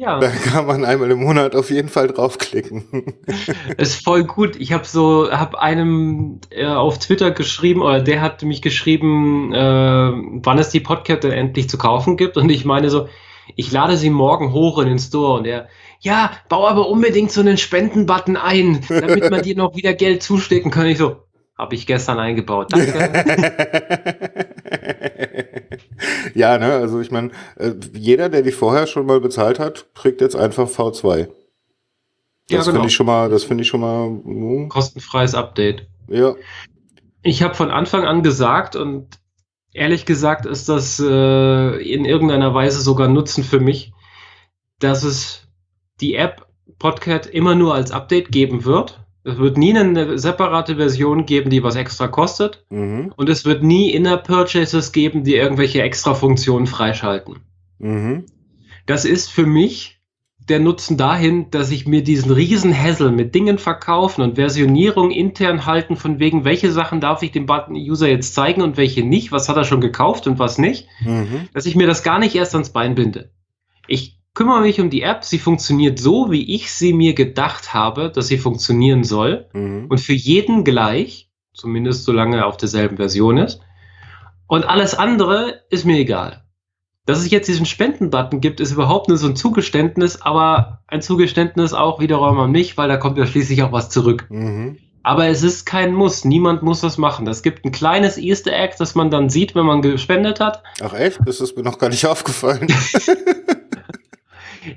Ja, 0.00 0.18
Da 0.18 0.30
kann 0.30 0.66
man 0.66 0.84
einmal 0.84 1.10
im 1.10 1.20
Monat 1.20 1.54
auf 1.54 1.70
jeden 1.70 1.88
Fall 1.88 2.08
draufklicken. 2.08 2.84
ist 3.76 4.02
voll 4.02 4.24
gut. 4.24 4.56
Ich 4.56 4.72
habe 4.72 4.86
so, 4.86 5.30
habe 5.30 5.60
einem 5.60 6.40
äh, 6.50 6.66
auf 6.66 6.98
Twitter 6.98 7.30
geschrieben, 7.32 7.82
oder 7.82 8.00
der 8.00 8.22
hat 8.22 8.42
mich 8.42 8.62
geschrieben, 8.62 9.52
äh, 9.52 9.58
wann 9.60 10.58
es 10.58 10.70
die 10.70 10.80
Podcast 10.80 11.24
denn 11.24 11.32
endlich 11.32 11.68
zu 11.68 11.76
kaufen 11.76 12.16
gibt. 12.16 12.36
Und 12.36 12.50
ich 12.50 12.64
meine 12.64 12.88
so, 12.88 13.08
ich 13.56 13.70
lade 13.70 13.96
sie 13.96 14.10
morgen 14.10 14.52
hoch 14.52 14.78
in 14.78 14.88
den 14.88 14.98
Store. 14.98 15.38
Und 15.38 15.46
er, 15.46 15.68
ja, 16.00 16.32
bau 16.48 16.66
aber 16.66 16.88
unbedingt 16.88 17.30
so 17.30 17.40
einen 17.40 17.58
Spendenbutton 17.58 18.36
ein, 18.36 18.80
damit 18.88 19.30
man 19.30 19.42
dir 19.42 19.56
noch 19.56 19.76
wieder 19.76 19.94
Geld 19.94 20.22
zustecken 20.22 20.70
kann. 20.70 20.86
Ich 20.86 20.98
so, 20.98 21.16
habe 21.56 21.74
ich 21.74 21.86
gestern 21.86 22.18
eingebaut. 22.18 22.72
Danke. 22.72 24.26
ja, 26.34 26.58
ne, 26.58 26.72
also 26.72 27.00
ich 27.00 27.10
meine, 27.10 27.30
äh, 27.56 27.72
jeder, 27.92 28.30
der 28.30 28.42
die 28.42 28.52
vorher 28.52 28.86
schon 28.86 29.06
mal 29.06 29.20
bezahlt 29.20 29.58
hat, 29.58 29.86
kriegt 29.94 30.22
jetzt 30.22 30.36
einfach 30.36 30.68
V2. 30.68 31.28
Ja, 32.48 32.58
Das 32.58 32.66
genau. 32.66 32.76
finde 32.76 32.88
ich 32.88 32.94
schon 32.94 33.06
mal, 33.06 33.28
das 33.28 33.44
finde 33.44 33.62
ich 33.62 33.68
schon 33.68 33.80
mal, 33.80 34.06
hm, 34.06 34.68
Kostenfreies 34.70 35.34
Update. 35.34 35.86
ja. 36.08 36.34
Ich 37.22 37.42
habe 37.42 37.52
von 37.54 37.70
Anfang 37.70 38.04
an 38.06 38.22
gesagt 38.22 38.76
und 38.76 39.18
ehrlich 39.74 40.06
gesagt 40.06 40.46
ist 40.46 40.70
das 40.70 40.98
äh, 41.00 41.76
in 41.92 42.06
irgendeiner 42.06 42.54
Weise 42.54 42.80
sogar 42.80 43.08
Nutzen 43.08 43.44
für 43.44 43.60
mich, 43.60 43.92
dass 44.78 45.02
es 45.02 45.49
die 46.00 46.14
App 46.14 46.46
Podcast 46.78 47.26
immer 47.26 47.54
nur 47.54 47.74
als 47.74 47.90
Update 47.90 48.32
geben 48.32 48.64
wird. 48.64 49.00
Es 49.22 49.36
wird 49.36 49.58
nie 49.58 49.76
eine 49.76 50.18
separate 50.18 50.76
Version 50.76 51.26
geben, 51.26 51.50
die 51.50 51.62
was 51.62 51.76
extra 51.76 52.08
kostet. 52.08 52.64
Mhm. 52.70 53.12
Und 53.16 53.28
es 53.28 53.44
wird 53.44 53.62
nie 53.62 53.90
Inner 53.90 54.16
Purchases 54.16 54.92
geben, 54.92 55.24
die 55.24 55.36
irgendwelche 55.36 55.82
extra 55.82 56.14
Funktionen 56.14 56.66
freischalten. 56.66 57.40
Mhm. 57.78 58.24
Das 58.86 59.04
ist 59.04 59.30
für 59.30 59.44
mich 59.44 60.00
der 60.48 60.58
Nutzen 60.58 60.96
dahin, 60.96 61.50
dass 61.50 61.70
ich 61.70 61.86
mir 61.86 62.02
diesen 62.02 62.32
riesen 62.32 62.76
Hassel 62.76 63.12
mit 63.12 63.34
Dingen 63.34 63.58
verkaufen 63.58 64.22
und 64.22 64.34
Versionierung 64.36 65.10
intern 65.10 65.66
halten, 65.66 65.96
von 65.96 66.18
wegen, 66.18 66.44
welche 66.44 66.72
Sachen 66.72 67.00
darf 67.00 67.22
ich 67.22 67.30
dem 67.30 67.46
Button-User 67.46 68.08
jetzt 68.08 68.34
zeigen 68.34 68.62
und 68.62 68.76
welche 68.76 69.04
nicht, 69.04 69.32
was 69.32 69.48
hat 69.48 69.56
er 69.56 69.64
schon 69.64 69.80
gekauft 69.80 70.26
und 70.26 70.38
was 70.38 70.58
nicht, 70.58 70.88
Mhm. 71.04 71.48
dass 71.52 71.66
ich 71.66 71.76
mir 71.76 71.86
das 71.86 72.02
gar 72.02 72.18
nicht 72.18 72.34
erst 72.34 72.54
ans 72.54 72.70
Bein 72.70 72.94
binde. 72.94 73.30
Ich 73.86 74.19
kümmere 74.40 74.62
mich 74.62 74.80
um 74.80 74.88
die 74.88 75.02
App, 75.02 75.22
sie 75.22 75.38
funktioniert 75.38 75.98
so, 75.98 76.30
wie 76.30 76.54
ich 76.54 76.72
sie 76.72 76.94
mir 76.94 77.12
gedacht 77.12 77.74
habe, 77.74 78.10
dass 78.10 78.28
sie 78.28 78.38
funktionieren 78.38 79.04
soll 79.04 79.50
Mhm. 79.52 79.84
und 79.90 79.98
für 80.00 80.14
jeden 80.14 80.64
gleich, 80.64 81.28
zumindest 81.52 82.04
solange 82.04 82.38
er 82.38 82.46
auf 82.46 82.56
derselben 82.56 82.96
Version 82.96 83.36
ist. 83.36 83.60
Und 84.46 84.64
alles 84.64 84.94
andere 84.94 85.60
ist 85.68 85.84
mir 85.84 85.98
egal. 85.98 86.42
Dass 87.04 87.18
es 87.18 87.30
jetzt 87.30 87.48
diesen 87.48 87.66
Spenden-Button 87.66 88.40
gibt, 88.40 88.60
ist 88.60 88.72
überhaupt 88.72 89.08
nur 89.08 89.18
so 89.18 89.26
ein 89.26 89.36
Zugeständnis, 89.36 90.22
aber 90.22 90.80
ein 90.86 91.02
Zugeständnis 91.02 91.74
auch 91.74 92.00
wiederum 92.00 92.38
an 92.40 92.50
mich, 92.50 92.78
weil 92.78 92.88
da 92.88 92.96
kommt 92.96 93.18
ja 93.18 93.26
schließlich 93.26 93.62
auch 93.62 93.72
was 93.72 93.90
zurück. 93.90 94.24
Mhm. 94.30 94.78
Aber 95.02 95.26
es 95.26 95.42
ist 95.42 95.66
kein 95.66 95.92
Muss. 95.92 96.24
Niemand 96.24 96.62
muss 96.62 96.80
das 96.80 96.96
machen. 96.96 97.26
Es 97.26 97.42
gibt 97.42 97.66
ein 97.66 97.72
kleines 97.72 98.16
Easter 98.16 98.52
Egg, 98.54 98.76
das 98.78 98.94
man 98.94 99.10
dann 99.10 99.28
sieht, 99.28 99.54
wenn 99.54 99.66
man 99.66 99.82
gespendet 99.82 100.40
hat. 100.40 100.62
Ach 100.82 100.94
echt? 100.94 101.20
Das 101.26 101.42
ist 101.42 101.58
mir 101.58 101.62
noch 101.62 101.76
gar 101.78 101.90
nicht 101.90 102.06
aufgefallen. 102.06 102.68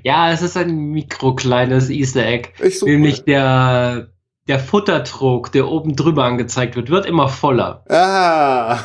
Ja, 0.02 0.30
es 0.30 0.42
ist 0.42 0.56
ein 0.56 0.74
mikrokleines 0.90 1.90
Easter 1.90 2.24
Egg. 2.26 2.50
Suche 2.70 2.90
Nämlich 2.90 3.24
der, 3.24 4.08
der 4.48 4.58
Futtertrog, 4.58 5.52
der 5.52 5.68
oben 5.68 5.96
drüber 5.96 6.24
angezeigt 6.24 6.76
wird, 6.76 6.90
wird 6.90 7.06
immer 7.06 7.28
voller. 7.28 7.84
Ah. 7.88 8.78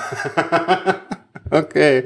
okay. 1.52 2.04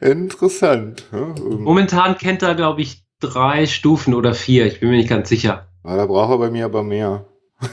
Interessant. 0.00 1.04
Ähm, 1.12 1.62
Momentan 1.62 2.18
kennt 2.18 2.42
er, 2.42 2.54
glaube 2.54 2.82
ich, 2.82 3.04
drei 3.20 3.66
Stufen 3.66 4.14
oder 4.14 4.34
vier. 4.34 4.66
Ich 4.66 4.80
bin 4.80 4.90
mir 4.90 4.96
nicht 4.96 5.08
ganz 5.08 5.28
sicher. 5.28 5.68
ah, 5.82 5.96
da 5.96 6.06
braucht 6.06 6.30
er 6.30 6.38
bei 6.38 6.50
mir 6.50 6.66
aber 6.66 6.82
mehr. 6.82 7.26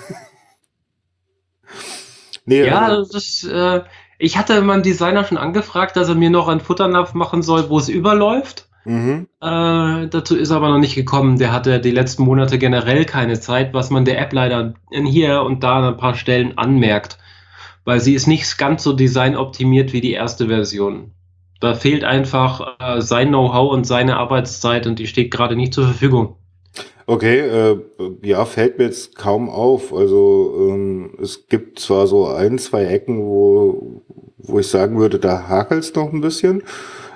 nee, 2.46 2.66
Ja, 2.66 2.82
also, 2.88 3.12
das 3.12 3.24
ist, 3.24 3.44
äh, 3.46 3.82
ich 4.20 4.38
hatte 4.38 4.62
meinem 4.62 4.84
Designer 4.84 5.26
schon 5.26 5.38
angefragt, 5.38 5.98
dass 5.98 6.08
er 6.08 6.16
mir 6.16 6.30
noch 6.30 6.48
einen 6.48 6.62
Futternapf 6.62 7.14
machen 7.14 7.42
soll, 7.42 7.70
wo 7.70 7.78
es 7.78 7.90
überläuft. 7.90 8.70
Mhm. 8.86 9.28
Äh, 9.42 10.08
dazu 10.08 10.36
ist 10.36 10.50
er 10.50 10.58
aber 10.58 10.70
noch 10.70 10.80
nicht 10.80 10.96
gekommen. 10.96 11.38
Der 11.38 11.52
hatte 11.52 11.80
die 11.80 11.92
letzten 11.92 12.24
Monate 12.24 12.58
generell 12.58 13.06
keine 13.06 13.40
Zeit, 13.40 13.74
was 13.74 13.90
man 13.90 14.06
der 14.06 14.20
App 14.20 14.34
leider 14.34 14.74
in 14.92 15.06
hier 15.06 15.44
und 15.44 15.64
da 15.64 15.78
an 15.78 15.94
ein 15.94 15.98
paar 15.98 16.16
Stellen 16.16 16.58
anmerkt. 16.58 17.18
Weil 17.86 18.00
sie 18.00 18.14
ist 18.14 18.28
nicht 18.28 18.58
ganz 18.58 18.84
so 18.84 18.94
designoptimiert 18.94 19.94
wie 19.94 20.02
die 20.02 20.14
erste 20.14 20.48
Version. 20.48 21.12
Da 21.60 21.76
fehlt 21.76 22.04
einfach 22.04 22.78
äh, 22.80 23.02
sein 23.02 23.30
Know-how 23.30 23.72
und 23.72 23.86
seine 23.86 24.18
Arbeitszeit 24.18 24.86
und 24.86 25.00
die 25.00 25.08
steht 25.08 25.32
gerade 25.32 25.56
nicht 25.56 25.74
zur 25.74 25.86
Verfügung. 25.86 26.36
Okay, 27.06 27.40
äh, 27.40 27.80
ja, 28.22 28.46
fällt 28.46 28.78
mir 28.78 28.86
jetzt 28.86 29.16
kaum 29.16 29.50
auf. 29.50 29.94
Also 29.94 30.70
ähm, 30.70 31.12
es 31.22 31.48
gibt 31.48 31.80
zwar 31.80 32.08
so 32.08 32.28
ein, 32.28 32.58
zwei 32.60 32.86
Ecken, 32.86 33.26
wo, 33.26 34.04
wo 34.38 34.60
ich 34.60 34.68
sagen 34.68 34.98
würde, 35.00 35.20
da 35.20 35.48
hakelt's 35.48 35.94
noch 35.96 36.14
ein 36.14 36.22
bisschen, 36.22 36.64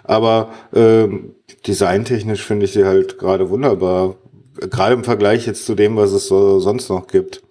aber 0.07 0.53
ähm, 0.73 1.35
designtechnisch 1.65 2.43
finde 2.43 2.65
ich 2.65 2.73
sie 2.73 2.85
halt 2.85 3.17
gerade 3.17 3.49
wunderbar. 3.49 4.15
Gerade 4.55 4.95
im 4.95 5.03
Vergleich 5.03 5.45
jetzt 5.45 5.65
zu 5.65 5.75
dem, 5.75 5.95
was 5.95 6.11
es 6.11 6.27
so 6.27 6.59
sonst 6.59 6.89
noch 6.89 7.07
gibt. 7.07 7.43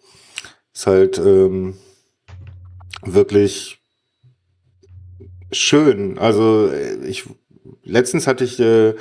Ist 0.74 0.86
halt 0.86 1.18
ähm, 1.18 1.74
wirklich 3.04 3.78
schön. 5.52 6.18
Also 6.18 6.68
äh, 6.68 7.06
ich 7.06 7.24
letztens 7.84 8.26
hatte 8.26 8.44
ich 8.44 8.58
äh, 8.60 8.94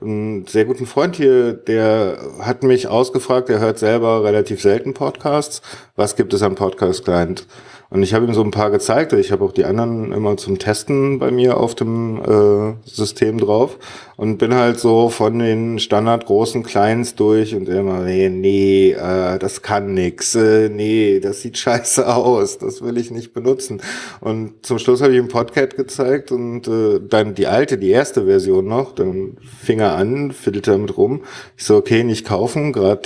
einen 0.00 0.46
sehr 0.46 0.64
guten 0.64 0.86
Freund 0.86 1.16
hier, 1.16 1.52
der 1.52 2.18
hat 2.40 2.62
mich 2.62 2.88
ausgefragt, 2.88 3.48
er 3.48 3.60
hört 3.60 3.78
selber 3.78 4.24
relativ 4.24 4.60
selten 4.60 4.94
Podcasts. 4.94 5.62
Was 5.96 6.16
gibt 6.16 6.34
es 6.34 6.42
am 6.42 6.54
Podcast-Client? 6.54 7.46
Und 7.92 8.02
ich 8.02 8.14
habe 8.14 8.24
ihm 8.24 8.32
so 8.32 8.42
ein 8.42 8.50
paar 8.50 8.70
gezeigt. 8.70 9.12
Ich 9.12 9.32
habe 9.32 9.44
auch 9.44 9.52
die 9.52 9.66
anderen 9.66 10.12
immer 10.12 10.38
zum 10.38 10.58
Testen 10.58 11.18
bei 11.18 11.30
mir 11.30 11.58
auf 11.58 11.74
dem 11.74 12.22
äh, 12.22 12.88
System 12.88 13.36
drauf 13.36 13.78
und 14.16 14.38
bin 14.38 14.54
halt 14.54 14.80
so 14.80 15.10
von 15.10 15.38
den 15.38 15.78
Standard 15.78 16.24
großen 16.24 16.62
Clients 16.62 17.16
durch 17.16 17.54
und 17.54 17.68
immer, 17.68 18.00
nee, 18.00 18.30
nee 18.30 18.92
äh, 18.92 19.38
das 19.38 19.60
kann 19.60 19.92
nix, 19.92 20.34
äh, 20.34 20.70
nee, 20.70 21.20
das 21.20 21.42
sieht 21.42 21.58
scheiße 21.58 22.08
aus, 22.14 22.56
das 22.56 22.80
will 22.80 22.96
ich 22.96 23.10
nicht 23.10 23.34
benutzen. 23.34 23.82
Und 24.22 24.64
zum 24.64 24.78
Schluss 24.78 25.02
habe 25.02 25.12
ich 25.12 25.18
ihm 25.18 25.28
Podcat 25.28 25.76
gezeigt 25.76 26.32
und 26.32 26.66
äh, 26.68 26.98
dann 27.06 27.34
die 27.34 27.46
alte, 27.46 27.76
die 27.76 27.90
erste 27.90 28.24
Version 28.24 28.68
noch, 28.68 28.94
dann 28.94 29.36
fing 29.62 29.80
er 29.80 29.96
an, 29.96 30.32
fiddelte 30.32 30.70
damit 30.70 30.96
rum. 30.96 31.24
Ich 31.58 31.64
so, 31.64 31.76
okay, 31.76 32.04
nicht 32.04 32.26
kaufen, 32.26 32.72
gerade 32.72 33.02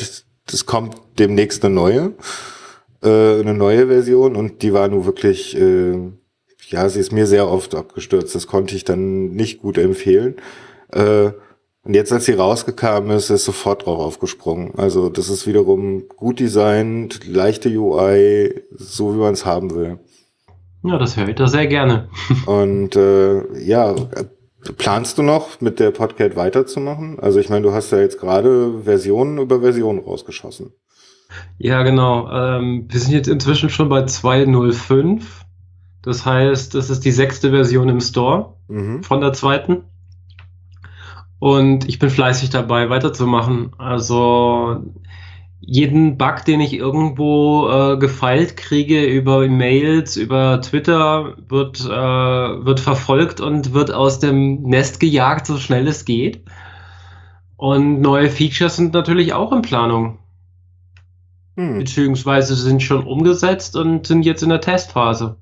das 0.47 0.65
kommt 0.65 0.95
demnächst 1.19 1.65
eine 1.65 1.75
neue 1.75 2.13
äh, 3.07 3.41
eine 3.41 3.55
neue 3.55 3.87
Version 3.87 4.37
und 4.37 4.63
die 4.63 4.73
war 4.73 4.89
nur 4.89 5.07
wirklich, 5.07 5.57
äh, 5.57 5.95
ja, 6.69 6.89
sie 6.89 7.01
ist 7.01 7.13
mir 7.13 7.27
sehr 7.27 7.49
oft 7.49 7.75
abgestürzt. 7.75 8.35
Das 8.35 8.47
konnte 8.47 8.77
ich 8.77 8.85
dann 8.85 9.31
nicht 9.31 9.63
gut 9.63 9.79
empfehlen. 9.79 10.37
Äh, 10.93 11.31
und 11.87 11.95
jetzt, 11.95 12.13
als 12.13 12.25
sie 12.25 12.33
rausgekommen 12.33 13.11
ist, 13.11 13.31
ist 13.31 13.45
sofort 13.45 13.87
drauf 13.87 14.01
aufgesprungen. 14.01 14.73
Also 14.77 15.09
das 15.09 15.29
ist 15.29 15.47
wiederum 15.47 16.09
gut 16.09 16.41
designt, 16.41 17.25
leichte 17.29 17.69
UI, 17.69 18.61
so 18.73 19.15
wie 19.15 19.19
man 19.19 19.35
es 19.35 19.47
haben 19.47 19.73
will. 19.73 20.01
Ja, 20.83 20.99
das 20.99 21.17
höre 21.17 21.29
ich 21.29 21.37
da 21.37 21.47
sehr 21.47 21.69
gerne. 21.69 22.09
Und 22.47 22.97
äh, 22.97 23.65
ja, 23.65 23.95
planst 24.79 25.19
du 25.19 25.23
noch 25.23 25.61
mit 25.61 25.79
der 25.79 25.93
Podcast 25.93 26.35
weiterzumachen? 26.35 27.21
Also 27.21 27.39
ich 27.39 27.51
meine, 27.51 27.63
du 27.63 27.73
hast 27.73 27.93
ja 27.93 27.99
jetzt 27.99 28.19
gerade 28.19 28.83
Versionen 28.83 29.39
über 29.39 29.61
Versionen 29.61 30.01
rausgeschossen. 30.01 30.73
Ja, 31.59 31.83
genau. 31.83 32.31
Ähm, 32.31 32.87
wir 32.89 33.01
sind 33.01 33.13
jetzt 33.13 33.29
inzwischen 33.29 33.71
schon 33.71 33.89
bei 33.89 34.05
2.05. 34.05 35.23
Das 36.03 36.25
heißt, 36.25 36.75
das 36.75 36.91
ist 36.91 37.05
die 37.05 37.11
sechste 37.13 37.51
Version 37.51 37.89
im 37.89 38.01
Store 38.01 38.55
Mhm. 38.69 39.03
von 39.03 39.21
der 39.21 39.33
zweiten. 39.33 39.85
Und 41.39 41.89
ich 41.89 41.99
bin 41.99 42.11
fleißig 42.11 42.51
dabei, 42.51 42.91
weiterzumachen. 42.91 43.73
Also 43.79 44.83
jeden 45.61 46.17
Bug, 46.17 46.45
den 46.47 46.61
ich 46.61 46.75
irgendwo 46.75 47.69
äh, 47.69 47.97
gefeilt 47.99 48.57
kriege 48.57 49.05
über 49.05 49.47
Mails, 49.49 50.17
über 50.17 50.61
Twitter, 50.61 51.35
wird, 51.49 51.81
äh, 51.85 51.89
wird 52.65 52.81
verfolgt 52.81 53.41
und 53.41 53.73
wird 53.75 53.93
aus 53.93 54.19
dem 54.21 54.63
Nest 54.63 55.01
gejagt, 55.01 55.47
so 55.47 55.59
schnell 55.59 55.89
es 55.89 56.05
geht. 56.05 56.43
Und 57.57 58.01
neue 58.01 58.31
Features 58.31 58.77
sind 58.77 58.95
natürlich 58.95 59.33
auch 59.33 59.53
in 59.53 59.63
Planung, 59.63 60.19
Hm. 61.57 61.79
beziehungsweise 61.79 62.55
sind 62.55 62.83
schon 62.83 63.07
umgesetzt 63.07 63.77
und 63.77 64.07
sind 64.07 64.25
jetzt 64.25 64.43
in 64.43 64.51
der 64.51 64.61
Testphase. 64.61 65.37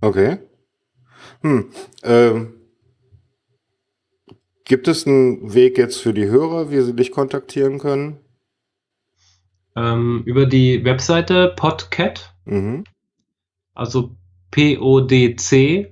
Okay. 0.00 0.38
Hm. 1.42 1.70
Ähm, 2.04 2.54
gibt 4.64 4.86
es 4.86 5.06
einen 5.06 5.52
Weg 5.52 5.78
jetzt 5.78 6.00
für 6.00 6.14
die 6.14 6.26
Hörer, 6.26 6.70
wie 6.70 6.80
sie 6.80 6.94
dich 6.94 7.10
kontaktieren 7.10 7.78
können? 7.78 8.18
Ähm, 9.76 10.22
über 10.24 10.46
die 10.46 10.84
Webseite 10.84 11.54
Podcat, 11.56 12.34
Mhm. 12.44 12.84
also 13.74 14.16
podc.at. 14.50 15.88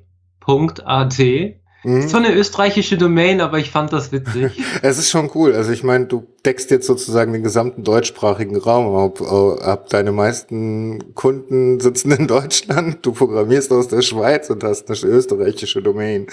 Mhm. 1.86 2.00
Ist 2.00 2.10
zwar 2.10 2.24
eine 2.24 2.34
österreichische 2.34 2.98
Domain, 2.98 3.40
aber 3.40 3.60
ich 3.60 3.70
fand 3.70 3.92
das 3.92 4.10
witzig. 4.10 4.60
Es 4.82 4.98
ist 4.98 5.08
schon 5.08 5.30
cool. 5.34 5.54
Also 5.54 5.70
ich 5.70 5.84
meine, 5.84 6.06
du 6.06 6.26
deckst 6.44 6.72
jetzt 6.72 6.88
sozusagen 6.88 7.32
den 7.32 7.44
gesamten 7.44 7.84
deutschsprachigen 7.84 8.56
Raum 8.56 8.96
ab. 8.96 9.20
Äh, 9.20 9.62
ab. 9.62 9.88
Deine 9.90 10.10
meisten 10.10 11.14
Kunden 11.14 11.78
sitzen 11.78 12.10
in 12.10 12.26
Deutschland, 12.26 12.98
du 13.02 13.12
programmierst 13.12 13.70
aus 13.70 13.86
der 13.86 14.02
Schweiz 14.02 14.50
und 14.50 14.64
hast 14.64 14.90
eine 14.90 15.12
österreichische 15.12 15.80
Domain. 15.80 16.26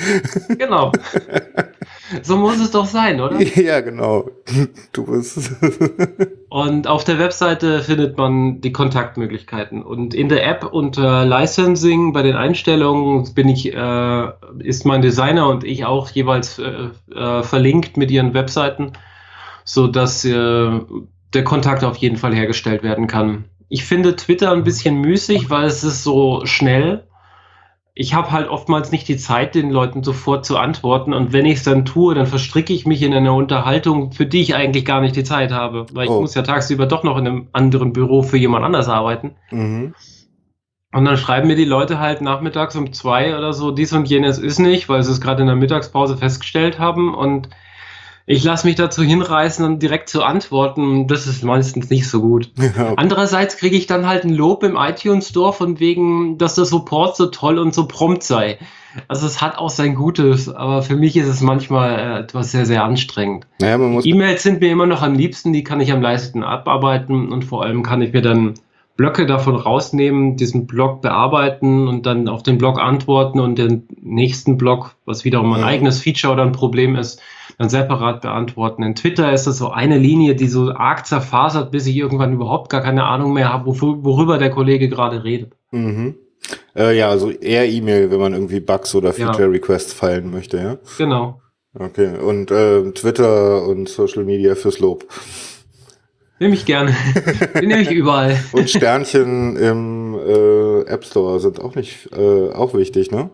genau. 0.57 0.91
So 2.23 2.37
muss 2.37 2.59
es 2.59 2.71
doch 2.71 2.85
sein, 2.85 3.21
oder? 3.21 3.41
ja, 3.61 3.81
genau. 3.81 4.29
Du 4.91 5.05
bist. 5.05 5.51
Und 6.49 6.87
auf 6.87 7.03
der 7.03 7.19
Webseite 7.19 7.81
findet 7.81 8.17
man 8.17 8.61
die 8.61 8.71
Kontaktmöglichkeiten. 8.71 9.81
Und 9.81 10.13
in 10.13 10.29
der 10.29 10.45
App 10.45 10.71
unter 10.71 11.25
Licensing 11.25 12.13
bei 12.13 12.21
den 12.21 12.35
Einstellungen 12.35 13.33
bin 13.33 13.49
ich, 13.49 13.73
äh, 13.73 14.27
ist 14.59 14.85
mein 14.85 15.01
Designer 15.01 15.49
und 15.49 15.63
ich 15.63 15.85
auch 15.85 16.09
jeweils 16.11 16.59
äh, 16.59 16.89
äh, 17.13 17.43
verlinkt 17.43 17.97
mit 17.97 18.11
ihren 18.11 18.33
Webseiten, 18.33 18.93
so 19.63 19.87
dass 19.87 20.23
äh, 20.25 20.79
der 21.33 21.43
Kontakt 21.43 21.83
auf 21.83 21.97
jeden 21.97 22.17
Fall 22.17 22.35
hergestellt 22.35 22.83
werden 22.83 23.07
kann. 23.07 23.45
Ich 23.69 23.85
finde 23.85 24.15
Twitter 24.15 24.51
ein 24.51 24.63
bisschen 24.63 25.01
müßig, 25.01 25.49
weil 25.49 25.65
es 25.65 25.83
ist 25.83 26.03
so 26.03 26.45
schnell. 26.45 27.07
Ich 27.95 28.15
habe 28.15 28.31
halt 28.31 28.49
oftmals 28.49 28.91
nicht 28.91 29.07
die 29.07 29.17
Zeit, 29.17 29.53
den 29.53 29.69
Leuten 29.69 30.03
sofort 30.03 30.45
zu 30.45 30.57
antworten. 30.57 31.13
Und 31.13 31.31
wenn 31.31 31.45
ich 31.45 31.59
es 31.59 31.63
dann 31.63 31.85
tue, 31.85 32.15
dann 32.15 32.25
verstricke 32.25 32.73
ich 32.73 32.87
mich 32.87 33.03
in 33.03 33.13
eine 33.13 33.33
Unterhaltung, 33.33 34.11
für 34.13 34.25
die 34.25 34.41
ich 34.41 34.55
eigentlich 34.55 34.83
gar 34.83 34.99
nicht 34.99 35.15
die 35.15 35.23
Zeit 35.23 35.51
habe. 35.51 35.85
Weil 35.93 36.05
ich 36.05 36.09
Oh. 36.09 36.21
muss 36.21 36.33
ja 36.33 36.41
tagsüber 36.41 36.87
doch 36.87 37.03
noch 37.03 37.17
in 37.17 37.27
einem 37.27 37.47
anderen 37.51 37.93
Büro 37.93 38.23
für 38.23 38.37
jemand 38.37 38.65
anders 38.65 38.89
arbeiten. 38.89 39.35
mhm. 39.51 39.93
Und 40.95 41.05
dann 41.05 41.17
schreiben 41.17 41.47
mir 41.47 41.55
die 41.55 41.65
Leute 41.65 41.97
halt 41.99 42.21
nachmittags 42.21 42.75
um 42.75 42.93
zwei 42.93 43.35
oder 43.35 43.51
so, 43.51 43.71
dies 43.71 43.93
und 43.93 44.07
jenes 44.07 44.37
ist 44.37 44.59
nicht, 44.59 44.89
weil 44.89 45.01
sie 45.01 45.11
es 45.11 45.21
gerade 45.21 45.41
in 45.41 45.47
der 45.47 45.55
Mittagspause 45.55 46.17
festgestellt 46.17 46.77
haben. 46.77 47.15
Und 47.15 47.49
ich 48.25 48.43
lasse 48.43 48.65
mich 48.67 48.75
dazu 48.75 49.03
hinreißen, 49.03 49.63
dann 49.63 49.79
direkt 49.79 50.09
zu 50.09 50.23
antworten. 50.23 51.07
Das 51.07 51.27
ist 51.27 51.43
meistens 51.43 51.89
nicht 51.89 52.07
so 52.09 52.21
gut. 52.21 52.51
Ja, 52.57 52.93
Andererseits 52.95 53.57
kriege 53.57 53.75
ich 53.75 53.85
dann 53.87 54.07
halt 54.07 54.23
ein 54.23 54.33
Lob 54.33 54.63
im 54.63 54.77
iTunes 54.77 55.29
Store 55.29 55.51
von 55.53 55.79
wegen, 55.79 56.37
dass 56.37 56.55
der 56.55 56.65
Support 56.65 57.17
so 57.17 57.25
toll 57.27 57.59
und 57.59 57.73
so 57.73 57.87
prompt 57.87 58.23
sei. 58.23 58.59
Also 59.07 59.25
es 59.25 59.41
hat 59.41 59.57
auch 59.57 59.71
sein 59.71 59.95
Gutes, 59.95 60.47
aber 60.53 60.83
für 60.83 60.95
mich 60.95 61.17
ist 61.17 61.27
es 61.27 61.41
manchmal 61.41 61.97
äh, 61.99 62.19
etwas 62.19 62.51
sehr, 62.51 62.65
sehr 62.65 62.83
anstrengend. 62.83 63.47
naja. 63.59 63.79
E-Mails 64.03 64.43
sind 64.43 64.61
mir 64.61 64.71
immer 64.71 64.85
noch 64.85 65.01
am 65.01 65.15
liebsten, 65.15 65.51
die 65.51 65.63
kann 65.63 65.81
ich 65.81 65.91
am 65.91 66.01
leichtesten 66.01 66.43
abarbeiten 66.43 67.31
und 67.31 67.43
vor 67.43 67.63
allem 67.63 67.81
kann 67.81 68.01
ich 68.03 68.13
mir 68.13 68.21
dann 68.21 68.53
Blöcke 68.95 69.25
davon 69.25 69.55
rausnehmen, 69.55 70.37
diesen 70.37 70.67
Block 70.67 71.01
bearbeiten 71.01 71.87
und 71.87 72.05
dann 72.05 72.29
auf 72.29 72.43
den 72.43 72.59
Block 72.59 72.79
antworten 72.79 73.39
und 73.39 73.57
den 73.57 73.87
nächsten 73.99 74.57
Block, 74.57 74.95
was 75.05 75.25
wiederum 75.25 75.51
ein 75.53 75.61
Ja. 75.61 75.65
eigenes 75.65 75.99
Feature 75.99 76.31
oder 76.33 76.43
ein 76.43 76.51
Problem 76.51 76.95
ist, 76.95 77.19
dann 77.57 77.69
separat 77.69 78.21
beantworten. 78.21 78.83
In 78.83 78.95
Twitter 78.95 79.31
ist 79.33 79.47
das 79.47 79.57
so 79.57 79.69
eine 79.69 79.97
Linie, 79.97 80.35
die 80.35 80.47
so 80.47 80.71
arg 80.71 81.05
zerfasert, 81.05 81.71
bis 81.71 81.85
ich 81.87 81.95
irgendwann 81.95 82.33
überhaupt 82.33 82.69
gar 82.69 82.81
keine 82.81 83.05
Ahnung 83.05 83.33
mehr 83.33 83.51
habe, 83.51 83.65
worüber 83.79 84.37
der 84.37 84.49
Kollege 84.49 84.89
gerade 84.89 85.23
redet. 85.23 85.53
Mhm. 85.71 86.15
Äh, 86.75 86.97
ja, 86.97 87.09
also 87.09 87.29
eher 87.31 87.69
E-Mail, 87.69 88.11
wenn 88.11 88.19
man 88.19 88.33
irgendwie 88.33 88.59
Bugs 88.59 88.93
oder 88.95 89.09
Ja. 89.17 89.27
Feature 89.27 89.51
Requests 89.51 89.93
feilen 89.93 90.31
möchte, 90.31 90.57
ja. 90.57 90.77
Genau. 90.97 91.41
Okay. 91.77 92.17
Und 92.19 92.51
äh, 92.51 92.91
Twitter 92.91 93.65
und 93.65 93.89
Social 93.89 94.23
Media 94.23 94.55
fürs 94.55 94.79
Lob. 94.79 95.05
Nehme 96.39 96.55
ich 96.55 96.65
gerne. 96.65 96.95
Den 97.55 97.69
nehme 97.69 97.81
ich 97.81 97.91
überall. 97.91 98.37
Und 98.51 98.69
Sternchen 98.69 99.55
im 99.55 100.15
äh, 100.15 100.81
App 100.81 101.05
Store 101.05 101.39
sind 101.39 101.59
auch 101.61 101.75
nicht 101.75 102.09
äh, 102.11 102.49
auch 102.51 102.73
wichtig, 102.73 103.11
ne? 103.11 103.29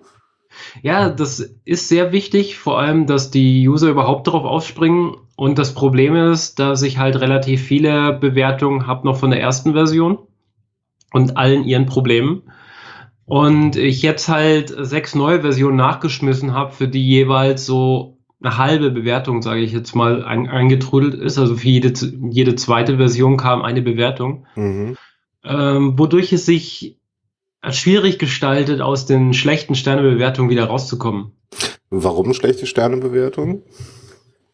Ja, 0.81 1.09
das 1.09 1.39
ist 1.65 1.89
sehr 1.89 2.11
wichtig, 2.11 2.57
vor 2.57 2.79
allem, 2.79 3.05
dass 3.05 3.31
die 3.31 3.67
User 3.67 3.89
überhaupt 3.89 4.27
darauf 4.27 4.43
aufspringen. 4.43 5.15
Und 5.35 5.57
das 5.57 5.73
Problem 5.73 6.15
ist, 6.15 6.59
dass 6.59 6.81
ich 6.81 6.97
halt 6.97 7.19
relativ 7.19 7.61
viele 7.61 8.13
Bewertungen 8.13 8.87
habe 8.87 9.07
noch 9.07 9.17
von 9.17 9.31
der 9.31 9.41
ersten 9.41 9.73
Version 9.73 10.19
und 11.13 11.37
allen 11.37 11.63
ihren 11.63 11.85
Problemen. 11.85 12.43
Und 13.25 13.75
ich 13.75 14.01
jetzt 14.01 14.27
halt 14.27 14.73
sechs 14.77 15.15
neue 15.15 15.41
Versionen 15.41 15.77
nachgeschmissen 15.77 16.53
habe, 16.53 16.73
für 16.73 16.87
die 16.87 17.07
jeweils 17.07 17.65
so 17.65 18.17
eine 18.41 18.57
halbe 18.57 18.89
Bewertung, 18.89 19.41
sage 19.41 19.61
ich 19.61 19.71
jetzt 19.71 19.95
mal, 19.95 20.23
ein, 20.23 20.47
eingetrudelt 20.47 21.13
ist. 21.13 21.37
Also 21.37 21.55
für 21.55 21.67
jede, 21.67 21.93
jede 22.29 22.55
zweite 22.55 22.97
Version 22.97 23.37
kam 23.37 23.61
eine 23.61 23.81
Bewertung 23.81 24.45
Mhm. 24.55 24.97
ähm, 25.43 25.97
wodurch 25.99 26.33
es 26.33 26.45
sich 26.45 26.98
schwierig 27.69 28.19
gestaltet, 28.19 28.81
aus 28.81 29.05
den 29.05 29.33
schlechten 29.33 29.75
Sternebewertungen 29.75 30.49
wieder 30.49 30.65
rauszukommen. 30.65 31.31
Warum 31.89 32.33
schlechte 32.33 32.65
Sternebewertung? 32.67 33.63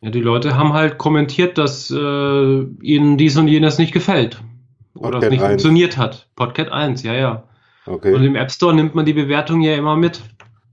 Ja, 0.01 0.10
die 0.10 0.22
Leute 0.22 0.56
haben 0.56 0.74
halt 0.74 0.97
kommentiert, 0.97 1.58
dass 1.58 1.89
äh, 1.91 1.95
ihnen 2.82 3.18
dies 3.18 3.38
und 3.38 3.47
jenes 3.47 3.78
nicht 3.78 3.93
gefällt. 3.93 4.41
Oder 4.95 5.20
es 5.20 5.30
nicht 5.30 5.41
1. 5.41 5.49
funktioniert 5.49 5.97
hat. 5.97 6.30
Podcast 6.36 6.72
1, 6.72 7.03
ja, 7.03 7.14
ja. 7.14 7.43
Und 7.86 7.95
Okay. 7.95 8.26
im 8.26 8.36
App 8.36 8.51
Store 8.51 8.74
nimmt 8.74 8.95
man 8.95 9.06
die 9.06 9.14
Bewertung 9.14 9.62
ja 9.62 9.76
immer 9.76 9.95
mit. 9.95 10.22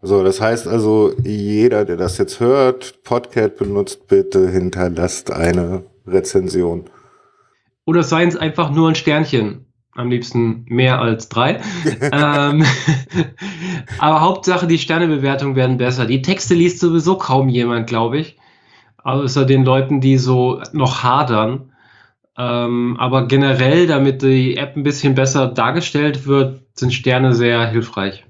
So, 0.00 0.24
das 0.24 0.40
heißt 0.40 0.66
also, 0.66 1.12
jeder, 1.24 1.84
der 1.84 1.96
das 1.96 2.18
jetzt 2.18 2.40
hört, 2.40 3.02
Podcat 3.04 3.56
benutzt, 3.56 4.08
bitte 4.08 4.48
hinterlasst 4.48 5.30
eine 5.30 5.84
Rezension. 6.06 6.84
Oder 7.84 8.02
seien 8.02 8.28
es 8.28 8.36
einfach 8.36 8.70
nur 8.70 8.88
ein 8.88 8.94
Sternchen. 8.94 9.66
Am 9.94 10.10
liebsten 10.10 10.64
mehr 10.68 11.00
als 11.00 11.28
drei. 11.28 11.60
ähm, 12.00 12.64
aber 13.98 14.20
Hauptsache, 14.20 14.66
die 14.66 14.78
Sternebewertungen 14.78 15.54
werden 15.56 15.76
besser. 15.76 16.06
Die 16.06 16.22
Texte 16.22 16.54
liest 16.54 16.80
sowieso 16.80 17.16
kaum 17.16 17.48
jemand, 17.48 17.86
glaube 17.88 18.18
ich. 18.18 18.38
Außer 19.04 19.44
den 19.44 19.64
Leuten, 19.64 20.00
die 20.00 20.16
so 20.16 20.62
noch 20.72 21.02
hadern. 21.02 21.72
Ähm, 22.38 22.96
aber 22.98 23.26
generell, 23.26 23.86
damit 23.86 24.22
die 24.22 24.56
App 24.56 24.76
ein 24.76 24.82
bisschen 24.82 25.14
besser 25.14 25.48
dargestellt 25.48 26.26
wird, 26.26 26.62
sind 26.74 26.94
Sterne 26.94 27.34
sehr 27.34 27.66
hilfreich. 27.68 28.24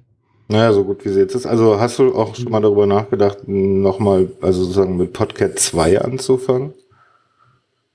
Naja, 0.48 0.72
so 0.72 0.84
gut 0.84 1.04
wie 1.04 1.08
sie 1.10 1.20
jetzt 1.20 1.34
ist. 1.34 1.46
Also 1.46 1.78
hast 1.78 1.98
du 1.98 2.14
auch 2.14 2.34
schon 2.34 2.50
mal 2.50 2.60
darüber 2.60 2.86
nachgedacht, 2.86 3.46
nochmal, 3.46 4.30
also 4.40 4.62
sozusagen 4.64 4.96
mit 4.96 5.12
Podcat 5.12 5.58
2 5.58 6.00
anzufangen? 6.02 6.74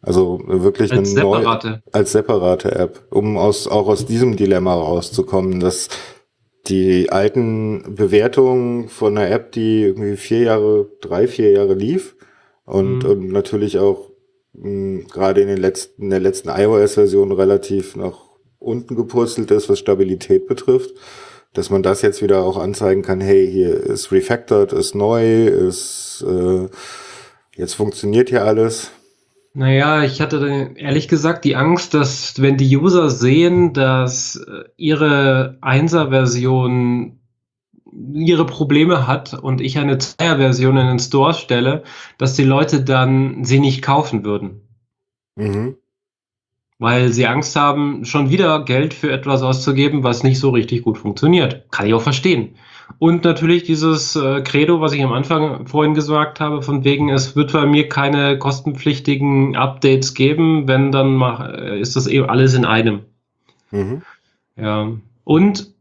Also 0.07 0.39
wirklich 0.45 0.91
Als 0.93 1.15
eine 1.15 1.21
neue, 1.21 1.39
separate. 1.39 1.83
als 1.91 2.11
separate 2.13 2.71
App, 2.75 3.01
um 3.11 3.37
aus, 3.37 3.67
auch 3.67 3.87
aus 3.87 4.05
diesem 4.05 4.37
Dilemma 4.37 4.73
rauszukommen, 4.73 5.59
dass 5.59 5.89
die 6.67 7.09
alten 7.11 7.95
Bewertungen 7.95 8.87
von 8.87 9.17
einer 9.17 9.29
App, 9.29 9.51
die 9.51 9.83
irgendwie 9.83 10.15
vier 10.15 10.41
Jahre, 10.43 10.89
drei, 11.01 11.27
vier 11.27 11.51
Jahre 11.51 11.73
lief 11.73 12.15
und, 12.65 12.99
Mhm. 13.03 13.09
und 13.09 13.27
natürlich 13.31 13.79
auch 13.79 14.09
mh, 14.53 15.07
gerade 15.13 15.41
in 15.41 15.47
den 15.49 15.57
letzten, 15.57 16.03
in 16.03 16.09
der 16.09 16.19
letzten 16.21 16.49
iOS-Version 16.49 17.31
relativ 17.33 17.95
nach 17.97 18.17
unten 18.59 18.95
gepurzelt 18.95 19.51
ist, 19.51 19.69
was 19.69 19.77
Stabilität 19.79 20.47
betrifft, 20.47 20.91
dass 21.53 21.69
man 21.69 21.83
das 21.83 22.01
jetzt 22.01 22.21
wieder 22.21 22.43
auch 22.43 22.57
anzeigen 22.57 23.01
kann, 23.01 23.19
hey, 23.21 23.45
hier 23.51 23.73
ist 23.75 24.11
refactored, 24.13 24.71
ist 24.73 24.95
neu, 24.95 25.47
ist 25.47 26.25
äh, 26.27 26.67
jetzt 27.55 27.73
funktioniert 27.75 28.29
hier 28.29 28.45
alles. 28.45 28.91
Naja, 29.57 30.03
ich 30.03 30.21
hatte 30.21 30.75
ehrlich 30.75 31.07
gesagt 31.07 31.43
die 31.43 31.55
Angst, 31.55 31.95
dass 31.95 32.39
wenn 32.39 32.57
die 32.57 32.77
User 32.77 33.09
sehen, 33.09 33.73
dass 33.73 34.35
äh, 34.35 34.65
ihre 34.77 35.57
1er-Version 35.63 37.19
ihre 38.13 38.45
Probleme 38.45 39.07
hat 39.07 39.33
und 39.33 39.59
ich 39.59 39.79
eine 39.79 39.95
2er-Version 39.95 40.77
in 40.77 40.85
den 40.85 40.99
Store 40.99 41.33
stelle, 41.33 41.81
dass 42.19 42.35
die 42.35 42.43
Leute 42.43 42.83
dann 42.83 43.45
sie 43.45 43.59
nicht 43.59 43.81
kaufen 43.81 44.23
würden. 44.23 44.61
Mhm. 45.35 45.77
Weil 46.77 47.11
sie 47.11 47.25
Angst 47.25 47.55
haben, 47.55 48.05
schon 48.05 48.29
wieder 48.29 48.63
Geld 48.63 48.93
für 48.93 49.11
etwas 49.11 49.41
auszugeben, 49.41 50.03
was 50.03 50.21
nicht 50.21 50.37
so 50.37 50.51
richtig 50.51 50.83
gut 50.83 50.99
funktioniert. 50.99 51.65
Kann 51.71 51.87
ich 51.87 51.95
auch 51.95 52.03
verstehen. 52.03 52.57
Und 52.99 53.23
natürlich 53.25 53.63
dieses 53.63 54.15
äh, 54.15 54.41
Credo, 54.41 54.81
was 54.81 54.93
ich 54.93 55.03
am 55.03 55.13
Anfang 55.13 55.67
vorhin 55.67 55.93
gesagt 55.93 56.39
habe, 56.39 56.61
von 56.61 56.83
wegen, 56.83 57.09
es 57.09 57.35
wird 57.35 57.53
bei 57.53 57.65
mir 57.65 57.89
keine 57.89 58.39
kostenpflichtigen 58.39 59.55
Updates 59.55 60.13
geben, 60.13 60.67
wenn 60.67 60.91
dann 60.91 61.15
mach, 61.15 61.47
äh, 61.47 61.79
ist 61.79 61.95
das 61.95 62.07
eben 62.07 62.29
alles 62.29 62.53
in 62.53 62.65
einem. 62.65 63.01
Mhm. 63.71 64.01
Ja. 64.55 64.91
Und 65.23 65.73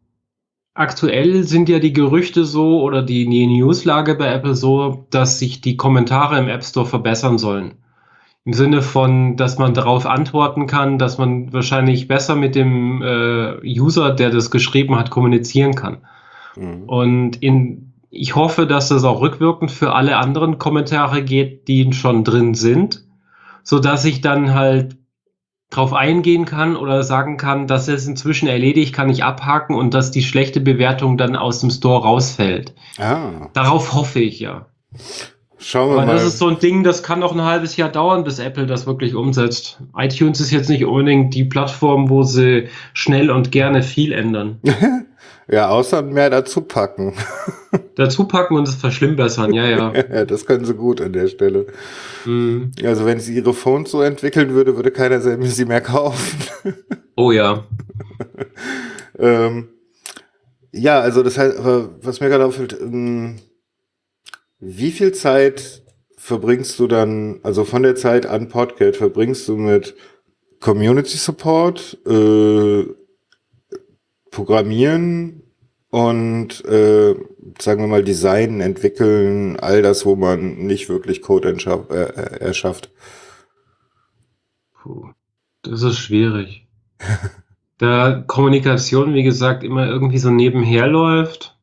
aktuell 0.74 1.44
sind 1.44 1.68
ja 1.68 1.78
die 1.78 1.92
Gerüchte 1.92 2.44
so 2.44 2.82
oder 2.82 3.02
die, 3.02 3.26
die 3.28 3.46
Newslage 3.46 4.14
bei 4.16 4.32
Apple 4.32 4.54
so, 4.54 5.06
dass 5.10 5.38
sich 5.38 5.60
die 5.60 5.76
Kommentare 5.76 6.38
im 6.38 6.48
App 6.48 6.64
Store 6.64 6.86
verbessern 6.86 7.38
sollen. 7.38 7.74
Im 8.44 8.52
Sinne 8.52 8.82
von, 8.82 9.36
dass 9.36 9.58
man 9.58 9.74
darauf 9.74 10.06
antworten 10.06 10.66
kann, 10.66 10.98
dass 10.98 11.18
man 11.18 11.52
wahrscheinlich 11.52 12.06
besser 12.06 12.36
mit 12.36 12.54
dem 12.54 13.02
äh, 13.02 13.56
User, 13.64 14.12
der 14.12 14.30
das 14.30 14.50
geschrieben 14.50 14.96
hat, 14.96 15.10
kommunizieren 15.10 15.74
kann. 15.74 15.98
Mhm. 16.56 16.84
Und 16.84 17.42
in, 17.42 17.92
ich 18.10 18.34
hoffe, 18.34 18.66
dass 18.66 18.88
das 18.88 19.04
auch 19.04 19.20
rückwirkend 19.20 19.70
für 19.70 19.94
alle 19.94 20.16
anderen 20.16 20.58
Kommentare 20.58 21.22
geht, 21.22 21.68
die 21.68 21.92
schon 21.92 22.24
drin 22.24 22.54
sind, 22.54 23.04
so 23.62 23.78
dass 23.78 24.04
ich 24.04 24.20
dann 24.20 24.54
halt 24.54 24.96
drauf 25.70 25.92
eingehen 25.92 26.44
kann 26.44 26.76
oder 26.76 27.02
sagen 27.02 27.36
kann, 27.36 27.66
das 27.66 27.88
ist 27.88 28.06
inzwischen 28.06 28.46
erledigt, 28.46 28.94
kann 28.94 29.10
ich 29.10 29.24
abhaken 29.24 29.74
und 29.74 29.94
dass 29.94 30.10
die 30.10 30.22
schlechte 30.22 30.60
Bewertung 30.60 31.18
dann 31.18 31.36
aus 31.36 31.60
dem 31.60 31.70
Store 31.70 32.02
rausfällt. 32.02 32.74
Ah, 32.98 33.48
Darauf 33.52 33.92
hoffe 33.92 34.20
ich 34.20 34.38
ja. 34.38 34.66
schauen 35.58 35.88
wir 35.90 35.96
Aber 35.96 36.06
mal. 36.06 36.14
das 36.14 36.24
ist 36.24 36.38
so 36.38 36.46
ein 36.46 36.60
Ding, 36.60 36.84
das 36.84 37.02
kann 37.02 37.18
noch 37.18 37.34
ein 37.34 37.42
halbes 37.42 37.76
Jahr 37.76 37.88
dauern, 37.88 38.22
bis 38.22 38.38
Apple 38.38 38.66
das 38.66 38.86
wirklich 38.86 39.16
umsetzt. 39.16 39.82
iTunes 39.96 40.40
ist 40.40 40.52
jetzt 40.52 40.70
nicht 40.70 40.84
unbedingt 40.84 41.34
die 41.34 41.44
Plattform, 41.44 42.10
wo 42.10 42.22
sie 42.22 42.68
schnell 42.92 43.30
und 43.30 43.50
gerne 43.50 43.82
viel 43.82 44.12
ändern. 44.12 44.60
ja, 45.48 45.68
außer 45.68 46.02
mehr 46.02 46.30
dazu 46.30 46.62
packen. 46.62 47.14
Dazu 47.94 48.26
packen 48.26 48.56
und 48.56 48.68
es 48.68 48.74
verschlimmbessern, 48.74 49.52
ja, 49.52 49.66
ja. 49.66 49.92
ja, 50.12 50.24
das 50.24 50.44
können 50.46 50.64
sie 50.64 50.74
gut 50.74 51.00
an 51.00 51.12
der 51.12 51.28
Stelle. 51.28 51.66
Hm. 52.24 52.72
Also 52.84 53.06
wenn 53.06 53.20
sie 53.20 53.36
ihre 53.36 53.54
Phones 53.54 53.90
so 53.90 54.02
entwickeln 54.02 54.54
würde, 54.54 54.76
würde 54.76 54.90
keiner 54.90 55.20
sie 55.20 55.64
mehr 55.64 55.80
kaufen. 55.80 56.38
Oh 57.18 57.32
ja. 57.32 57.64
ähm, 59.18 59.68
ja, 60.70 61.00
also 61.00 61.22
das 61.22 61.38
heißt, 61.38 61.56
was 62.02 62.20
mir 62.20 62.28
gerade 62.28 62.44
auffällt, 62.44 62.78
ähm, 62.78 63.36
wie 64.58 64.90
viel 64.90 65.12
Zeit 65.12 65.82
verbringst 66.18 66.78
du 66.78 66.88
dann, 66.88 67.40
also 67.42 67.64
von 67.64 67.84
der 67.84 67.94
Zeit 67.94 68.26
an 68.26 68.48
Podcast, 68.48 68.98
verbringst 68.98 69.48
du 69.48 69.56
mit 69.56 69.94
Community 70.60 71.16
Support, 71.16 71.98
äh, 72.06 72.84
Programmieren 74.36 75.42
und 75.88 76.62
äh, 76.66 77.14
sagen 77.58 77.80
wir 77.80 77.86
mal 77.86 78.04
Design, 78.04 78.60
entwickeln, 78.60 79.58
all 79.58 79.80
das, 79.80 80.04
wo 80.04 80.14
man 80.14 80.58
nicht 80.58 80.90
wirklich 80.90 81.22
Code 81.22 81.48
äh, 81.48 81.94
äh, 81.94 82.40
erschafft. 82.40 82.90
Puh, 84.74 85.08
das 85.62 85.80
ist 85.80 85.98
schwierig. 85.98 86.66
da 87.78 88.22
Kommunikation, 88.26 89.14
wie 89.14 89.22
gesagt, 89.22 89.64
immer 89.64 89.86
irgendwie 89.86 90.18
so 90.18 90.28
nebenher 90.28 90.86
läuft. 90.86 91.56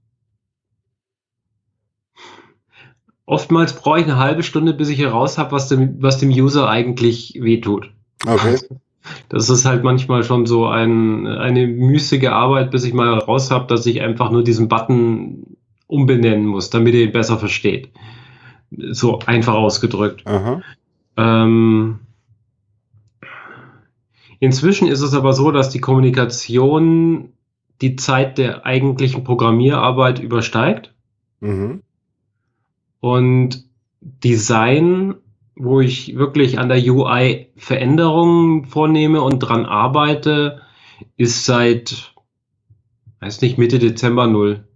Oftmals 3.28 3.74
brauche 3.74 4.00
ich 4.00 4.06
eine 4.06 4.18
halbe 4.18 4.42
Stunde, 4.42 4.74
bis 4.74 4.90
ich 4.90 4.98
heraus 4.98 5.38
habe, 5.38 5.52
was 5.52 5.68
dem, 5.68 6.02
was 6.02 6.18
dem 6.18 6.30
User 6.30 6.68
eigentlich 6.68 7.38
wehtut. 7.40 7.94
Okay. 8.26 8.58
Das 9.30 9.50
ist 9.50 9.66
halt 9.66 9.84
manchmal 9.84 10.24
schon 10.24 10.46
so 10.46 10.68
ein, 10.68 11.28
eine 11.28 11.68
müßige 11.68 12.28
Arbeit, 12.30 12.72
bis 12.72 12.84
ich 12.86 12.94
mal 12.94 13.18
raus 13.18 13.52
habe, 13.52 13.68
dass 13.68 13.86
ich 13.86 14.02
einfach 14.02 14.32
nur 14.32 14.44
diesen 14.44 14.68
Button 14.70 15.58
umbenennen 15.88 16.46
muss, 16.46 16.70
damit 16.70 16.94
ihr 16.94 17.04
ihn 17.04 17.12
besser 17.12 17.38
versteht. 17.38 17.92
So 18.92 19.20
einfach 19.20 19.54
ausgedrückt. 19.56 20.24
Ähm, 21.18 22.00
inzwischen 24.40 24.88
ist 24.88 25.02
es 25.02 25.14
aber 25.14 25.34
so, 25.34 25.52
dass 25.52 25.70
die 25.70 25.80
Kommunikation 25.82 27.30
die 27.82 27.96
Zeit 27.98 28.38
der 28.38 28.66
eigentlichen 28.66 29.24
Programmierarbeit 29.24 30.20
übersteigt 30.20 30.94
Mhm. 31.42 31.82
und 33.02 33.66
Design, 34.00 35.16
wo 35.56 35.82
ich 35.82 36.16
wirklich 36.18 36.60
an 36.60 36.70
der 36.70 36.84
UI 36.84 37.48
Veränderungen 37.56 38.66
vornehme 38.66 39.22
und 39.22 39.40
dran 39.40 39.66
arbeite, 39.66 40.62
ist 41.18 41.46
seit, 41.46 42.14
weiß 43.20 43.42
nicht, 43.42 43.58
Mitte 43.58 43.80
Dezember 43.80 44.28
null. 44.28 44.68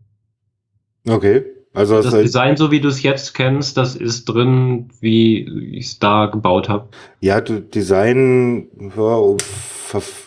Okay. 1.08 1.44
Also 1.74 2.02
Das 2.02 2.06
das 2.06 2.14
heißt, 2.16 2.26
Design, 2.26 2.58
so 2.58 2.72
wie 2.72 2.80
du 2.80 2.88
es 2.88 3.04
jetzt 3.04 3.34
kennst, 3.34 3.78
das 3.78 3.96
ist 3.96 4.26
drin, 4.26 4.90
wie 5.00 5.48
ich 5.78 5.86
es 5.86 6.00
da 6.00 6.26
gebaut 6.26 6.70
habe. 6.70 6.90
ja, 7.22 7.40
du, 7.40 7.62
Design 7.62 8.68
ja, 8.96 9.38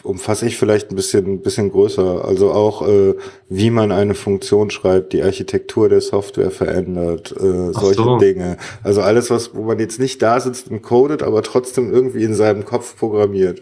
umfasse 0.03 0.47
ich 0.47 0.57
vielleicht 0.57 0.91
ein 0.91 0.97
bisschen, 0.97 1.27
ein 1.27 1.43
bisschen 1.43 1.71
größer. 1.71 2.25
Also 2.25 2.53
auch, 2.53 2.87
äh, 2.87 3.15
wie 3.49 3.71
man 3.71 3.93
eine 3.93 4.15
Funktion 4.15 4.71
schreibt, 4.71 5.13
die 5.13 5.23
Architektur 5.23 5.89
der 5.89 6.01
Software 6.01 6.51
verändert, 6.51 7.33
äh, 7.33 7.73
solche 7.73 8.03
so. 8.03 8.19
Dinge. 8.19 8.57
Also 8.83 9.03
alles, 9.03 9.31
was, 9.31 9.55
wo 9.55 9.63
man 9.63 9.79
jetzt 9.79 10.01
nicht 10.01 10.23
da 10.23 10.41
sitzt 10.41 10.71
und 10.71 10.83
codet, 10.83 11.23
aber 11.23 11.43
trotzdem 11.43 11.93
irgendwie 11.93 12.25
in 12.25 12.35
seinem 12.35 12.65
Kopf 12.65 12.97
programmiert. 12.97 13.61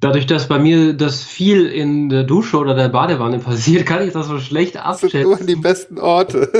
Dadurch, 0.00 0.26
dass 0.26 0.46
bei 0.46 0.58
mir 0.58 0.92
das 0.92 1.22
viel 1.22 1.66
in 1.66 2.10
der 2.10 2.24
Dusche 2.24 2.58
oder 2.58 2.74
der 2.74 2.90
Badewanne 2.90 3.38
passiert, 3.40 3.86
kann 3.86 4.06
ich 4.06 4.12
das 4.12 4.26
so 4.28 4.38
schlecht 4.38 4.76
Das 4.76 5.00
sind 5.00 5.14
immer 5.14 5.36
die 5.36 5.54
abschätzen. 5.54 5.62
besten 5.62 5.98
Orte. 5.98 6.52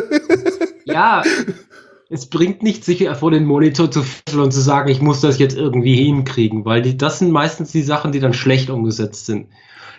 Ja, 0.85 1.22
es 2.09 2.26
bringt 2.26 2.62
nicht, 2.62 2.84
sich 2.84 3.09
vor 3.09 3.30
den 3.30 3.44
Monitor 3.44 3.90
zu 3.90 4.02
fesseln 4.02 4.44
und 4.44 4.52
zu 4.52 4.61
sagen, 4.61 4.90
ich 4.90 5.00
muss 5.00 5.20
das 5.20 5.38
jetzt 5.38 5.57
irgendwie 5.57 5.96
hinkriegen, 5.96 6.64
weil 6.64 6.82
die, 6.82 6.96
das 6.96 7.18
sind 7.18 7.32
meistens 7.32 7.72
die 7.72 7.82
Sachen, 7.82 8.12
die 8.12 8.20
dann 8.20 8.32
schlecht 8.32 8.70
umgesetzt 8.70 9.26
sind. 9.26 9.48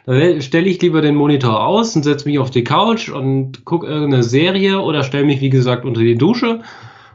Da 0.06 0.40
stelle 0.40 0.68
ich 0.68 0.82
lieber 0.82 1.02
den 1.02 1.16
Monitor 1.16 1.66
aus 1.66 1.94
und 1.96 2.04
setze 2.04 2.30
mich 2.30 2.40
auf 2.40 2.50
die 2.50 2.64
Couch 2.64 3.10
und 3.10 3.66
gucke 3.66 3.88
irgendeine 3.88 4.24
Serie 4.24 4.80
oder 4.80 5.04
stelle 5.04 5.26
mich, 5.26 5.42
wie 5.42 5.50
gesagt, 5.50 5.84
unter 5.84 6.00
die 6.00 6.16
Dusche 6.16 6.62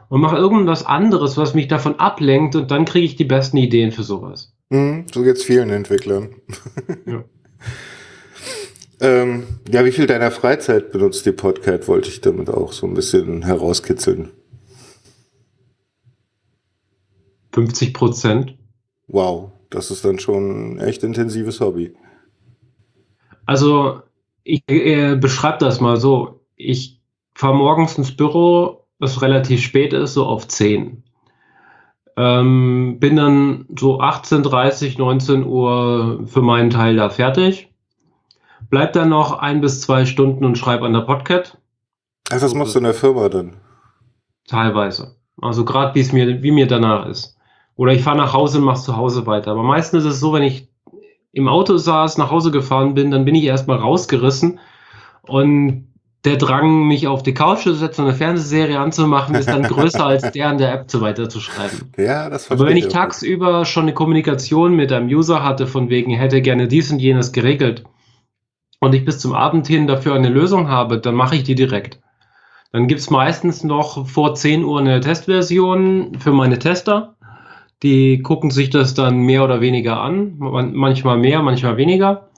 und 0.09 0.21
mache 0.21 0.37
irgendwas 0.37 0.85
anderes, 0.85 1.35
was 1.37 1.55
mich 1.55 1.67
davon 1.67 1.99
ablenkt 1.99 2.55
und 2.55 2.69
dann 2.69 2.85
kriege 2.85 3.05
ich 3.05 3.15
die 3.15 3.23
besten 3.23 3.57
Ideen 3.57 3.91
für 3.91 4.03
sowas. 4.03 4.53
Hm, 4.69 5.05
so 5.11 5.23
geht's 5.23 5.43
vielen 5.43 5.71
Entwicklern. 5.71 6.35
Ja. 7.07 7.23
ähm, 9.01 9.43
ja, 9.71 9.85
wie 9.85 9.91
viel 9.91 10.05
deiner 10.05 10.29
Freizeit 10.29 10.91
benutzt 10.91 11.25
die 11.25 11.31
Podcast, 11.31 11.87
wollte 11.87 12.09
ich 12.09 12.21
damit 12.21 12.51
auch 12.51 12.73
so 12.73 12.85
ein 12.85 12.93
bisschen 12.93 13.41
herauskitzeln. 13.41 14.29
50 17.53 17.93
Prozent. 17.93 18.57
Wow, 19.07 19.51
das 19.69 19.91
ist 19.91 20.03
dann 20.03 20.19
schon 20.19 20.75
ein 20.75 20.79
echt 20.79 21.03
intensives 21.03 21.59
Hobby. 21.59 21.93
Also, 23.45 24.01
ich 24.43 24.63
äh, 24.67 25.15
beschreibe 25.15 25.59
das 25.59 25.79
mal 25.79 25.97
so. 25.97 26.41
Ich 26.55 27.01
fahre 27.35 27.55
morgens 27.55 27.97
ins 27.97 28.15
Büro, 28.15 28.85
was 28.99 29.21
relativ 29.21 29.61
spät 29.61 29.93
ist, 29.93 30.13
so 30.13 30.25
auf 30.25 30.47
10. 30.47 31.03
Ähm, 32.15 32.97
bin 32.99 33.15
dann 33.15 33.65
so 33.77 33.99
18.30, 33.99 34.97
19 34.97 35.45
Uhr 35.45 36.23
für 36.27 36.41
meinen 36.41 36.69
Teil 36.69 36.95
da 36.95 37.09
fertig. 37.09 37.69
Bleib 38.69 38.93
dann 38.93 39.09
noch 39.09 39.39
ein 39.39 39.61
bis 39.61 39.81
zwei 39.81 40.05
Stunden 40.05 40.45
und 40.45 40.57
schreibe 40.57 40.85
an 40.85 40.93
der 40.93 41.01
Podcast. 41.01 41.57
Ach, 42.31 42.41
was 42.41 42.53
machst 42.53 42.75
du 42.75 42.79
in 42.79 42.85
der 42.85 42.93
Firma 42.93 43.29
dann? 43.29 43.57
Teilweise. 44.47 45.15
Also 45.41 45.65
gerade 45.65 45.95
wie 45.95 45.99
es 45.99 46.11
mir, 46.11 46.41
wie 46.41 46.51
mir 46.51 46.67
danach 46.67 47.07
ist. 47.07 47.32
Oder 47.75 47.93
ich 47.93 48.03
fahre 48.03 48.17
nach 48.17 48.33
Hause 48.33 48.59
und 48.59 48.65
mache 48.65 48.81
zu 48.81 48.95
Hause 48.95 49.25
weiter. 49.25 49.51
Aber 49.51 49.63
meistens 49.63 50.03
ist 50.03 50.13
es 50.13 50.19
so, 50.19 50.33
wenn 50.33 50.43
ich 50.43 50.69
im 51.31 51.47
Auto 51.47 51.77
saß, 51.77 52.17
nach 52.17 52.29
Hause 52.29 52.51
gefahren 52.51 52.93
bin, 52.93 53.09
dann 53.09 53.25
bin 53.25 53.35
ich 53.35 53.43
erstmal 53.43 53.77
rausgerissen 53.77 54.59
und 55.23 55.87
der 56.25 56.37
Drang, 56.37 56.87
mich 56.87 57.07
auf 57.07 57.21
die 57.21 57.33
Couch 57.33 57.63
zu 57.63 57.73
setzen 57.73 58.01
und 58.01 58.07
eine 58.07 58.17
Fernsehserie 58.17 58.79
anzumachen, 58.79 59.35
ist 59.35 59.49
dann 59.49 59.63
größer 59.63 60.05
als 60.05 60.31
der 60.31 60.47
an 60.47 60.57
der 60.57 60.73
App 60.73 60.89
zu 60.89 61.01
weiterzuschreiben. 61.01 61.91
Ja, 61.97 62.29
das 62.29 62.49
Aber 62.49 62.65
wenn 62.67 62.77
ich 62.77 62.87
tagsüber 62.87 63.65
schon 63.65 63.83
eine 63.83 63.93
Kommunikation 63.93 64.75
mit 64.75 64.91
einem 64.91 65.07
User 65.07 65.43
hatte, 65.43 65.67
von 65.67 65.89
wegen 65.89 66.11
hätte 66.11 66.41
gerne 66.41 66.67
dies 66.67 66.91
und 66.91 66.99
jenes 66.99 67.33
geregelt 67.33 67.83
und 68.79 68.95
ich 68.95 69.03
bis 69.03 69.19
zum 69.19 69.33
Abend 69.33 69.67
hin 69.67 69.85
dafür 69.85 70.13
eine 70.15 70.29
Lösung 70.29 70.69
habe, 70.69 70.99
dann 70.99 71.15
mache 71.15 71.35
ich 71.35 71.43
die 71.43 71.55
direkt. 71.55 71.99
Dann 72.71 72.87
gibt 72.87 73.01
es 73.01 73.09
meistens 73.09 73.63
noch 73.63 74.07
vor 74.07 74.33
10 74.33 74.63
Uhr 74.63 74.79
eine 74.79 75.01
Testversion 75.01 76.17
für 76.19 76.31
meine 76.31 76.57
Tester. 76.57 77.15
Die 77.83 78.21
gucken 78.21 78.49
sich 78.49 78.69
das 78.69 78.93
dann 78.93 79.19
mehr 79.19 79.43
oder 79.43 79.61
weniger 79.61 80.01
an. 80.01 80.37
Man- 80.39 80.73
Manchmal 80.73 81.17
mehr, 81.17 81.41
manchmal 81.41 81.77
weniger. 81.77 82.29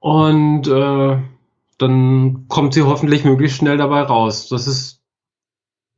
Und 0.00 0.68
äh, 0.68 1.18
dann 1.78 2.44
kommt 2.48 2.74
sie 2.74 2.82
hoffentlich 2.82 3.24
möglichst 3.24 3.58
schnell 3.58 3.76
dabei 3.76 4.02
raus. 4.02 4.48
Das 4.48 4.66
ist, 4.66 5.02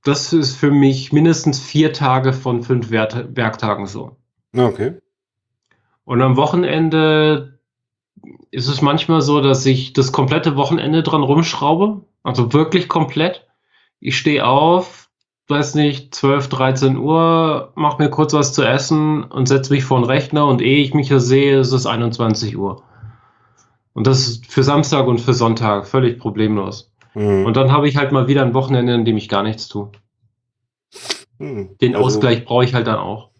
das 0.05 0.33
ist 0.33 0.57
für 0.57 0.71
mich 0.71 1.13
mindestens 1.13 1.61
vier 1.61 1.93
Tage 1.93 2.33
von 2.33 2.63
fünf 2.63 2.91
Werktagen 2.91 3.87
so. 3.87 4.17
Okay. 4.57 4.95
Und 6.05 6.23
am 6.23 6.37
Wochenende 6.37 7.59
ist 8.51 8.69
es 8.69 8.83
manchmal 8.83 9.21
so, 9.21 9.41
dass 9.41 9.65
ich 9.67 9.93
das 9.93 10.13
komplette 10.13 10.57
Wochenende 10.57 11.03
dran 11.03 11.23
rumschraube. 11.23 12.05
Also 12.23 12.53
wirklich 12.53 12.89
komplett. 12.89 13.47
Ich 14.01 14.19
stehe 14.19 14.47
auf, 14.47 15.00
weiß 15.51 15.75
nicht, 15.75 16.15
12, 16.15 16.49
13 16.49 16.97
Uhr, 16.97 17.73
mach 17.75 17.99
mir 17.99 18.09
kurz 18.11 18.33
was 18.33 18.53
zu 18.53 18.63
essen 18.63 19.25
und 19.25 19.47
setze 19.47 19.73
mich 19.73 19.85
vor 19.85 19.99
den 20.01 20.05
Rechner 20.05 20.47
und 20.47 20.63
ehe 20.63 20.83
ich 20.83 20.95
mich 20.95 21.09
hier 21.09 21.21
sehe, 21.21 21.61
ist 21.61 21.73
es 21.73 21.87
21 21.87 22.57
Uhr. 22.57 22.83
Und 23.93 24.07
das 24.07 24.21
ist 24.21 24.47
für 24.47 24.63
Samstag 24.63 25.07
und 25.07 25.21
für 25.21 25.35
Sonntag 25.35 25.87
völlig 25.87 26.19
problemlos. 26.19 26.93
Mhm. 27.15 27.45
Und 27.45 27.57
dann 27.57 27.73
habe 27.73 27.89
ich 27.89 27.97
halt 27.97 28.13
mal 28.13 28.29
wieder 28.29 28.43
ein 28.43 28.55
Wochenende, 28.55 28.95
in 28.95 29.05
dem 29.05 29.17
ich 29.17 29.29
gar 29.29 29.43
nichts 29.43 29.69
tue. 29.69 29.91
Mhm. 31.39 31.77
Den 31.81 31.95
Also- 31.97 32.07
Ausgleich 32.07 32.45
brauche 32.45 32.65
ich 32.65 32.75
halt 32.75 32.87
dann 32.87 32.99
auch. 32.99 33.31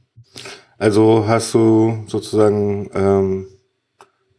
Also 0.79 1.25
hast 1.27 1.53
du 1.55 2.05
sozusagen 2.07 2.91
ähm, 2.95 3.47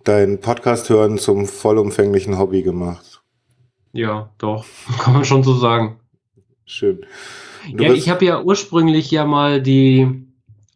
dein 0.04 0.40
Podcast 0.42 0.90
hören 0.90 1.20
zum 1.20 1.46
vollumfänglichen 1.46 2.40
Hobby 2.40 2.64
gemacht. 2.64 3.22
Ja, 3.94 4.32
doch. 4.40 4.66
Kann 5.00 5.14
man 5.14 5.26
schon 5.26 5.44
so 5.44 5.54
sagen. 5.54 6.00
Schön. 6.66 7.06
Du 7.70 7.84
Ja, 7.84 7.94
ich 7.94 8.10
habe 8.10 8.26
ja 8.26 8.42
ursprünglich 8.42 9.12
ja 9.12 9.26
mal 9.26 9.62
die, 9.62 10.26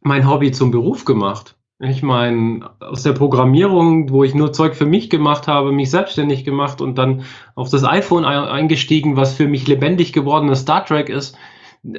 mein 0.02 0.30
Hobby 0.30 0.52
zum 0.52 0.72
Beruf 0.72 1.06
gemacht. 1.06 1.56
Ich 1.80 2.02
meine, 2.02 2.70
aus 2.80 3.04
der 3.04 3.12
Programmierung, 3.12 4.10
wo 4.10 4.24
ich 4.24 4.34
nur 4.34 4.54
Zeug 4.54 4.76
für 4.76 4.86
mich 4.86 5.10
gemacht 5.10 5.48
habe, 5.48 5.74
mich 5.74 5.90
selbstständig 5.92 6.46
gemacht 6.46 6.80
und 6.80 6.98
dann 6.98 7.24
auf 7.54 7.70
das 7.70 7.84
iPhone 7.84 8.24
ein- 8.24 8.46
eingestiegen, 8.48 9.18
was 9.18 9.34
für 9.34 9.48
mich 9.48 9.68
lebendig 9.68 10.14
gewordenes 10.14 10.62
Star 10.62 10.86
Trek 10.86 11.10
ist. 11.10 11.38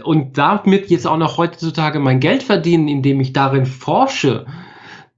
Und 0.02 0.38
damit 0.38 0.88
jetzt 0.90 1.06
auch 1.06 1.18
noch 1.18 1.36
heutzutage 1.36 2.00
mein 2.00 2.20
Geld 2.20 2.42
verdienen, 2.42 2.88
indem 2.88 3.20
ich 3.20 3.32
darin 3.34 3.66
forsche. 3.66 4.46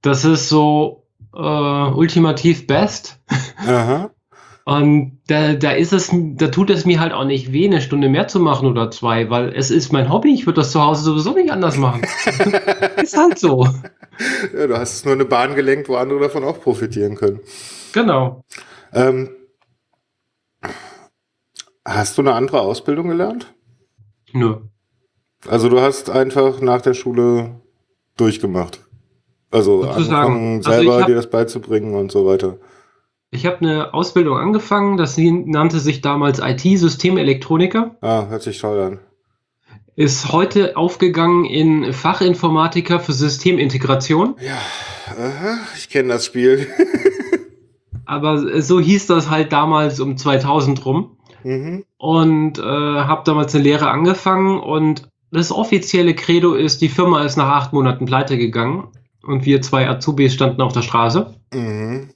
Das 0.02 0.24
ist 0.24 0.48
so 0.48 1.04
äh, 1.34 1.38
ultimativ 1.38 2.66
best. 2.66 3.20
Aha. 3.66 4.10
Und 4.68 5.22
da, 5.28 5.54
da 5.54 5.70
ist 5.70 5.94
es, 5.94 6.10
da 6.12 6.48
tut 6.48 6.68
es 6.68 6.84
mir 6.84 7.00
halt 7.00 7.14
auch 7.14 7.24
nicht 7.24 7.52
weh, 7.54 7.64
eine 7.66 7.80
Stunde 7.80 8.10
mehr 8.10 8.28
zu 8.28 8.38
machen 8.38 8.68
oder 8.68 8.90
zwei, 8.90 9.30
weil 9.30 9.54
es 9.54 9.70
ist 9.70 9.94
mein 9.94 10.12
Hobby. 10.12 10.34
Ich 10.34 10.44
würde 10.44 10.60
das 10.60 10.72
zu 10.72 10.82
Hause 10.82 11.04
sowieso 11.04 11.32
nicht 11.32 11.50
anders 11.50 11.78
machen. 11.78 12.02
ist 13.02 13.16
halt 13.16 13.38
so. 13.38 13.66
Ja, 14.54 14.66
du 14.66 14.76
hast 14.76 15.06
nur 15.06 15.14
eine 15.14 15.24
Bahn 15.24 15.54
gelenkt, 15.54 15.88
wo 15.88 15.94
andere 15.96 16.20
davon 16.20 16.44
auch 16.44 16.60
profitieren 16.60 17.14
können. 17.14 17.40
Genau. 17.94 18.44
Ähm, 18.92 19.30
hast 21.86 22.18
du 22.18 22.22
eine 22.22 22.34
andere 22.34 22.60
Ausbildung 22.60 23.08
gelernt? 23.08 23.54
Nö. 24.34 24.56
Also 25.48 25.70
du 25.70 25.80
hast 25.80 26.10
einfach 26.10 26.60
nach 26.60 26.82
der 26.82 26.92
Schule 26.92 27.62
durchgemacht. 28.18 28.84
Also 29.50 29.84
angefangen, 29.84 30.58
Also 30.58 30.70
selber 30.72 31.00
hab- 31.00 31.06
dir 31.06 31.14
das 31.14 31.30
beizubringen 31.30 31.94
und 31.94 32.12
so 32.12 32.26
weiter. 32.26 32.58
Ich 33.30 33.44
habe 33.46 33.58
eine 33.60 33.94
Ausbildung 33.94 34.38
angefangen, 34.38 34.96
das 34.96 35.18
nannte 35.18 35.80
sich 35.80 36.00
damals 36.00 36.38
IT-Systemelektroniker, 36.42 37.96
Ah, 38.00 38.26
hört 38.28 38.42
sich 38.42 38.58
toll 38.58 38.80
an. 38.80 39.00
ist 39.96 40.32
heute 40.32 40.76
aufgegangen 40.76 41.44
in 41.44 41.92
Fachinformatiker 41.92 43.00
für 43.00 43.12
Systemintegration. 43.12 44.36
Ja, 44.40 44.58
aha, 45.12 45.58
ich 45.76 45.88
kenne 45.90 46.14
das 46.14 46.24
Spiel. 46.26 46.66
Aber 48.06 48.62
so 48.62 48.80
hieß 48.80 49.06
das 49.08 49.28
halt 49.28 49.52
damals 49.52 50.00
um 50.00 50.16
2000 50.16 50.84
rum. 50.86 51.16
mhm. 51.44 51.84
und 51.98 52.58
äh, 52.58 52.62
habe 52.62 53.22
damals 53.24 53.54
eine 53.54 53.62
Lehre 53.64 53.90
angefangen 53.90 54.58
und 54.58 55.08
das 55.30 55.52
offizielle 55.52 56.14
Credo 56.14 56.54
ist, 56.54 56.80
die 56.80 56.88
Firma 56.88 57.22
ist 57.22 57.36
nach 57.36 57.48
acht 57.48 57.72
Monaten 57.74 58.06
pleite 58.06 58.38
gegangen 58.38 58.88
und 59.22 59.44
wir 59.44 59.60
zwei 59.60 59.86
Azubis 59.86 60.32
standen 60.32 60.62
auf 60.62 60.72
der 60.72 60.80
Straße. 60.82 61.34
Mhm. 61.52 62.08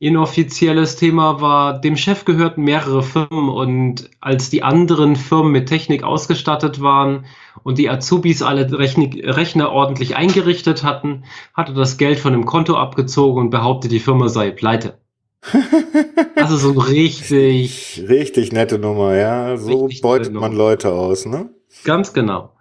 Inoffizielles 0.00 0.94
Thema 0.94 1.40
war, 1.40 1.80
dem 1.80 1.96
Chef 1.96 2.24
gehörten 2.24 2.62
mehrere 2.62 3.02
Firmen 3.02 3.48
und 3.48 4.08
als 4.20 4.48
die 4.48 4.62
anderen 4.62 5.16
Firmen 5.16 5.50
mit 5.50 5.68
Technik 5.68 6.04
ausgestattet 6.04 6.80
waren 6.80 7.26
und 7.64 7.78
die 7.78 7.90
Azubis 7.90 8.42
alle 8.42 8.70
Rechnik, 8.78 9.24
Rechner 9.24 9.72
ordentlich 9.72 10.14
eingerichtet 10.14 10.84
hatten, 10.84 11.24
hatte 11.52 11.74
das 11.74 11.98
Geld 11.98 12.20
von 12.20 12.32
dem 12.32 12.44
Konto 12.44 12.76
abgezogen 12.76 13.40
und 13.40 13.50
behauptet, 13.50 13.90
die 13.90 13.98
Firma 13.98 14.28
sei 14.28 14.50
pleite. 14.52 14.98
Also 16.36 16.56
so 16.56 16.78
richtig 16.78 18.04
Richtig 18.08 18.52
nette 18.52 18.78
Nummer, 18.78 19.16
ja. 19.16 19.56
So 19.56 19.88
beutet 20.00 20.32
man. 20.32 20.52
Leute 20.52 20.92
aus, 20.92 21.26
ne? 21.26 21.50
Ganz 21.82 22.12
genau. 22.12 22.52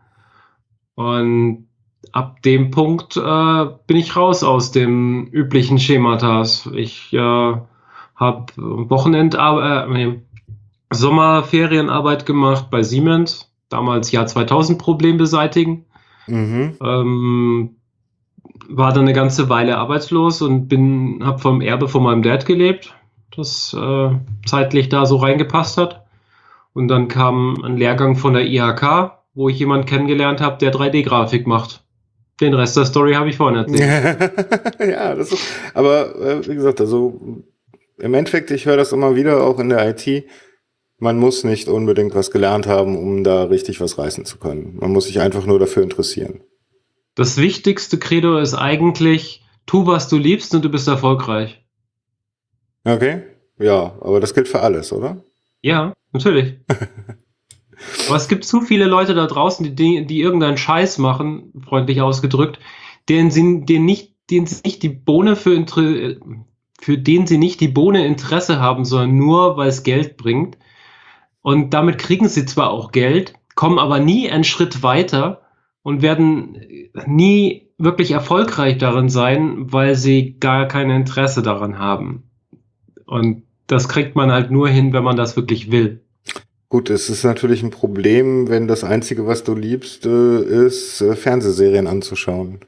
Und 0.96 1.67
ab 2.18 2.42
dem 2.42 2.72
Punkt 2.72 3.16
äh, 3.16 3.66
bin 3.86 3.96
ich 3.96 4.16
raus 4.16 4.44
aus 4.44 4.72
dem 4.72 5.28
üblichen 5.28 5.78
Schematas. 5.78 6.68
Ich 6.74 7.14
äh, 7.14 7.54
habe 8.16 8.46
Wochenendarbeit, 8.56 9.96
äh, 9.96 10.20
Sommerferienarbeit 10.92 12.26
gemacht 12.26 12.72
bei 12.72 12.82
Siemens. 12.82 13.54
Damals 13.70 14.12
Jahr 14.12 14.26
2000 14.26 14.80
Problem 14.80 15.18
beseitigen. 15.18 15.86
Mhm. 16.26 16.78
Ähm, 16.82 17.76
war 18.68 18.94
dann 18.94 19.04
eine 19.04 19.14
ganze 19.14 19.48
Weile 19.50 19.78
arbeitslos 19.78 20.42
und 20.42 20.68
bin, 20.68 21.22
habe 21.24 21.38
vom 21.38 21.62
Erbe 21.62 21.88
von 21.88 22.02
meinem 22.02 22.24
Dad 22.24 22.48
gelebt, 22.48 22.96
das 23.36 23.76
äh, 23.80 24.10
zeitlich 24.46 24.90
da 24.90 25.06
so 25.06 25.18
reingepasst 25.18 25.78
hat. 25.78 26.06
Und 26.74 26.88
dann 26.88 27.10
kam 27.10 27.64
ein 27.64 27.78
Lehrgang 27.78 28.16
von 28.16 28.34
der 28.34 28.48
IHK, 28.48 29.12
wo 29.36 29.50
ich 29.50 29.60
jemanden 29.60 29.86
kennengelernt 29.86 30.42
habe, 30.42 30.58
der 30.58 30.74
3D-Grafik 30.74 31.46
macht. 31.46 31.84
Den 32.40 32.54
Rest 32.54 32.78
der 32.78 32.86
Story 32.86 33.14
habe 33.14 33.30
ich 33.30 33.38
vorhin 33.38 33.60
erzählt. 33.60 34.80
ja, 34.80 35.16
das 35.16 35.32
ist, 35.32 35.44
aber 35.74 36.16
äh, 36.16 36.48
wie 36.48 36.56
gesagt, 36.56 36.80
also 36.80 37.44
im 37.98 38.14
Endeffekt, 38.14 38.52
ich 38.52 38.66
höre 38.66 38.78
das 38.78 38.92
immer 38.92 39.16
wieder 39.16 39.44
auch 39.44 39.60
in 39.60 39.70
der 39.70 39.90
IT. 39.90 40.26
Man 41.00 41.18
muss 41.18 41.44
nicht 41.44 41.68
unbedingt 41.68 42.16
was 42.16 42.32
gelernt 42.32 42.68
haben, 42.68 42.98
um 42.98 43.24
da 43.24 43.46
richtig 43.46 43.82
was 43.82 43.98
reißen 43.98 44.26
zu 44.26 44.38
können. 44.38 44.78
Man 44.80 44.92
muss 44.92 45.06
sich 45.06 45.20
einfach 45.20 45.46
nur 45.46 45.60
dafür 45.60 45.84
interessieren. 45.84 46.42
Das 47.16 47.38
wichtigste 47.38 47.98
Credo 47.98 48.38
ist 48.38 48.54
eigentlich, 48.54 49.44
tu, 49.66 49.88
was 49.88 50.08
du 50.08 50.18
liebst 50.18 50.54
und 50.54 50.64
du 50.64 50.70
bist 50.70 50.88
erfolgreich. 50.88 51.64
Okay? 52.84 53.24
Ja, 53.60 53.98
aber 54.02 54.20
das 54.20 54.34
gilt 54.34 54.48
für 54.48 54.62
alles, 54.62 54.94
oder? 54.94 55.24
Ja, 55.62 55.94
natürlich. 56.14 56.60
Aber 58.08 58.16
es 58.16 58.28
gibt 58.28 58.46
zu 58.46 58.62
viele 58.62 58.86
Leute 58.86 59.14
da 59.14 59.28
draußen, 59.28 59.76
die, 59.76 60.06
die, 60.06 60.20
irgendeinen 60.20 60.58
Scheiß 60.58 60.98
machen, 60.98 61.54
freundlich 61.64 62.02
ausgedrückt, 62.02 62.60
denen 63.10 63.32
sie, 63.32 63.66
denen 63.66 63.86
nicht, 63.86 64.16
denen 64.30 64.48
sie 64.48 64.62
nicht 64.66 64.84
die 64.84 64.90
Bohne 64.90 65.36
für, 65.36 65.64
für 66.80 66.98
den 66.98 67.28
sie 67.28 67.38
nicht 67.38 67.62
die 67.62 67.68
Bohne 67.68 68.06
Interesse 68.06 68.60
haben, 68.60 68.86
sondern 68.86 69.18
nur, 69.18 69.58
weil 69.58 69.70
es 69.70 69.84
Geld 69.84 70.18
bringt. 70.18 70.58
Und 71.42 71.74
damit 71.74 71.98
kriegen 71.98 72.28
sie 72.28 72.46
zwar 72.46 72.72
auch 72.72 72.92
Geld, 72.92 73.34
kommen 73.56 73.80
aber 73.80 74.00
nie 74.00 74.30
einen 74.30 74.44
Schritt 74.44 74.84
weiter 74.84 75.42
und 75.82 76.02
werden 76.02 76.58
nie 77.06 77.70
wirklich 77.78 78.12
erfolgreich 78.12 78.78
darin 78.78 79.10
sein, 79.10 79.72
weil 79.72 79.96
sie 79.96 80.38
gar 80.40 80.68
kein 80.68 80.90
Interesse 80.90 81.42
daran 81.42 81.80
haben. 81.80 82.24
Und 83.06 83.44
das 83.68 83.88
kriegt 83.88 84.16
man 84.16 84.32
halt 84.32 84.52
nur 84.52 84.68
hin, 84.68 84.94
wenn 84.94 85.04
man 85.04 85.16
das 85.16 85.36
wirklich 85.36 85.72
will. 85.72 86.04
Gut, 86.70 86.90
es 86.90 87.10
ist 87.10 87.24
natürlich 87.24 87.64
ein 87.64 87.70
Problem, 87.70 88.50
wenn 88.50 88.68
das 88.68 88.84
Einzige, 88.84 89.26
was 89.26 89.46
du 89.46 89.56
liebst, 89.56 90.06
äh, 90.06 90.66
ist, 90.66 91.00
äh, 91.00 91.16
Fernsehserien 91.16 91.88
anzuschauen. 91.88 92.60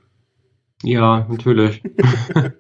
Ja, 0.84 1.28
natürlich. 1.30 1.84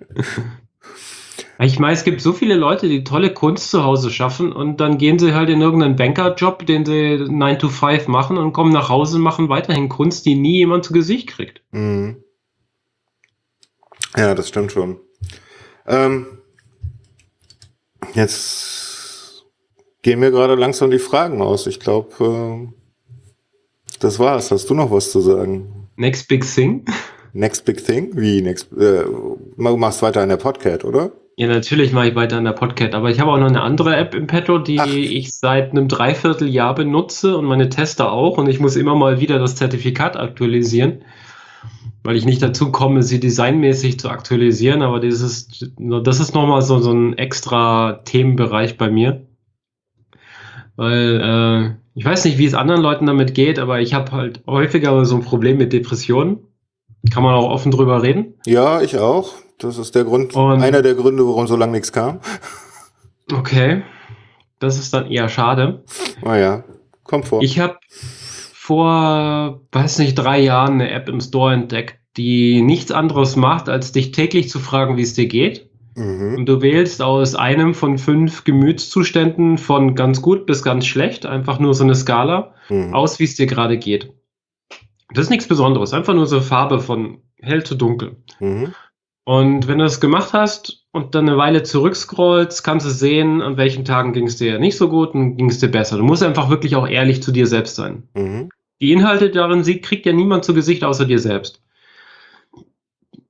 ich 1.59 1.79
meine, 1.79 1.93
es 1.93 2.03
gibt 2.03 2.19
so 2.19 2.33
viele 2.33 2.55
Leute, 2.55 2.89
die 2.89 3.05
tolle 3.05 3.33
Kunst 3.33 3.71
zu 3.71 3.85
Hause 3.85 4.11
schaffen 4.11 4.51
und 4.51 4.81
dann 4.81 4.97
gehen 4.97 5.17
sie 5.17 5.33
halt 5.33 5.49
in 5.49 5.61
irgendeinen 5.61 5.95
Bankerjob, 5.95 6.65
den 6.65 6.85
sie 6.85 7.25
9 7.29 7.59
to 7.59 7.69
5 7.69 8.09
machen 8.09 8.37
und 8.37 8.51
kommen 8.51 8.73
nach 8.73 8.89
Hause 8.89 9.15
und 9.15 9.21
machen 9.21 9.47
weiterhin 9.47 9.87
Kunst, 9.87 10.25
die 10.25 10.35
nie 10.35 10.57
jemand 10.57 10.83
zu 10.83 10.91
Gesicht 10.91 11.27
kriegt. 11.29 11.61
Mhm. 11.71 12.21
Ja, 14.17 14.35
das 14.35 14.49
stimmt 14.49 14.73
schon. 14.73 14.99
Ähm, 15.87 16.25
jetzt 18.13 18.88
gehen 20.01 20.19
mir 20.19 20.31
gerade 20.31 20.55
langsam 20.55 20.91
die 20.91 20.99
Fragen 20.99 21.41
aus. 21.41 21.67
Ich 21.67 21.79
glaube, 21.79 22.09
äh, 22.23 23.93
das 23.99 24.19
war's. 24.19 24.51
Hast 24.51 24.69
du 24.69 24.73
noch 24.73 24.91
was 24.91 25.11
zu 25.11 25.19
sagen? 25.19 25.89
Next 25.95 26.27
Big 26.27 26.45
Thing? 26.45 26.85
Next 27.33 27.65
Big 27.65 27.85
Thing? 27.85 28.11
Wie 28.13 28.41
next? 28.41 28.71
Äh, 28.73 29.03
du 29.03 29.37
machst 29.57 30.01
weiter 30.01 30.23
in 30.23 30.29
der 30.29 30.37
Podcast, 30.37 30.85
oder? 30.85 31.11
Ja, 31.39 31.47
natürlich 31.47 31.93
mache 31.93 32.09
ich 32.09 32.15
weiter 32.15 32.35
an 32.35 32.43
der 32.43 32.51
Podcat, 32.51 32.93
aber 32.93 33.09
ich 33.11 33.21
habe 33.21 33.31
auch 33.31 33.37
noch 33.37 33.47
eine 33.47 33.61
andere 33.61 33.95
App 33.95 34.13
im 34.13 34.27
Petto, 34.27 34.57
die 34.57 34.77
Ach. 34.77 34.87
ich 34.87 35.33
seit 35.33 35.71
einem 35.71 35.87
Dreivierteljahr 35.87 36.75
benutze 36.75 37.37
und 37.37 37.45
meine 37.45 37.69
Tester 37.69 38.11
auch. 38.11 38.37
Und 38.37 38.49
ich 38.49 38.59
muss 38.59 38.75
immer 38.75 38.93
mal 38.93 39.21
wieder 39.21 39.39
das 39.39 39.55
Zertifikat 39.55 40.17
aktualisieren, 40.17 41.03
weil 42.03 42.17
ich 42.17 42.25
nicht 42.25 42.43
dazu 42.43 42.73
komme, 42.73 43.03
sie 43.03 43.21
designmäßig 43.21 44.01
zu 44.01 44.09
aktualisieren. 44.09 44.81
Aber 44.81 44.99
dieses, 44.99 45.65
das 45.77 46.19
ist 46.19 46.35
nochmal 46.35 46.61
so, 46.61 46.79
so 46.79 46.91
ein 46.91 47.17
extra 47.17 48.01
Themenbereich 48.03 48.77
bei 48.77 48.89
mir. 48.89 49.25
Weil 50.79 51.19
äh, 51.21 51.99
ich 51.99 52.05
weiß 52.05 52.23
nicht, 52.23 52.37
wie 52.37 52.45
es 52.45 52.53
anderen 52.53 52.81
Leuten 52.81 53.05
damit 53.05 53.33
geht, 53.33 53.59
aber 53.59 53.81
ich 53.81 53.93
habe 53.93 54.13
halt 54.13 54.41
häufiger 54.47 55.03
so 55.03 55.17
ein 55.17 55.23
Problem 55.23 55.57
mit 55.57 55.73
Depressionen. 55.73 56.39
Kann 57.13 57.21
man 57.21 57.35
auch 57.35 57.49
offen 57.49 57.69
drüber 57.69 58.01
reden. 58.01 58.35
Ja, 58.45 58.81
ich 58.81 58.97
auch. 58.97 59.33
Das 59.57 59.77
ist 59.77 59.93
der 59.93 60.05
Grund, 60.05 60.37
Und- 60.37 60.61
einer 60.61 60.81
der 60.81 60.95
Gründe, 60.95 61.27
warum 61.27 61.47
so 61.47 61.57
lange 61.57 61.73
nichts 61.73 61.91
kam. 61.91 62.21
Okay. 63.29 63.83
Das 64.59 64.79
ist 64.79 64.93
dann 64.93 65.11
eher 65.11 65.27
schade. 65.27 65.83
Naja, 66.23 66.63
kommt 67.03 67.25
vor. 67.25 67.41
Ich 67.41 67.59
habe 67.59 67.77
vor, 68.53 69.59
weiß 69.73 69.99
nicht, 69.99 70.15
drei 70.15 70.39
Jahren 70.39 70.75
eine 70.75 70.91
App 70.91 71.09
im 71.09 71.19
Store 71.19 71.53
entdeckt, 71.53 71.97
die 72.15 72.61
nichts 72.61 72.93
anderes 72.93 73.35
macht, 73.35 73.67
als 73.67 73.91
dich 73.91 74.11
täglich 74.11 74.49
zu 74.49 74.59
fragen, 74.59 74.95
wie 74.95 75.01
es 75.01 75.13
dir 75.13 75.27
geht. 75.27 75.68
Mhm. 75.99 76.35
Und 76.37 76.45
du 76.47 76.61
wählst 76.61 77.01
aus 77.01 77.35
einem 77.35 77.73
von 77.73 77.97
fünf 77.97 78.43
Gemütszuständen 78.43 79.57
von 79.57 79.93
ganz 79.95 80.21
gut 80.21 80.45
bis 80.45 80.63
ganz 80.63 80.85
schlecht, 80.87 81.25
einfach 81.25 81.59
nur 81.59 81.73
so 81.73 81.83
eine 81.83 81.95
Skala, 81.95 82.53
Mhm. 82.69 82.93
aus, 82.93 83.19
wie 83.19 83.23
es 83.25 83.35
dir 83.35 83.47
gerade 83.47 83.77
geht. 83.77 84.11
Das 85.13 85.25
ist 85.25 85.29
nichts 85.29 85.47
Besonderes, 85.47 85.93
einfach 85.93 86.13
nur 86.13 86.27
so 86.27 86.39
Farbe 86.39 86.79
von 86.79 87.19
hell 87.41 87.63
zu 87.63 87.75
dunkel. 87.75 88.17
Mhm. 88.39 88.73
Und 89.25 89.67
wenn 89.67 89.77
du 89.77 89.83
das 89.83 90.01
gemacht 90.01 90.33
hast 90.33 90.85
und 90.91 91.13
dann 91.13 91.27
eine 91.27 91.37
Weile 91.37 91.63
zurückscrollst, 91.63 92.63
kannst 92.63 92.85
du 92.85 92.89
sehen, 92.89 93.41
an 93.41 93.57
welchen 93.57 93.85
Tagen 93.85 94.13
ging 94.13 94.25
es 94.25 94.37
dir 94.37 94.59
nicht 94.59 94.77
so 94.77 94.89
gut 94.89 95.13
und 95.13 95.37
ging 95.37 95.49
es 95.49 95.59
dir 95.59 95.67
besser. 95.67 95.97
Du 95.97 96.03
musst 96.03 96.23
einfach 96.23 96.49
wirklich 96.49 96.75
auch 96.75 96.87
ehrlich 96.87 97.21
zu 97.21 97.31
dir 97.31 97.45
selbst 97.45 97.75
sein. 97.75 98.03
Mhm. 98.15 98.49
Die 98.81 98.91
Inhalte 98.91 99.29
darin 99.29 99.63
sieht, 99.63 99.83
kriegt 99.83 100.05
ja 100.05 100.13
niemand 100.13 100.45
zu 100.45 100.53
Gesicht 100.53 100.83
außer 100.83 101.05
dir 101.05 101.19
selbst. 101.19 101.61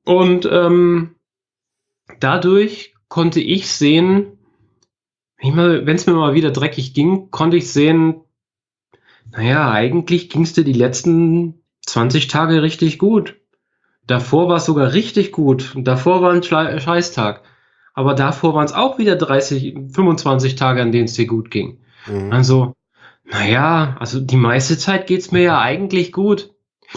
Und 0.05 0.47
ähm, 0.51 1.15
dadurch 2.19 2.93
konnte 3.07 3.39
ich 3.41 3.69
sehen, 3.69 4.37
wenn 5.41 5.87
es 5.95 6.05
mir 6.05 6.13
mal 6.13 6.33
wieder 6.33 6.51
dreckig 6.51 6.93
ging, 6.93 7.31
konnte 7.31 7.57
ich 7.57 7.71
sehen, 7.71 8.21
naja, 9.31 9.71
eigentlich 9.71 10.29
ging 10.29 10.41
es 10.41 10.53
dir 10.53 10.63
die 10.63 10.73
letzten 10.73 11.61
20 11.85 12.27
Tage 12.27 12.61
richtig 12.61 12.97
gut. 12.99 13.35
Davor 14.07 14.49
war 14.49 14.57
es 14.57 14.65
sogar 14.65 14.93
richtig 14.93 15.31
gut. 15.31 15.73
Davor 15.77 16.21
war 16.21 16.33
ein 16.33 16.41
Schle- 16.41 16.79
Scheißtag. 16.79 17.43
Aber 17.93 18.15
davor 18.15 18.53
waren 18.53 18.65
es 18.65 18.73
auch 18.73 18.97
wieder 18.97 19.15
30, 19.15 19.75
25 19.93 20.55
Tage, 20.55 20.81
an 20.81 20.91
denen 20.91 21.05
es 21.05 21.13
dir 21.13 21.27
gut 21.27 21.51
ging. 21.51 21.79
Mhm. 22.07 22.31
Also, 22.31 22.73
naja, 23.25 23.97
also 23.99 24.19
die 24.19 24.37
meiste 24.37 24.77
Zeit 24.77 25.05
geht's 25.07 25.31
mir 25.31 25.41
ja 25.43 25.59
eigentlich 25.61 26.11
gut. 26.11 26.51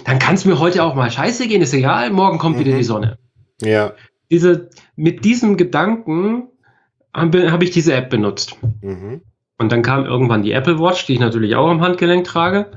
Dann 0.05 0.19
kann 0.19 0.37
es 0.37 0.45
mir 0.47 0.59
heute 0.59 0.83
auch 0.85 0.95
mal 0.95 1.11
scheiße 1.11 1.49
gehen, 1.49 1.61
ist 1.61 1.75
egal, 1.75 2.11
morgen 2.11 2.39
kommt 2.39 2.59
wieder 2.59 2.73
Mhm. 2.73 2.79
die 2.79 2.85
Sonne. 2.85 3.19
Ja. 3.61 3.93
Diese, 4.33 4.71
mit 4.97 5.25
diesem 5.25 5.57
Gedanken 5.57 6.49
habe 7.15 7.53
hab 7.53 7.63
ich 7.63 7.71
diese 7.71 7.95
App 7.95 8.11
benutzt. 8.11 8.57
Mhm. 8.81 9.21
Und 9.59 9.71
dann 9.71 9.83
kam 9.83 10.05
irgendwann 10.05 10.43
die 10.43 10.53
Apple 10.53 10.81
Watch, 10.81 11.07
die 11.07 11.13
ich 11.13 11.21
natürlich 11.21 11.55
auch 11.55 11.69
am 11.69 11.83
Handgelenk 11.83 12.25
trage. 12.25 12.73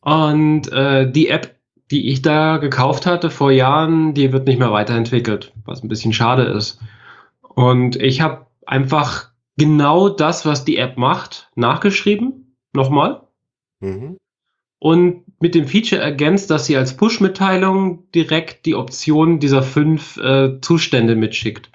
Und 0.00 0.72
äh, 0.72 1.10
die 1.10 1.28
App, 1.28 1.54
die 1.90 2.08
ich 2.08 2.22
da 2.22 2.56
gekauft 2.56 3.06
hatte 3.06 3.30
vor 3.30 3.52
Jahren, 3.52 4.14
die 4.14 4.32
wird 4.32 4.46
nicht 4.46 4.58
mehr 4.58 4.72
weiterentwickelt, 4.72 5.52
was 5.64 5.84
ein 5.84 5.88
bisschen 5.88 6.12
schade 6.12 6.44
ist. 6.44 6.80
Und 7.42 7.96
ich 7.96 8.20
habe 8.20 8.46
einfach 8.66 9.30
genau 9.58 10.08
das, 10.08 10.46
was 10.46 10.64
die 10.64 10.78
App 10.78 10.96
macht, 10.96 11.50
nachgeschrieben. 11.54 12.56
Nochmal. 12.72 13.20
Mhm. 13.80 14.16
Und 14.82 15.22
mit 15.38 15.54
dem 15.54 15.68
Feature 15.68 16.02
ergänzt, 16.02 16.50
dass 16.50 16.66
sie 16.66 16.76
als 16.76 16.96
Push-Mitteilung 16.96 18.10
direkt 18.16 18.66
die 18.66 18.74
Option 18.74 19.38
dieser 19.38 19.62
fünf 19.62 20.16
äh, 20.16 20.60
Zustände 20.60 21.14
mitschickt. 21.14 21.70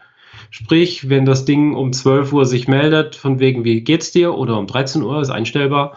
Sprich, 0.50 1.08
wenn 1.08 1.24
das 1.24 1.46
Ding 1.46 1.74
um 1.74 1.94
12 1.94 2.34
Uhr 2.34 2.46
sich 2.46 2.68
meldet, 2.68 3.16
von 3.16 3.40
wegen, 3.40 3.64
wie 3.64 3.80
geht's 3.80 4.12
dir, 4.12 4.34
oder 4.34 4.60
um 4.60 4.68
13 4.68 5.04
Uhr 5.04 5.22
ist 5.22 5.30
einstellbar, 5.30 5.96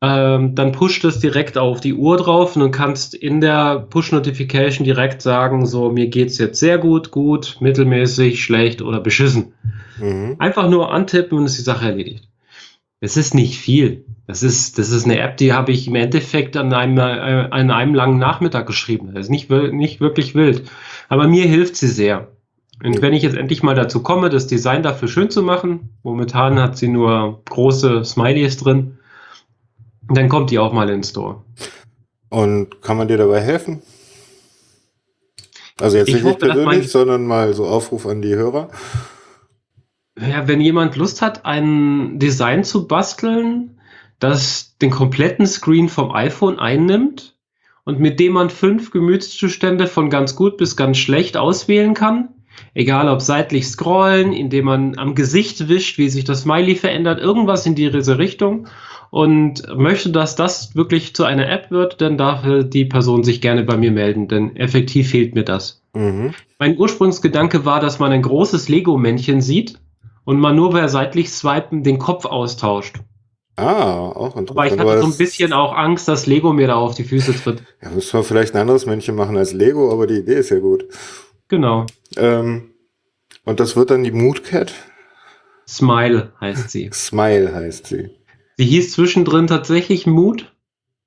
ähm, 0.00 0.54
dann 0.54 0.70
pusht 0.70 1.04
es 1.04 1.18
direkt 1.18 1.58
auf 1.58 1.80
die 1.80 1.94
Uhr 1.94 2.16
drauf 2.16 2.54
und 2.54 2.62
du 2.62 2.70
kannst 2.70 3.14
in 3.14 3.40
der 3.40 3.80
Push-Notification 3.80 4.84
direkt 4.84 5.22
sagen, 5.22 5.66
so, 5.66 5.90
mir 5.90 6.06
geht's 6.06 6.38
jetzt 6.38 6.60
sehr 6.60 6.78
gut, 6.78 7.10
gut, 7.10 7.56
mittelmäßig, 7.58 8.44
schlecht 8.44 8.82
oder 8.82 9.00
beschissen. 9.00 9.54
Mhm. 9.98 10.36
Einfach 10.38 10.70
nur 10.70 10.92
antippen 10.92 11.38
und 11.38 11.46
ist 11.46 11.58
die 11.58 11.62
Sache 11.62 11.86
erledigt. 11.86 12.28
Es 13.00 13.16
ist 13.16 13.34
nicht 13.34 13.58
viel. 13.58 14.04
Das 14.26 14.42
ist, 14.42 14.78
das 14.78 14.90
ist 14.90 15.04
eine 15.04 15.20
App, 15.20 15.36
die 15.36 15.52
habe 15.52 15.70
ich 15.70 15.86
im 15.86 15.94
Endeffekt 15.94 16.56
an 16.56 16.72
einem, 16.72 16.98
äh, 16.98 17.48
an 17.50 17.70
einem 17.70 17.94
langen 17.94 18.18
Nachmittag 18.18 18.66
geschrieben. 18.66 19.12
Das 19.14 19.26
ist 19.26 19.30
nicht, 19.30 19.50
nicht 19.50 20.00
wirklich 20.00 20.34
wild. 20.34 20.68
Aber 21.08 21.28
mir 21.28 21.46
hilft 21.46 21.76
sie 21.76 21.88
sehr. 21.88 22.28
Und 22.82 23.00
wenn 23.00 23.14
ich 23.14 23.22
jetzt 23.22 23.36
endlich 23.36 23.62
mal 23.62 23.74
dazu 23.74 24.02
komme, 24.02 24.28
das 24.28 24.46
Design 24.46 24.82
dafür 24.82 25.08
schön 25.08 25.30
zu 25.30 25.42
machen, 25.42 25.96
momentan 26.02 26.58
hat 26.60 26.76
sie 26.76 26.88
nur 26.88 27.40
große 27.48 28.04
Smileys 28.04 28.58
drin, 28.58 28.98
dann 30.08 30.28
kommt 30.28 30.50
die 30.50 30.58
auch 30.58 30.72
mal 30.72 30.88
in 30.88 30.96
den 30.96 31.04
Store. 31.04 31.42
Und 32.28 32.82
kann 32.82 32.96
man 32.96 33.08
dir 33.08 33.16
dabei 33.16 33.40
helfen? 33.40 33.80
Also 35.80 35.96
jetzt 35.96 36.08
Ich 36.08 36.14
nicht 36.14 36.24
ich 36.24 36.30
hoffe, 36.30 36.46
persönlich, 36.46 36.90
sondern 36.90 37.26
mal 37.26 37.54
so 37.54 37.66
Aufruf 37.66 38.06
an 38.06 38.22
die 38.22 38.34
Hörer. 38.34 38.70
Ja, 40.18 40.48
wenn 40.48 40.60
jemand 40.60 40.96
Lust 40.96 41.22
hat, 41.22 41.44
ein 41.44 42.18
Design 42.18 42.64
zu 42.64 42.86
basteln, 42.86 43.75
das 44.18 44.76
den 44.78 44.90
kompletten 44.90 45.46
Screen 45.46 45.88
vom 45.88 46.10
iPhone 46.12 46.58
einnimmt 46.58 47.34
und 47.84 48.00
mit 48.00 48.18
dem 48.18 48.32
man 48.32 48.50
fünf 48.50 48.90
Gemütszustände 48.90 49.86
von 49.86 50.10
ganz 50.10 50.34
gut 50.34 50.56
bis 50.56 50.76
ganz 50.76 50.98
schlecht 50.98 51.36
auswählen 51.36 51.94
kann, 51.94 52.28
egal 52.74 53.08
ob 53.08 53.22
seitlich 53.22 53.66
scrollen, 53.68 54.32
indem 54.32 54.64
man 54.64 54.98
am 54.98 55.14
Gesicht 55.14 55.68
wischt, 55.68 55.98
wie 55.98 56.08
sich 56.08 56.24
das 56.24 56.42
Smiley 56.42 56.74
verändert, 56.74 57.20
irgendwas 57.20 57.66
in 57.66 57.74
diese 57.74 58.18
Richtung 58.18 58.66
und 59.10 59.62
möchte, 59.76 60.10
dass 60.10 60.36
das 60.36 60.74
wirklich 60.74 61.14
zu 61.14 61.24
einer 61.24 61.48
App 61.48 61.70
wird, 61.70 62.00
dann 62.00 62.18
darf 62.18 62.44
die 62.64 62.84
Person 62.84 63.22
sich 63.22 63.40
gerne 63.40 63.62
bei 63.62 63.76
mir 63.76 63.92
melden, 63.92 64.28
denn 64.28 64.56
effektiv 64.56 65.10
fehlt 65.10 65.34
mir 65.34 65.44
das. 65.44 65.82
Mhm. 65.94 66.34
Mein 66.58 66.76
Ursprungsgedanke 66.76 67.64
war, 67.64 67.80
dass 67.80 67.98
man 67.98 68.12
ein 68.12 68.22
großes 68.22 68.68
Lego-Männchen 68.68 69.40
sieht 69.40 69.78
und 70.24 70.40
man 70.40 70.56
nur 70.56 70.70
bei 70.70 70.88
seitlich 70.88 71.30
Swipen 71.30 71.84
den 71.84 71.98
Kopf 71.98 72.24
austauscht. 72.24 72.96
Ah, 73.56 74.10
auch 74.10 74.36
interessant. 74.36 74.50
Aber 74.50 74.66
ich 74.66 74.78
Aber 74.78 74.90
hatte 74.92 75.00
so 75.00 75.06
ein 75.06 75.16
bisschen 75.16 75.52
auch 75.54 75.74
Angst, 75.74 76.08
dass 76.08 76.26
Lego 76.26 76.52
mir 76.52 76.66
da 76.66 76.76
auf 76.76 76.94
die 76.94 77.04
Füße 77.04 77.34
tritt. 77.34 77.62
Ja, 77.82 77.90
müssen 77.90 78.12
wir 78.12 78.22
vielleicht 78.22 78.54
ein 78.54 78.60
anderes 78.60 78.84
Männchen 78.84 79.16
machen 79.16 79.36
als 79.36 79.54
Lego, 79.54 79.90
aber 79.90 80.06
die 80.06 80.18
Idee 80.18 80.34
ist 80.34 80.50
ja 80.50 80.58
gut. 80.58 80.84
Genau. 81.48 81.86
Ähm, 82.16 82.70
und 83.44 83.60
das 83.60 83.74
wird 83.74 83.90
dann 83.90 84.04
die 84.04 84.12
Mood 84.12 84.44
Cat? 84.44 84.74
Smile 85.66 86.32
heißt 86.40 86.70
sie. 86.70 86.90
Smile 86.92 87.54
heißt 87.54 87.86
sie. 87.86 88.10
Sie 88.58 88.64
hieß 88.64 88.92
zwischendrin 88.92 89.46
tatsächlich 89.46 90.06
Mood, 90.06 90.52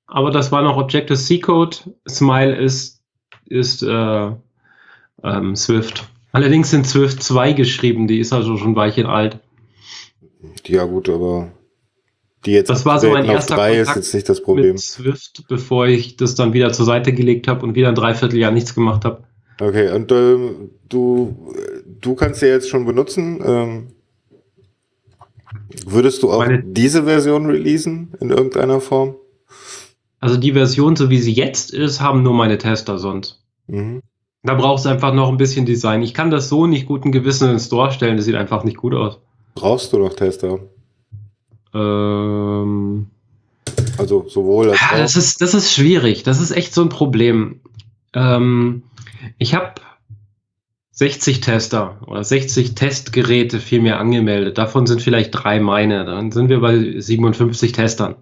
aber 0.06 0.30
das 0.30 0.50
war 0.50 0.62
noch 0.62 0.76
Objective-C-Code. 0.76 1.76
Smile 2.08 2.56
ist, 2.56 3.02
ist 3.46 3.82
äh, 3.82 4.30
ähm, 5.22 5.56
Swift. 5.56 6.08
Allerdings 6.32 6.70
sind 6.70 6.86
Swift 6.86 7.22
2 7.22 7.52
geschrieben, 7.52 8.06
die 8.06 8.20
ist 8.20 8.32
also 8.32 8.56
schon 8.56 8.72
ein 8.72 8.76
Weilchen 8.76 9.06
alt. 9.06 9.38
Ja, 10.66 10.84
gut, 10.84 11.08
aber 11.08 11.52
die 12.46 12.52
jetzt 12.52 12.70
Das 12.70 12.86
war 12.86 12.98
so 13.00 13.10
mein 13.10 13.24
erster 13.26 13.56
drei 13.56 13.72
ist 13.78 13.86
Kontakt 13.88 13.96
jetzt 14.04 14.14
nicht 14.14 14.28
das 14.28 14.42
Problem. 14.42 14.72
Mit 14.72 14.80
Swift, 14.80 15.44
bevor 15.48 15.86
ich 15.86 16.16
das 16.16 16.34
dann 16.34 16.52
wieder 16.52 16.72
zur 16.72 16.86
Seite 16.86 17.12
gelegt 17.12 17.48
habe 17.48 17.64
und 17.64 17.74
wieder 17.74 17.88
ein 17.88 17.94
Dreivierteljahr 17.94 18.50
nichts 18.50 18.74
gemacht 18.74 19.04
habe. 19.04 19.24
Okay, 19.60 19.90
und 19.94 20.10
ähm, 20.10 20.70
du, 20.88 21.54
du 22.00 22.14
kannst 22.14 22.40
sie 22.40 22.46
jetzt 22.46 22.68
schon 22.70 22.86
benutzen. 22.86 23.40
Ähm, 23.44 23.86
würdest 25.86 26.22
du 26.22 26.30
auch 26.30 26.38
Meine- 26.38 26.62
diese 26.62 27.04
Version 27.04 27.46
releasen 27.46 28.12
in 28.20 28.30
irgendeiner 28.30 28.80
Form? 28.80 29.16
Also 30.18 30.36
die 30.36 30.52
Version, 30.52 30.96
so 30.96 31.10
wie 31.10 31.18
sie 31.18 31.32
jetzt 31.32 31.72
ist, 31.72 32.00
haben 32.00 32.22
nur 32.22 32.34
meine 32.34 32.58
Tester 32.58 32.98
sonst. 32.98 33.42
Mhm. 33.66 34.00
Da 34.42 34.54
braucht 34.54 34.80
es 34.80 34.86
einfach 34.86 35.12
noch 35.12 35.28
ein 35.28 35.36
bisschen 35.36 35.66
Design. 35.66 36.02
Ich 36.02 36.14
kann 36.14 36.30
das 36.30 36.48
so 36.48 36.66
nicht 36.66 36.86
guten 36.86 37.12
Gewissen 37.12 37.44
in 37.44 37.50
den 37.56 37.60
Store 37.60 37.92
stellen, 37.92 38.16
das 38.16 38.24
sieht 38.24 38.34
einfach 38.34 38.64
nicht 38.64 38.78
gut 38.78 38.94
aus. 38.94 39.18
Brauchst 39.54 39.92
du 39.92 39.98
noch 39.98 40.14
Tester? 40.14 40.60
Ähm, 41.74 43.06
Also 43.98 44.26
sowohl 44.28 44.70
als 44.70 44.80
ja, 44.80 44.98
das, 44.98 45.16
ist, 45.16 45.40
das 45.40 45.54
ist 45.54 45.72
schwierig. 45.72 46.22
Das 46.22 46.40
ist 46.40 46.50
echt 46.50 46.74
so 46.74 46.82
ein 46.82 46.88
Problem. 46.88 47.60
Ähm, 48.14 48.82
ich 49.38 49.54
habe 49.54 49.74
60 50.92 51.40
Tester 51.40 51.98
oder 52.06 52.24
60 52.24 52.74
Testgeräte 52.74 53.58
vielmehr 53.58 53.98
angemeldet. 53.98 54.58
Davon 54.58 54.86
sind 54.86 55.00
vielleicht 55.00 55.30
drei 55.30 55.60
meine. 55.60 56.04
Dann 56.04 56.30
sind 56.30 56.48
wir 56.48 56.60
bei 56.60 57.00
57 57.00 57.72
Testern. 57.72 58.16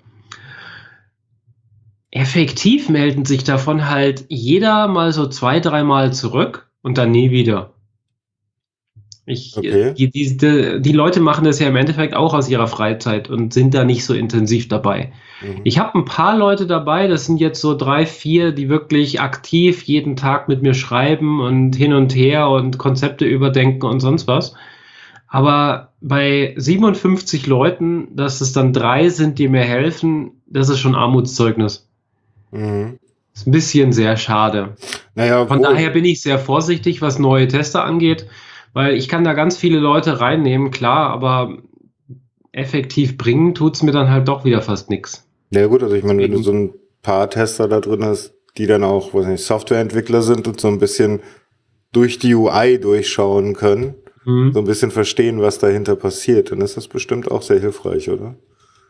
Effektiv 2.11 2.89
melden 2.89 3.25
sich 3.25 3.45
davon 3.45 3.89
halt 3.89 4.27
jeder 4.29 4.89
mal 4.89 5.13
so 5.13 5.27
zwei, 5.27 5.61
dreimal 5.61 6.13
zurück 6.13 6.71
und 6.83 6.99
dann 6.99 7.11
nie 7.11 7.31
wieder. 7.31 7.75
Ich, 9.29 9.55
Okay. 9.57 9.95
die, 9.95 10.11
die, 10.11 10.81
die, 10.81 10.93
Leute 10.93 11.21
machen 11.21 11.45
das 11.45 11.59
ja 11.59 11.69
im 11.69 11.77
Endeffekt 11.77 12.15
auch 12.15 12.35
aus 12.35 12.49
ihrer 12.49 12.67
Freizeit 12.67 13.29
und 13.29 13.53
sind 13.53 13.75
da 13.75 13.85
nicht 13.85 14.05
so 14.05 14.15
intensiv 14.15 14.69
dabei. 14.69 15.13
Mhm. 15.43 15.61
Ich 15.65 15.79
habe 15.79 15.99
ein 15.99 16.05
paar 16.05 16.37
Leute 16.37 16.67
dabei, 16.67 17.07
das 17.07 17.27
sind 17.27 17.39
jetzt 17.39 17.61
so 17.61 17.77
drei, 17.77 18.07
vier, 18.07 18.53
die 18.53 18.69
wirklich 18.69 19.21
aktiv 19.21 19.83
jeden 19.83 20.17
Tag 20.17 20.49
mit 20.49 20.63
mir 20.63 20.75
schreiben 20.75 21.41
und 21.41 21.77
hin 21.77 21.93
und 21.93 22.15
her 22.15 22.49
und 22.49 22.79
Konzepte 22.79 23.27
überdenken 23.27 23.87
und 23.87 24.01
sonst 24.01 24.27
was. 24.27 24.55
Aber 25.29 25.93
bei 26.01 26.55
57 26.57 27.47
Leuten, 27.47 28.17
dass 28.17 28.41
es 28.41 28.53
dann 28.53 28.73
drei 28.73 29.11
sind, 29.11 29.39
die 29.39 29.49
mir 29.49 29.65
helfen, 29.65 30.41
das 30.47 30.71
ist 30.71 30.81
schon 30.81 30.95
Armutszeugnis. 30.95 31.87
Mhm. 32.51 32.99
Ist 33.35 33.47
ein 33.47 33.53
bisschen 33.53 33.93
sehr 33.93 34.17
schade. 34.17 34.75
Naja, 35.15 35.47
Von 35.47 35.63
daher 35.63 35.91
bin 35.91 36.05
ich 36.05 36.23
sehr 36.23 36.39
vorsichtig, 36.39 37.03
was 37.03 37.19
neue 37.19 37.47
Tester 37.47 37.85
angeht, 37.85 38.27
weil 38.79 38.95
ich 38.97 39.09
kann 39.09 39.25
da 39.25 39.33
ganz 39.33 39.57
viele 39.57 39.81
Leute 39.81 40.21
reinnehmen, 40.21 40.71
klar, 40.71 41.11
aber 41.11 41.59
effektiv 42.53 43.17
bringen 43.19 43.55
tut's 43.55 43.83
mir 43.83 43.91
dann 43.91 44.09
halt 44.09 44.29
doch 44.29 44.45
wieder 44.45 44.63
fast 44.63 44.89
nix. 44.89 45.27
Ja 45.51 45.67
gut, 45.67 45.83
also 45.83 45.97
ich 45.97 46.05
meine, 46.05 46.23
wenn 46.23 46.31
du 46.31 46.43
so 46.43 46.53
ein 46.53 46.75
paar 47.03 47.29
Tester 47.29 47.67
da 47.67 47.81
drin 47.81 48.05
hast, 48.05 48.35
die 48.57 48.67
dann 48.67 48.85
auch, 48.85 49.15
weiß 49.15 49.27
nicht, 49.27 49.43
Softwareentwickler 49.45 50.23
sind 50.23 50.47
und 50.47 50.61
so 50.61 50.69
ein 50.69 50.79
bisschen 50.79 51.21
durch 51.93 52.19
die 52.21 52.35
UI 52.35 52.79
durchschauen 52.81 53.55
können, 53.55 53.95
Hm. 54.25 54.53
so 54.53 54.61
ein 54.61 54.65
bisschen 54.67 54.91
verstehen, 54.91 55.41
was 55.41 55.59
dahinter 55.59 55.97
passiert, 55.97 56.53
dann 56.53 56.61
ist 56.61 56.77
das 56.77 56.87
bestimmt 56.87 57.31
auch 57.31 57.43
sehr 57.43 57.59
hilfreich, 57.61 58.11
oder? 58.11 58.35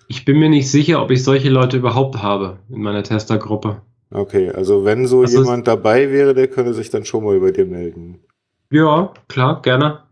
Ich 0.08 0.24
bin 0.24 0.38
mir 0.38 0.48
nicht 0.50 0.70
sicher, 0.70 1.02
ob 1.02 1.10
ich 1.10 1.22
solche 1.24 1.48
Leute 1.50 1.76
überhaupt 1.78 2.22
habe 2.22 2.58
in 2.70 2.82
meiner 2.82 3.02
Testergruppe. 3.02 3.82
Okay, 4.10 4.50
also 4.50 4.84
wenn 4.84 5.06
so 5.06 5.22
ist- 5.22 5.32
jemand 5.34 5.66
dabei 5.68 6.10
wäre, 6.10 6.34
der 6.34 6.48
könnte 6.48 6.74
sich 6.74 6.90
dann 6.90 7.04
schon 7.04 7.24
mal 7.24 7.38
bei 7.40 7.50
dir 7.52 7.66
melden. 7.66 8.20
Ja, 8.70 9.12
klar, 9.28 9.62
gerne. 9.62 10.02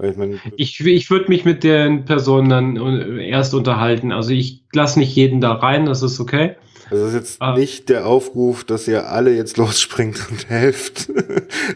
Ich 0.00 0.16
meine, 0.16 0.38
Ich, 0.56 0.78
ich 0.80 1.10
würde 1.10 1.28
mich 1.28 1.44
mit 1.44 1.64
den 1.64 2.04
Personen 2.04 2.48
dann 2.48 2.76
äh, 2.76 3.28
erst 3.28 3.52
unterhalten. 3.54 4.12
Also 4.12 4.30
ich 4.30 4.62
lasse 4.72 4.98
nicht 5.00 5.14
jeden 5.16 5.40
da 5.40 5.54
rein, 5.54 5.86
das 5.86 6.02
ist 6.02 6.20
okay. 6.20 6.54
das 6.90 7.00
ist 7.00 7.14
jetzt 7.14 7.42
Ah. 7.42 7.56
nicht 7.56 7.88
der 7.88 8.06
Aufruf, 8.06 8.62
dass 8.64 8.86
ihr 8.86 9.08
alle 9.10 9.34
jetzt 9.34 9.56
losspringt 9.56 10.24
und 10.30 10.48
helft. 10.48 11.10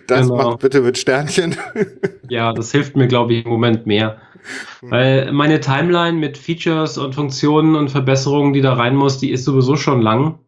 Das 0.07 0.29
Genau. 0.29 0.51
macht 0.51 0.61
bitte 0.61 0.81
mit 0.83 0.99
Sternchen. 0.99 1.57
Ja, 2.29 2.53
das 2.53 2.71
hilft 2.71 2.95
mir, 2.97 3.09
glaube 3.09 3.35
ich, 3.35 3.45
im 3.45 3.51
Moment 3.51 3.87
mehr. 3.87 4.21
Weil 4.83 5.33
meine 5.33 5.61
Timeline 5.61 6.17
mit 6.19 6.37
Features 6.39 6.99
und 6.99 7.15
Funktionen 7.15 7.75
und 7.77 7.91
Verbesserungen, 7.91 8.53
die 8.53 8.61
da 8.61 8.75
rein 8.75 8.95
muss, 8.97 9.19
die 9.19 9.31
ist 9.31 9.45
sowieso 9.45 9.77
schon 9.77 10.01
lang. 10.03 10.39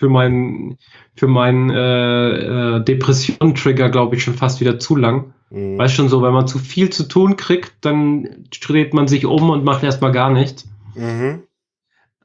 Für 0.00 0.08
meinen 0.08 0.78
für 1.14 1.26
meinen 1.26 1.68
äh, 1.68 2.76
äh, 2.76 2.82
Depression-Trigger, 2.82 3.90
glaube 3.90 4.16
ich, 4.16 4.24
schon 4.24 4.32
fast 4.32 4.60
wieder 4.60 4.78
zu 4.78 4.96
lang. 4.96 5.34
Mhm. 5.50 5.76
Weißt 5.76 5.94
schon 5.94 6.08
so, 6.08 6.22
wenn 6.22 6.32
man 6.32 6.46
zu 6.46 6.58
viel 6.58 6.88
zu 6.88 7.06
tun 7.06 7.36
kriegt, 7.36 7.74
dann 7.82 8.46
dreht 8.66 8.94
man 8.94 9.08
sich 9.08 9.26
um 9.26 9.50
und 9.50 9.62
macht 9.62 9.82
erstmal 9.82 10.12
gar 10.12 10.30
nichts. 10.30 10.66
Mhm. 10.94 11.42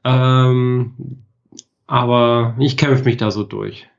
Ähm, 0.06 0.94
aber 1.86 2.56
ich 2.60 2.78
kämpfe 2.78 3.04
mich 3.04 3.18
da 3.18 3.30
so 3.30 3.44
durch. 3.44 3.90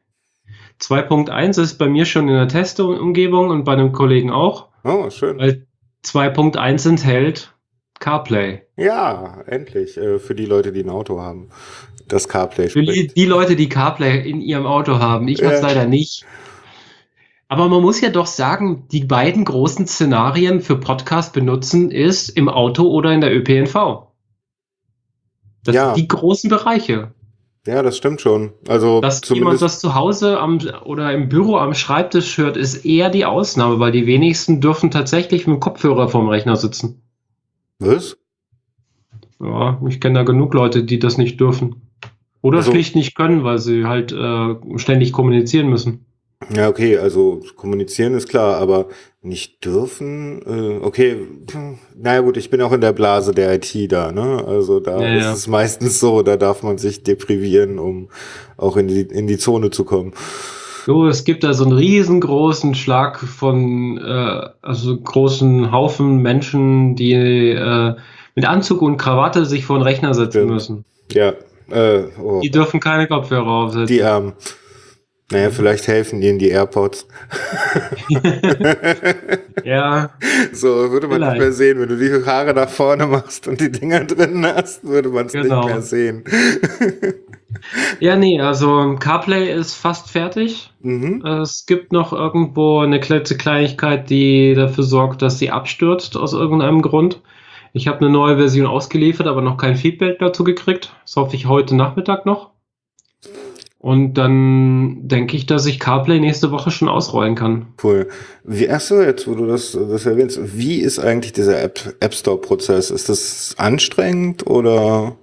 2.1 0.80 1.60
ist 1.60 1.76
bei 1.76 1.86
mir 1.86 2.06
schon 2.06 2.28
in 2.28 2.34
der 2.34 2.48
Testumgebung 2.48 3.50
und 3.50 3.64
bei 3.64 3.74
einem 3.74 3.92
Kollegen 3.92 4.30
auch, 4.30 4.68
Oh, 4.84 5.10
schön. 5.10 5.36
weil 5.38 5.66
2.1 6.02 6.88
enthält 6.88 7.52
CarPlay. 7.98 8.62
Ja, 8.76 9.42
endlich. 9.46 9.98
Äh, 9.98 10.18
für 10.18 10.34
die 10.34 10.46
Leute, 10.46 10.72
die 10.72 10.82
ein 10.82 10.90
Auto 10.90 11.20
haben. 11.20 11.50
Das 12.08 12.28
CarPlay 12.28 12.68
Für 12.68 12.82
die, 12.82 12.92
spricht. 12.92 13.16
die 13.16 13.24
Leute, 13.26 13.56
die 13.56 13.68
CarPlay 13.68 14.28
in 14.28 14.40
ihrem 14.40 14.66
Auto 14.66 14.98
haben. 14.98 15.26
Ich 15.28 15.42
habe 15.42 15.54
es 15.54 15.60
Ja. 15.60 15.66
leider 15.68 15.86
nicht. 15.86 16.24
Aber 17.48 17.68
man 17.68 17.82
muss 17.82 18.00
ja 18.00 18.10
doch 18.10 18.26
sagen, 18.26 18.86
die 18.90 19.04
beiden 19.04 19.44
großen 19.44 19.86
Szenarien 19.86 20.60
für 20.60 20.76
Podcast 20.78 21.32
benutzen 21.32 21.90
ist 21.90 22.28
im 22.30 22.48
Auto 22.48 22.84
oder 22.88 23.12
in 23.12 23.20
der 23.20 23.34
ÖPNV. 23.34 24.08
Das 25.64 25.74
Ja. 25.74 25.86
sind 25.94 25.96
die 26.02 26.08
großen 26.08 26.50
Bereiche. 26.50 27.12
Ja, 27.66 27.82
das 27.82 27.96
stimmt 27.96 28.20
schon. 28.20 28.52
Also 28.68 29.00
Dass 29.00 29.28
jemand 29.28 29.60
das 29.60 29.80
zu 29.80 29.94
Hause 29.96 30.38
am, 30.38 30.58
oder 30.84 31.12
im 31.12 31.28
Büro 31.28 31.56
am 31.56 31.74
Schreibtisch 31.74 32.38
hört, 32.38 32.56
ist 32.56 32.84
eher 32.84 33.10
die 33.10 33.24
Ausnahme, 33.24 33.80
weil 33.80 33.90
die 33.90 34.06
wenigsten 34.06 34.60
dürfen 34.60 34.92
tatsächlich 34.92 35.48
mit 35.48 35.56
dem 35.56 35.60
Kopfhörer 35.60 36.08
vorm 36.08 36.28
Rechner 36.28 36.54
sitzen. 36.54 37.02
was? 37.80 38.16
Ja, 39.40 39.80
ich 39.88 40.00
kenne 40.00 40.20
da 40.20 40.22
genug 40.22 40.54
Leute, 40.54 40.84
die 40.84 40.98
das 40.98 41.18
nicht 41.18 41.38
dürfen. 41.40 41.85
Oder 42.46 42.58
Also- 42.58 42.70
schlicht 42.70 42.94
nicht 42.94 43.16
können, 43.16 43.42
weil 43.42 43.58
sie 43.58 43.84
halt 43.86 44.12
äh, 44.12 44.54
ständig 44.78 45.12
kommunizieren 45.12 45.68
müssen. 45.68 46.04
Ja, 46.54 46.68
okay, 46.68 46.98
also 46.98 47.40
kommunizieren 47.56 48.14
ist 48.14 48.28
klar, 48.28 48.58
aber 48.58 48.86
nicht 49.22 49.64
dürfen. 49.64 50.42
Äh, 50.46 50.84
okay, 50.84 51.16
naja 51.96 52.20
gut, 52.20 52.36
ich 52.36 52.50
bin 52.50 52.60
auch 52.62 52.72
in 52.72 52.80
der 52.82 52.92
Blase 52.92 53.32
der 53.32 53.54
IT 53.54 53.90
da, 53.90 54.12
ne? 54.12 54.44
Also 54.46 54.78
da 54.78 55.00
Ja, 55.00 55.16
ist 55.16 55.24
ja. 55.24 55.32
es 55.32 55.46
meistens 55.48 55.98
so, 55.98 56.22
da 56.22 56.36
darf 56.36 56.62
man 56.62 56.78
sich 56.78 57.02
deprivieren, 57.02 57.78
um 57.78 58.10
auch 58.58 58.76
in 58.76 58.86
die, 58.86 59.00
in 59.00 59.26
die 59.26 59.38
Zone 59.38 59.70
zu 59.70 59.84
kommen. 59.84 60.12
So, 60.84 61.06
es 61.08 61.24
gibt 61.24 61.42
da 61.42 61.52
so 61.52 61.64
einen 61.64 61.72
riesengroßen 61.72 62.74
Schlag 62.76 63.18
von, 63.18 63.98
äh, 63.98 64.48
also 64.62 64.96
großen 65.00 65.72
Haufen 65.72 66.18
Menschen, 66.22 66.94
die 66.94 67.14
äh, 67.14 67.94
mit 68.36 68.44
Anzug 68.44 68.82
und 68.82 68.98
Krawatte 68.98 69.46
sich 69.46 69.64
vor 69.64 69.78
den 69.78 69.82
Rechner 69.82 70.14
setzen 70.14 70.32
Stimmt. 70.42 70.50
müssen. 70.52 70.84
Ja, 71.10 71.32
äh, 71.70 72.04
oh, 72.22 72.40
Die 72.42 72.50
dürfen 72.50 72.80
keine 72.80 73.06
Kopfhörer 73.06 73.46
aufsetzen. 73.46 73.86
die 73.86 74.02
Armen. 74.02 74.32
Naja, 75.32 75.50
vielleicht 75.50 75.88
helfen 75.88 76.22
ihnen 76.22 76.38
die 76.38 76.50
AirPods. 76.50 77.08
ja, 79.64 80.10
So 80.52 80.68
würde 80.92 81.08
man 81.08 81.16
Vielleicht. 81.16 81.32
nicht 81.32 81.40
mehr 81.40 81.52
sehen. 81.52 81.80
Wenn 81.80 81.88
du 81.88 81.96
die 81.96 82.24
Haare 82.24 82.54
nach 82.54 82.68
vorne 82.68 83.06
machst 83.06 83.48
und 83.48 83.60
die 83.60 83.72
Dinger 83.72 84.04
drin 84.04 84.46
hast, 84.46 84.84
würde 84.84 85.08
man 85.08 85.26
es 85.26 85.32
Genau. 85.32 85.62
nicht 85.62 85.68
mehr 85.68 85.82
sehen. 85.82 86.24
ja, 88.00 88.16
nee, 88.16 88.40
also 88.40 88.96
CarPlay 89.00 89.52
ist 89.52 89.74
fast 89.74 90.10
fertig. 90.10 90.70
mhm. 90.80 91.24
Es 91.42 91.66
gibt 91.66 91.92
noch 91.92 92.12
irgendwo 92.12 92.80
eine 92.80 93.00
klette 93.00 93.36
Kleinigkeit, 93.36 94.08
die 94.10 94.54
dafür 94.54 94.84
sorgt, 94.84 95.22
dass 95.22 95.38
sie 95.38 95.50
abstürzt 95.50 96.16
aus 96.16 96.32
irgendeinem 96.34 96.82
Grund. 96.82 97.20
Ich 97.72 97.88
habe 97.88 97.98
eine 98.00 98.10
neue 98.10 98.36
Version 98.36 98.66
ausgeliefert, 98.66 99.26
aber 99.26 99.42
noch 99.42 99.56
kein 99.56 99.76
Feedback 99.76 100.18
dazu 100.18 100.44
gekriegt. 100.44 100.94
Das 101.04 101.16
hoffe 101.16 101.36
ich 101.36 101.46
heute 101.46 101.76
Nachmittag 101.76 102.26
noch. 102.26 102.50
Und 103.78 104.14
dann 104.14 105.06
denke 105.06 105.36
ich, 105.36 105.46
dass 105.46 105.64
ich 105.66 105.78
CarPlay 105.78 106.18
nächste 106.18 106.50
Woche 106.50 106.72
schon 106.72 106.88
ausrollen 106.88 107.36
kann. 107.36 107.66
Cool. 107.82 108.08
Wie, 108.42 108.68
achso, 108.68 109.00
jetzt, 109.00 109.28
wo 109.28 109.34
du 109.34 109.46
das, 109.46 109.72
das 109.72 110.06
erwähnst, 110.06 110.58
wie 110.58 110.78
ist 110.78 110.98
eigentlich 110.98 111.32
dieser 111.32 111.62
App, 111.62 111.94
App 112.00 112.14
Store 112.14 112.38
Prozess? 112.38 112.90
Ist 112.90 113.08
das 113.08 113.54
anstrengend 113.58 114.46
oder? 114.46 115.16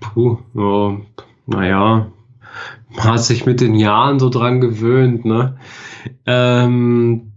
Puh, 0.00 0.38
ja, 0.54 1.00
naja, 1.46 2.12
man 2.90 3.04
hat 3.04 3.24
sich 3.24 3.46
mit 3.46 3.60
den 3.60 3.74
Jahren 3.74 4.18
so 4.18 4.28
dran 4.28 4.60
gewöhnt, 4.60 5.24
ne? 5.24 5.56
Ähm, 6.26 7.32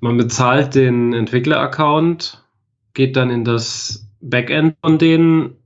man 0.00 0.16
bezahlt 0.16 0.74
den 0.74 1.12
Entwickler-Account, 1.12 2.41
geht 2.94 3.16
dann 3.16 3.30
in 3.30 3.44
das 3.44 4.06
Backend 4.20 4.76
von 4.80 4.98
denen, 4.98 5.56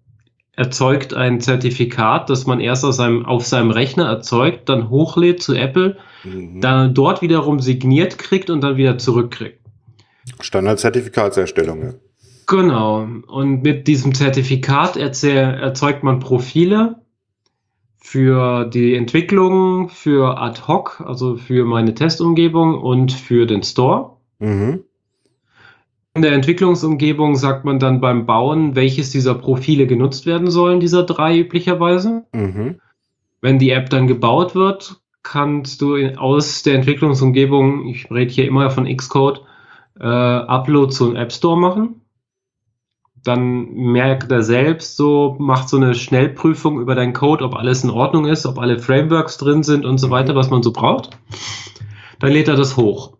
erzeugt 0.53 1.13
ein 1.13 1.41
Zertifikat, 1.41 2.31
das 2.31 2.47
man 2.47 2.61
erst 2.61 2.85
aus 2.85 2.97
seinem, 2.97 3.27
auf 3.27 3.45
seinem 3.45 3.71
Rechner 3.71 4.07
erzeugt, 4.07 4.69
dann 4.71 4.89
hochlädt 4.89 5.43
zu 5.43 5.55
Apple, 5.55 5.99
Mhm. 6.25 6.61
dann 6.61 6.95
dort 6.95 7.21
wiederum 7.23 7.61
signiert 7.61 8.19
kriegt 8.19 8.49
und 8.49 8.63
dann 8.63 8.77
wieder 8.79 8.97
zurückkriegt. 8.99 9.61
Standard-Zertifikatserstellung, 10.41 11.83
ja. 11.83 11.95
Genau. 12.47 13.07
Und 13.27 13.63
mit 13.63 13.87
diesem 13.87 14.15
Zertifikat 14.15 14.97
erze- 14.97 15.31
erzeugt 15.31 16.03
man 16.03 16.21
Profile 16.21 16.97
für 17.99 18.65
die 18.65 18.95
Entwicklung, 18.95 19.89
für 19.89 20.39
Ad 20.39 20.63
hoc, 20.67 21.03
also 21.05 21.37
für 21.37 21.65
meine 21.65 21.95
Testumgebung 21.95 22.81
und 22.81 23.13
für 23.13 23.47
den 23.47 23.63
Store. 23.63 24.17
Mhm. 24.39 24.85
In 26.17 26.23
der 26.23 26.33
Entwicklungsumgebung 26.33 27.37
sagt 27.37 27.67
man 27.67 27.79
dann 27.79 28.01
beim 28.01 28.25
Bauen, 28.25 28.75
welches 28.75 29.11
dieser 29.11 29.35
Profile 29.35 29.87
genutzt 29.87 30.25
werden 30.25 30.51
sollen, 30.51 30.81
dieser 30.81 31.03
drei 31.03 31.39
üblicherweise. 31.39 32.25
Mhm. 32.33 32.81
Wenn 33.43 33.59
die 33.59 33.69
App 33.69 33.91
dann 33.91 34.07
gebaut 34.07 34.55
wird, 34.55 35.03
kannst 35.23 35.83
du 35.83 35.95
in, 35.95 36.17
aus 36.17 36.63
der 36.63 36.77
Entwicklungsumgebung, 36.77 37.87
ich 37.89 38.11
rede 38.11 38.33
hier 38.33 38.47
immer 38.47 38.71
von 38.71 38.87
Xcode, 38.87 39.43
äh, 40.01 40.07
Upload 40.07 40.91
zu 40.91 41.05
einem 41.05 41.17
App 41.17 41.33
Store 41.33 41.61
machen. 41.61 42.01
Dann 43.23 43.75
merkt 43.75 44.33
er 44.33 44.43
selbst 44.43 44.97
so, 44.97 45.37
macht 45.39 45.69
so 45.69 45.77
eine 45.77 45.95
Schnellprüfung 45.95 46.81
über 46.81 46.95
deinen 46.95 47.13
Code, 47.13 47.45
ob 47.45 47.55
alles 47.55 47.85
in 47.85 47.91
Ordnung 47.91 48.25
ist, 48.25 48.47
ob 48.47 48.59
alle 48.59 48.79
Frameworks 48.79 49.37
drin 49.37 49.63
sind 49.63 49.85
und 49.85 49.99
so 49.99 50.09
weiter, 50.09 50.35
was 50.35 50.49
man 50.49 50.63
so 50.63 50.73
braucht. 50.73 51.11
Dann 52.21 52.33
lädt 52.33 52.49
er 52.49 52.57
das 52.57 52.79
hoch. 52.79 53.19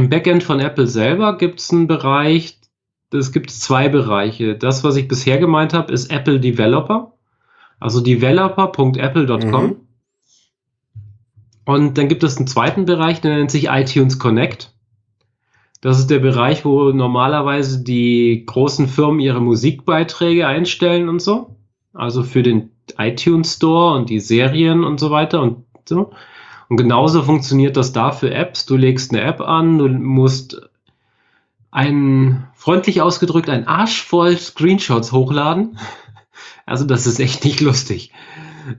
Im 0.00 0.08
Backend 0.08 0.42
von 0.42 0.60
Apple 0.60 0.86
selber 0.86 1.36
gibt 1.36 1.60
es 1.60 1.70
einen 1.70 1.86
Bereich, 1.86 2.58
es 3.12 3.32
gibt 3.32 3.50
zwei 3.50 3.90
Bereiche. 3.90 4.56
Das, 4.56 4.82
was 4.82 4.96
ich 4.96 5.08
bisher 5.08 5.36
gemeint 5.36 5.74
habe, 5.74 5.92
ist 5.92 6.10
Apple 6.10 6.40
Developer. 6.40 7.12
Also 7.78 8.00
developer.apple.com. 8.00 9.66
Mhm. 9.66 9.76
Und 11.66 11.98
dann 11.98 12.08
gibt 12.08 12.22
es 12.22 12.38
einen 12.38 12.46
zweiten 12.46 12.86
Bereich, 12.86 13.20
der 13.20 13.36
nennt 13.36 13.50
sich 13.50 13.68
iTunes 13.68 14.18
Connect. 14.18 14.72
Das 15.82 15.98
ist 15.98 16.08
der 16.08 16.20
Bereich, 16.20 16.64
wo 16.64 16.92
normalerweise 16.92 17.84
die 17.84 18.44
großen 18.46 18.88
Firmen 18.88 19.20
ihre 19.20 19.42
Musikbeiträge 19.42 20.46
einstellen 20.46 21.10
und 21.10 21.20
so. 21.20 21.56
Also 21.92 22.22
für 22.22 22.42
den 22.42 22.70
iTunes 22.96 23.56
Store 23.56 23.98
und 23.98 24.08
die 24.08 24.20
Serien 24.20 24.82
und 24.82 24.98
so 24.98 25.10
weiter 25.10 25.42
und 25.42 25.66
so. 25.86 26.14
Und 26.70 26.76
genauso 26.76 27.24
funktioniert 27.24 27.76
das 27.76 27.92
da 27.92 28.12
für 28.12 28.32
Apps. 28.32 28.64
Du 28.64 28.76
legst 28.76 29.10
eine 29.10 29.22
App 29.22 29.40
an, 29.40 29.78
du 29.78 29.88
musst 29.88 30.70
ein, 31.72 32.46
freundlich 32.54 33.02
ausgedrückt, 33.02 33.48
ein 33.48 33.66
Arsch 33.66 34.02
voll 34.02 34.36
Screenshots 34.36 35.10
hochladen. 35.10 35.78
Also 36.66 36.84
das 36.84 37.08
ist 37.08 37.18
echt 37.18 37.44
nicht 37.44 37.60
lustig. 37.60 38.12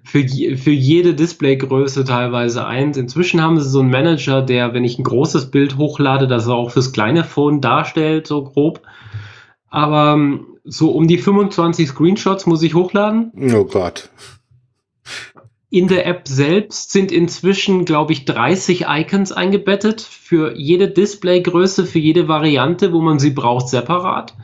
Für, 0.05 0.25
für 0.25 0.71
jede 0.71 1.13
Displaygröße 1.13 2.05
teilweise 2.05 2.65
eins. 2.65 2.95
Inzwischen 2.95 3.41
haben 3.41 3.59
sie 3.59 3.69
so 3.69 3.81
einen 3.81 3.89
Manager, 3.89 4.41
der, 4.41 4.73
wenn 4.73 4.85
ich 4.85 4.97
ein 4.97 5.03
großes 5.03 5.51
Bild 5.51 5.75
hochlade, 5.75 6.29
das 6.29 6.47
er 6.47 6.53
auch 6.53 6.71
fürs 6.71 6.93
kleine 6.93 7.25
Phone 7.25 7.59
darstellt, 7.59 8.25
so 8.25 8.45
grob. 8.45 8.83
Aber 9.67 10.13
ähm, 10.13 10.45
so 10.63 10.91
um 10.91 11.09
die 11.09 11.17
25 11.17 11.89
Screenshots 11.89 12.45
muss 12.45 12.63
ich 12.63 12.73
hochladen. 12.73 13.33
Oh 13.53 13.65
Gott. 13.65 14.09
In 15.73 15.87
der 15.87 16.05
App 16.05 16.27
selbst 16.27 16.91
sind 16.91 17.13
inzwischen, 17.13 17.85
glaube 17.85 18.11
ich, 18.11 18.25
30 18.25 18.87
Icons 18.89 19.31
eingebettet 19.31 20.01
für 20.01 20.53
jede 20.57 20.89
Displaygröße, 20.89 21.85
für 21.85 21.97
jede 21.97 22.27
Variante, 22.27 22.91
wo 22.91 22.99
man 22.99 23.19
sie 23.19 23.31
braucht, 23.31 23.69
separat. 23.69 24.35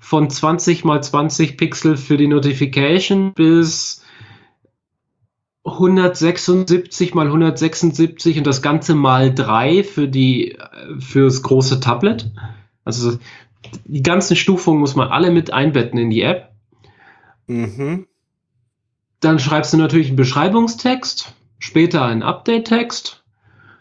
Von 0.00 0.28
20 0.28 0.84
mal 0.84 1.00
20 1.00 1.56
Pixel 1.56 1.96
für 1.96 2.16
die 2.16 2.26
Notification 2.26 3.32
bis 3.32 4.04
176 5.64 7.14
mal 7.14 7.26
176 7.26 8.38
und 8.38 8.46
das 8.48 8.60
Ganze 8.60 8.96
mal 8.96 9.32
3 9.32 9.84
für 9.84 10.08
die, 10.08 10.58
fürs 10.98 11.44
große 11.44 11.78
Tablet. 11.78 12.32
Also 12.84 13.18
die 13.84 14.02
ganzen 14.02 14.34
Stufungen 14.34 14.80
muss 14.80 14.96
man 14.96 15.08
alle 15.08 15.30
mit 15.30 15.52
einbetten 15.52 16.00
in 16.00 16.10
die 16.10 16.22
App. 16.22 16.50
Mhm. 17.46 18.08
Dann 19.26 19.40
schreibst 19.40 19.72
du 19.72 19.76
natürlich 19.76 20.06
einen 20.06 20.14
Beschreibungstext, 20.14 21.34
später 21.58 22.04
einen 22.04 22.22
Update-Text, 22.22 23.24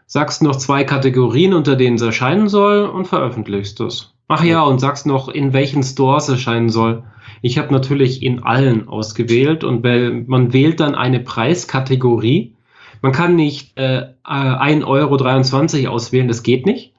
sagst 0.08 0.41
noch 0.41 0.56
zwei 0.56 0.84
Kategorien, 0.84 1.54
unter 1.54 1.76
denen 1.76 1.98
es 1.98 2.02
erscheinen 2.02 2.50
soll 2.50 2.88
und 2.88 3.08
veröffentlichst 3.08 3.80
es. 3.82 4.16
Ach 4.28 4.43
ja, 4.43 4.64
und 4.64 4.80
sagst 4.80 5.06
noch, 5.06 5.30
in 5.30 5.54
welchen 5.54 5.84
Stores 5.84 6.30
erscheinen 6.30 6.70
soll. 6.70 7.04
Ich 7.43 7.60
habe 7.60 7.72
natürlich 7.72 8.24
in 8.24 8.41
allen 8.41 8.88
ausgewählt 8.88 9.64
und 9.64 9.84
man 10.28 10.52
wählt 10.52 10.80
dann 10.80 10.96
eine 10.96 11.20
Preiskategorie. 11.20 12.56
Man 13.04 13.12
kann 13.12 13.36
nicht 13.36 13.78
äh, 13.78 14.02
1,23 14.24 15.84
Euro 15.84 15.93
auswählen, 15.93 16.28
das 16.28 16.41
geht 16.41 16.66
nicht, 16.66 16.93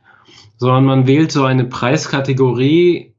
sondern 0.56 0.84
man 0.84 1.08
wählt 1.08 1.32
so 1.32 1.42
eine 1.42 1.64
Preiskategorie 1.64 3.12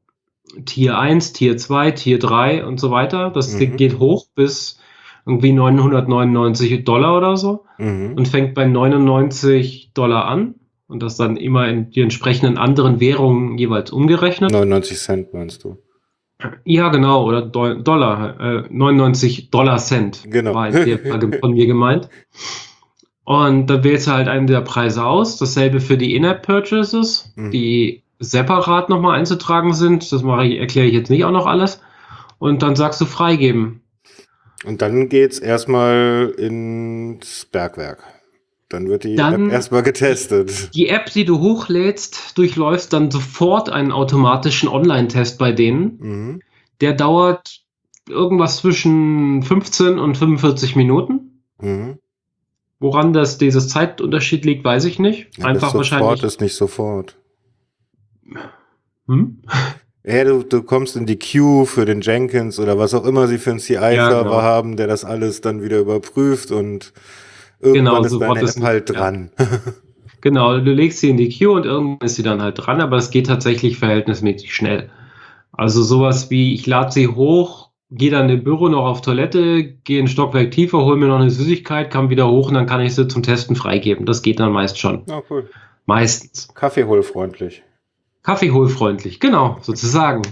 Tier 0.64 0.98
1, 0.98 1.34
Tier 1.34 1.58
2, 1.58 1.90
Tier 1.90 2.18
3 2.18 2.64
und 2.64 2.80
so 2.80 2.90
weiter. 2.90 3.28
Das 3.28 3.52
Mhm. 3.52 3.76
geht 3.76 3.98
hoch 3.98 4.24
bis 4.34 4.77
irgendwie 5.28 5.52
999 5.52 6.84
Dollar 6.84 7.16
oder 7.16 7.36
so 7.36 7.64
Mhm. 7.78 8.14
und 8.16 8.26
fängt 8.28 8.54
bei 8.54 8.64
99 8.66 9.92
Dollar 9.94 10.24
an 10.26 10.54
und 10.88 11.02
das 11.02 11.16
dann 11.16 11.36
immer 11.36 11.68
in 11.68 11.90
die 11.90 12.00
entsprechenden 12.00 12.58
anderen 12.58 12.98
Währungen 13.00 13.58
jeweils 13.58 13.90
umgerechnet. 13.92 14.50
99 14.50 14.98
Cent 14.98 15.34
meinst 15.34 15.62
du? 15.64 15.76
Ja, 16.64 16.88
genau, 16.90 17.24
oder 17.24 17.42
Do 17.42 17.74
Dollar, 17.74 18.40
äh, 18.40 18.62
99 18.70 19.50
Dollar 19.50 19.78
Cent 19.78 20.22
Genau. 20.30 20.54
war 20.54 20.68
in 20.68 20.84
der 20.86 20.98
Frage 20.98 21.38
von 21.40 21.52
mir 21.52 21.66
gemeint. 21.66 22.08
Und 23.24 23.66
dann 23.68 23.84
wählst 23.84 24.06
du 24.06 24.12
halt 24.12 24.28
einen 24.28 24.46
der 24.46 24.62
Preise 24.62 25.04
aus. 25.04 25.36
Dasselbe 25.36 25.80
für 25.80 25.98
die 25.98 26.14
In-App-Purchases, 26.14 27.32
Mhm. 27.36 27.50
die 27.50 28.02
separat 28.20 28.88
nochmal 28.88 29.18
einzutragen 29.18 29.74
sind. 29.74 30.10
Das 30.12 30.22
mache 30.22 30.46
ich, 30.46 30.58
erkläre 30.58 30.86
ich 30.86 30.94
jetzt 30.94 31.10
nicht 31.10 31.24
auch 31.24 31.30
noch 31.32 31.46
alles. 31.46 31.82
Und 32.38 32.62
dann 32.62 32.74
sagst 32.76 33.00
du 33.00 33.04
freigeben. 33.04 33.82
Und 34.64 34.82
dann 34.82 35.08
geht's 35.08 35.38
erstmal 35.38 36.34
ins 36.36 37.44
Bergwerk. 37.46 38.02
Dann 38.68 38.88
wird 38.88 39.04
die 39.04 39.16
Dann- 39.16 39.46
App 39.46 39.52
erstmal 39.52 39.82
getestet. 39.82 40.74
Die 40.74 40.88
App, 40.88 41.10
die 41.12 41.24
du 41.24 41.38
hochlädst, 41.40 42.36
durchläufst 42.36 42.92
dann 42.92 43.10
sofort 43.10 43.70
einen 43.70 43.92
automatischen 43.92 44.68
Online-Test 44.68 45.38
bei 45.38 45.52
denen. 45.52 45.98
Mhm. 46.00 46.42
Der 46.80 46.92
dauert 46.92 47.62
irgendwas 48.08 48.58
zwischen 48.58 49.42
15 49.42 49.98
und 49.98 50.16
45 50.18 50.76
Minuten. 50.76 51.42
Mhm. 51.60 51.98
Woran 52.80 53.12
das 53.12 53.38
dieses 53.38 53.68
Zeitunterschied 53.68 54.44
liegt, 54.44 54.64
weiß 54.64 54.84
ich 54.84 54.98
nicht. 54.98 55.36
Ja, 55.38 55.46
Einfach 55.46 55.72
sofort 55.72 55.90
wahrscheinlich. 55.92 56.22
ist 56.24 56.40
nicht 56.40 56.54
sofort. 56.54 57.16
Hm? 59.06 59.42
Ja, 60.08 60.24
du, 60.24 60.42
du 60.42 60.62
kommst 60.62 60.96
in 60.96 61.04
die 61.04 61.18
Queue 61.18 61.66
für 61.66 61.84
den 61.84 62.00
Jenkins 62.00 62.58
oder 62.58 62.78
was 62.78 62.94
auch 62.94 63.04
immer 63.04 63.26
sie 63.26 63.36
für 63.36 63.50
einen 63.50 63.58
CI-Server 63.58 64.22
genau. 64.22 64.42
haben, 64.42 64.78
der 64.78 64.86
das 64.86 65.04
alles 65.04 65.42
dann 65.42 65.62
wieder 65.62 65.78
überprüft 65.80 66.50
und 66.50 66.94
irgendwann 67.60 67.84
Genau, 67.84 68.04
ist 68.04 68.10
sofort 68.12 68.38
deine 68.38 68.48
App 68.48 68.62
halt 68.62 68.90
ja. 68.90 68.96
dran. 68.96 69.30
Genau, 70.20 70.58
du 70.58 70.72
legst 70.72 70.98
sie 70.98 71.10
in 71.10 71.16
die 71.16 71.28
Queue 71.28 71.52
und 71.52 71.64
irgendwann 71.64 72.04
ist 72.04 72.16
sie 72.16 72.24
dann 72.24 72.42
halt 72.42 72.58
dran, 72.58 72.80
aber 72.80 72.96
es 72.96 73.10
geht 73.10 73.28
tatsächlich 73.28 73.78
verhältnismäßig 73.78 74.52
schnell. 74.52 74.90
Also 75.52 75.80
sowas 75.84 76.28
wie, 76.28 76.54
ich 76.54 76.66
lade 76.66 76.90
sie 76.90 77.06
hoch, 77.06 77.70
gehe 77.92 78.10
dann 78.10 78.28
im 78.28 78.42
Büro 78.42 78.68
noch 78.68 78.84
auf 78.84 79.00
Toilette, 79.00 79.62
gehe 79.84 80.02
ein 80.02 80.08
Stockwerk 80.08 80.50
tiefer, 80.50 80.84
hole 80.84 80.96
mir 80.96 81.06
noch 81.06 81.20
eine 81.20 81.30
Süßigkeit, 81.30 81.92
kann 81.92 82.10
wieder 82.10 82.28
hoch 82.28 82.48
und 82.48 82.54
dann 82.54 82.66
kann 82.66 82.80
ich 82.80 82.96
sie 82.96 83.06
zum 83.06 83.22
Testen 83.22 83.54
freigeben. 83.54 84.06
Das 84.06 84.22
geht 84.22 84.40
dann 84.40 84.50
meist 84.50 84.76
schon. 84.76 85.04
Ja, 85.06 85.22
cool. 85.30 85.48
Meistens. 85.86 86.48
Kaffeeholfreundlich. 86.52 87.62
Kaffeeholfreundlich, 88.22 89.20
genau, 89.20 89.58
sozusagen. 89.60 90.22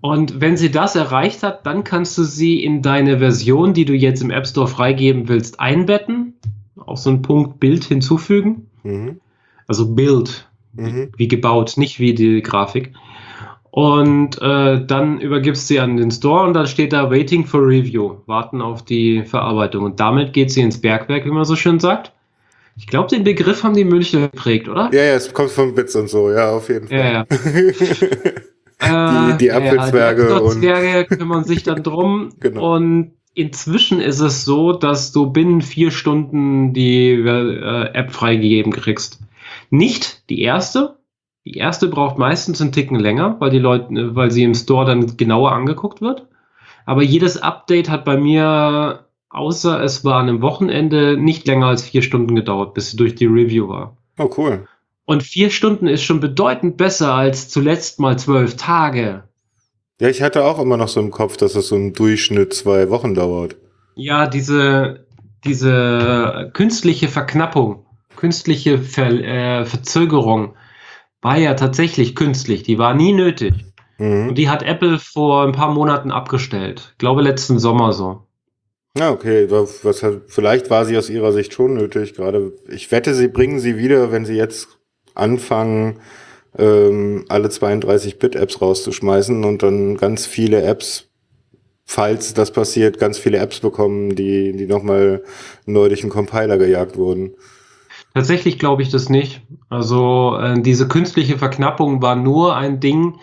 Und 0.00 0.40
wenn 0.40 0.56
sie 0.56 0.70
das 0.70 0.94
erreicht 0.94 1.42
hat, 1.42 1.66
dann 1.66 1.82
kannst 1.82 2.16
du 2.18 2.22
sie 2.24 2.62
in 2.62 2.82
deine 2.82 3.18
Version, 3.18 3.72
die 3.72 3.84
du 3.84 3.94
jetzt 3.94 4.22
im 4.22 4.30
App 4.30 4.46
Store 4.46 4.68
freigeben 4.68 5.28
willst, 5.28 5.58
einbetten. 5.58 6.34
Auch 6.76 6.96
so 6.98 7.10
einen 7.10 7.22
Punkt 7.22 7.58
Bild 7.58 7.84
hinzufügen. 7.84 8.68
Mhm. 8.82 9.20
Also 9.66 9.94
Bild, 9.94 10.48
Mhm. 10.74 11.10
wie 11.16 11.26
gebaut, 11.26 11.74
nicht 11.76 11.98
wie 11.98 12.14
die 12.14 12.42
Grafik. 12.42 12.92
Und 13.70 14.40
äh, 14.40 14.84
dann 14.86 15.20
übergibst 15.20 15.64
du 15.64 15.74
sie 15.74 15.80
an 15.80 15.96
den 15.96 16.10
Store 16.10 16.46
und 16.46 16.54
dann 16.54 16.66
steht 16.66 16.92
da 16.92 17.10
Waiting 17.10 17.44
for 17.46 17.60
Review, 17.66 18.16
warten 18.26 18.62
auf 18.62 18.82
die 18.84 19.24
Verarbeitung. 19.24 19.84
Und 19.84 20.00
damit 20.00 20.32
geht 20.32 20.50
sie 20.50 20.60
ins 20.60 20.80
Bergwerk, 20.80 21.24
wie 21.24 21.30
man 21.30 21.44
so 21.44 21.56
schön 21.56 21.80
sagt. 21.80 22.12
Ich 22.76 22.86
glaube, 22.86 23.08
den 23.08 23.24
Begriff 23.24 23.62
haben 23.62 23.74
die 23.74 23.84
Münchner 23.84 24.28
geprägt, 24.28 24.68
oder? 24.68 24.90
Ja, 24.92 25.02
ja, 25.02 25.14
es 25.14 25.32
kommt 25.32 25.50
von 25.50 25.74
Bits 25.74 25.96
und 25.96 26.08
so, 26.08 26.30
ja, 26.30 26.50
auf 26.50 26.68
jeden 26.68 26.88
Fall. 26.88 26.98
Ja, 26.98 27.12
ja. 27.12 27.26
Die- 28.78 29.38
die 29.38 29.48
Äh, 29.48 29.52
Apfelzwerge 29.52 30.22
Ja, 30.22 30.28
die 30.28 30.34
Apfelzwerge 30.34 31.16
kümmern 31.16 31.44
sich 31.44 31.62
dann 31.62 31.82
drum. 31.82 32.28
Genau. 32.40 32.74
Und 32.76 33.12
inzwischen 33.34 34.00
ist 34.00 34.20
es 34.20 34.44
so, 34.44 34.72
dass 34.74 35.12
du 35.12 35.30
binnen 35.30 35.62
vier 35.62 35.90
Stunden 35.90 36.74
die 36.74 37.12
äh, 37.12 37.84
App 37.94 38.12
freigegeben 38.12 38.72
kriegst. 38.72 39.20
Nicht 39.70 40.28
die 40.28 40.42
erste. 40.42 40.96
Die 41.46 41.54
erste 41.56 41.88
braucht 41.88 42.18
meistens 42.18 42.60
einen 42.60 42.72
Ticken 42.72 42.98
länger, 43.00 43.36
weil 43.38 43.50
die 43.50 43.58
Leute, 43.58 44.14
weil 44.14 44.30
sie 44.30 44.42
im 44.44 44.54
Store 44.54 44.84
dann 44.84 45.16
genauer 45.16 45.52
angeguckt 45.52 46.02
wird. 46.02 46.26
Aber 46.84 47.02
jedes 47.02 47.40
Update 47.42 47.88
hat 47.88 48.04
bei 48.04 48.16
mir, 48.18 49.05
außer 49.36 49.82
es 49.82 50.04
war 50.04 50.20
an 50.20 50.28
einem 50.28 50.42
Wochenende, 50.42 51.16
nicht 51.16 51.46
länger 51.46 51.66
als 51.66 51.82
vier 51.82 52.02
Stunden 52.02 52.34
gedauert, 52.34 52.74
bis 52.74 52.90
sie 52.90 52.96
durch 52.96 53.14
die 53.14 53.26
Review 53.26 53.68
war. 53.68 53.96
Oh, 54.18 54.30
cool. 54.36 54.66
Und 55.04 55.22
vier 55.22 55.50
Stunden 55.50 55.86
ist 55.86 56.02
schon 56.02 56.20
bedeutend 56.20 56.76
besser 56.76 57.14
als 57.14 57.48
zuletzt 57.48 58.00
mal 58.00 58.18
zwölf 58.18 58.56
Tage. 58.56 59.24
Ja, 60.00 60.08
ich 60.08 60.22
hatte 60.22 60.44
auch 60.44 60.58
immer 60.58 60.76
noch 60.76 60.88
so 60.88 61.00
im 61.00 61.10
Kopf, 61.10 61.36
dass 61.36 61.54
es 61.54 61.68
so 61.68 61.76
im 61.76 61.92
Durchschnitt 61.92 62.52
zwei 62.54 62.90
Wochen 62.90 63.14
dauert. 63.14 63.56
Ja, 63.94 64.26
diese, 64.26 65.06
diese 65.44 66.50
künstliche 66.52 67.08
Verknappung, 67.08 67.86
künstliche 68.16 68.78
Ver, 68.78 69.10
äh, 69.10 69.64
Verzögerung 69.64 70.54
war 71.22 71.38
ja 71.38 71.54
tatsächlich 71.54 72.14
künstlich. 72.14 72.62
Die 72.62 72.78
war 72.78 72.94
nie 72.94 73.12
nötig. 73.12 73.54
Mhm. 73.98 74.28
Und 74.28 74.34
die 74.36 74.48
hat 74.48 74.62
Apple 74.62 74.98
vor 74.98 75.44
ein 75.44 75.52
paar 75.52 75.72
Monaten 75.72 76.10
abgestellt. 76.10 76.90
Ich 76.92 76.98
glaube 76.98 77.22
letzten 77.22 77.58
Sommer 77.58 77.92
so. 77.92 78.25
Ja, 78.96 79.10
okay. 79.10 79.50
Was, 79.50 79.82
vielleicht 80.26 80.70
war 80.70 80.84
sie 80.84 80.96
aus 80.96 81.10
ihrer 81.10 81.32
Sicht 81.32 81.52
schon 81.52 81.74
nötig. 81.74 82.14
Gerade, 82.14 82.52
ich 82.68 82.90
wette, 82.90 83.14
sie 83.14 83.28
bringen 83.28 83.58
sie 83.60 83.76
wieder, 83.76 84.10
wenn 84.10 84.24
sie 84.24 84.34
jetzt 84.36 84.78
anfangen, 85.14 86.00
ähm, 86.58 87.24
alle 87.28 87.48
32-Bit-Apps 87.48 88.60
rauszuschmeißen 88.60 89.44
und 89.44 89.62
dann 89.62 89.96
ganz 89.96 90.26
viele 90.26 90.62
Apps, 90.62 91.08
falls 91.84 92.32
das 92.32 92.50
passiert, 92.52 92.98
ganz 92.98 93.18
viele 93.18 93.38
Apps 93.38 93.60
bekommen, 93.60 94.16
die, 94.16 94.52
die 94.56 94.66
nochmal 94.66 95.22
neu 95.66 95.88
durch 95.88 96.00
den 96.00 96.10
Compiler 96.10 96.56
gejagt 96.56 96.96
wurden. 96.96 97.34
Tatsächlich 98.14 98.58
glaube 98.58 98.80
ich 98.80 98.88
das 98.88 99.10
nicht. 99.10 99.42
Also 99.68 100.38
äh, 100.40 100.60
diese 100.62 100.88
künstliche 100.88 101.36
Verknappung 101.36 102.00
war 102.00 102.16
nur 102.16 102.56
ein 102.56 102.80
Ding, 102.80 103.18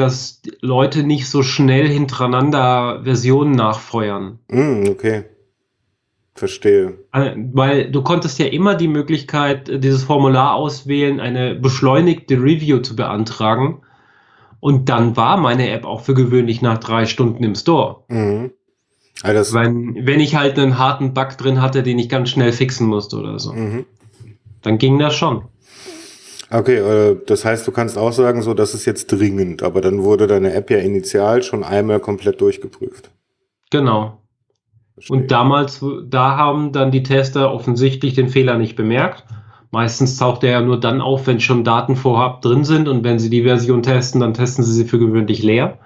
dass 0.00 0.42
Leute 0.60 1.02
nicht 1.02 1.28
so 1.28 1.42
schnell 1.42 1.88
hintereinander 1.88 3.02
Versionen 3.04 3.52
nachfeuern. 3.52 4.38
Hm, 4.50 4.88
okay. 4.88 5.24
verstehe. 6.34 6.98
Äh, 7.12 7.32
Weil 7.52 7.90
du 7.90 8.02
konntest 8.02 8.38
ja 8.38 8.46
immer 8.46 8.74
die 8.74 8.88
Möglichkeit, 8.88 9.68
äh, 9.68 9.78
dieses 9.78 10.04
Formular 10.04 10.54
auswählen, 10.54 11.20
eine 11.20 11.54
beschleunigte 11.54 12.34
Review 12.34 12.78
zu 12.78 12.96
beantragen. 12.96 13.82
Und 14.58 14.88
dann 14.88 15.16
war 15.16 15.36
meine 15.36 15.70
App 15.70 15.84
auch 15.84 16.00
für 16.02 16.14
gewöhnlich 16.14 16.62
nach 16.62 16.78
drei 16.78 17.06
Stunden 17.06 17.44
im 17.44 17.54
Store. 17.54 18.04
Mhm. 18.08 18.52
Also 19.22 19.54
Wenn, 19.54 20.06
wenn 20.06 20.20
ich 20.20 20.34
halt 20.34 20.58
einen 20.58 20.78
harten 20.78 21.12
Bug 21.12 21.36
drin 21.36 21.60
hatte, 21.60 21.82
den 21.82 21.98
ich 21.98 22.08
ganz 22.08 22.30
schnell 22.30 22.52
fixen 22.52 22.86
musste 22.86 23.16
oder 23.18 23.38
so. 23.38 23.52
mhm. 23.52 23.84
Dann 24.62 24.78
ging 24.78 24.98
das 24.98 25.14
schon. 25.14 25.44
Okay, 26.50 26.76
äh, 26.76 27.16
das 27.26 27.44
heißt, 27.44 27.66
du 27.66 27.72
kannst 27.72 27.96
auch 27.96 28.12
sagen, 28.12 28.42
so, 28.42 28.54
das 28.54 28.74
ist 28.74 28.84
jetzt 28.84 29.06
dringend, 29.06 29.62
aber 29.62 29.80
dann 29.80 30.02
wurde 30.02 30.26
deine 30.26 30.52
App 30.52 30.70
ja 30.70 30.78
initial 30.78 31.42
schon 31.42 31.62
einmal 31.62 32.00
komplett 32.00 32.40
durchgeprüft. 32.40 33.10
Genau. 33.70 34.18
Verstehe. 34.94 35.16
Und 35.16 35.30
damals, 35.30 35.84
da 36.08 36.36
haben 36.36 36.72
dann 36.72 36.90
die 36.90 37.04
Tester 37.04 37.52
offensichtlich 37.54 38.14
den 38.14 38.28
Fehler 38.28 38.58
nicht 38.58 38.74
bemerkt. 38.74 39.24
Meistens 39.70 40.16
taucht 40.16 40.42
er 40.42 40.50
ja 40.50 40.60
nur 40.60 40.80
dann 40.80 41.00
auf, 41.00 41.28
wenn 41.28 41.38
schon 41.38 41.62
Daten 41.62 41.94
vorab 41.94 42.42
drin 42.42 42.64
sind 42.64 42.88
und 42.88 43.04
wenn 43.04 43.20
sie 43.20 43.30
die 43.30 43.44
Version 43.44 43.84
testen, 43.84 44.20
dann 44.20 44.34
testen 44.34 44.64
sie 44.64 44.72
sie 44.72 44.84
für 44.84 44.98
gewöhnlich 44.98 45.44
leer. 45.44 45.78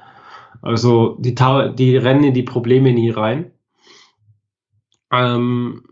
Also 0.62 1.16
die, 1.20 1.34
die 1.74 1.96
rennen 1.98 2.24
in 2.24 2.34
die 2.34 2.42
Probleme 2.42 2.94
nie 2.94 3.10
rein. 3.10 3.50
Ähm, 5.12 5.82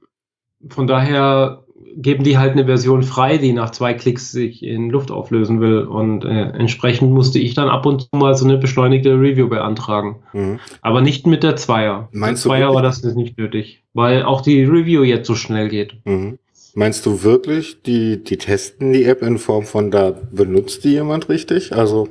von 0.71 0.87
daher 0.87 1.65
geben 1.97 2.25
die 2.25 2.39
halt 2.39 2.53
eine 2.53 2.65
Version 2.65 3.03
frei, 3.03 3.39
die 3.39 3.53
nach 3.53 3.71
zwei 3.71 3.95
Klicks 3.95 4.33
sich 4.33 4.63
in 4.63 4.91
Luft 4.91 5.11
auflösen 5.11 5.61
will. 5.61 5.83
Und 5.83 6.25
äh, 6.25 6.51
entsprechend 6.51 7.13
musste 7.13 7.39
ich 7.39 7.55
dann 7.55 7.69
ab 7.69 7.87
und 7.87 8.03
zu 8.03 8.09
mal 8.13 8.35
so 8.35 8.45
eine 8.45 8.59
beschleunigte 8.59 9.11
Review 9.15 9.49
beantragen. 9.49 10.23
Mhm. 10.33 10.59
Aber 10.81 11.01
nicht 11.01 11.27
mit 11.27 11.43
der 11.43 11.57
Zweier. 11.57 12.09
Meinst 12.13 12.45
mit 12.45 12.53
du 12.53 12.57
Zweier 12.57 12.75
war 12.75 12.83
das 12.83 13.03
nicht 13.03 13.39
nötig, 13.39 13.83
weil 13.95 14.23
auch 14.23 14.41
die 14.41 14.65
Review 14.65 15.03
jetzt 15.03 15.27
so 15.27 15.35
schnell 15.35 15.69
geht. 15.69 15.95
Mhm. 16.05 16.39
Meinst 16.75 17.05
du 17.05 17.23
wirklich, 17.23 17.83
die, 17.83 18.23
die 18.23 18.39
testen 18.39 18.93
die 18.93 19.05
App 19.05 19.21
in 19.23 19.39
Form 19.39 19.65
von, 19.65 19.91
da 19.91 20.15
benutzt 20.31 20.85
die 20.85 20.93
jemand 20.93 21.29
richtig? 21.29 21.75
Also, 21.75 22.09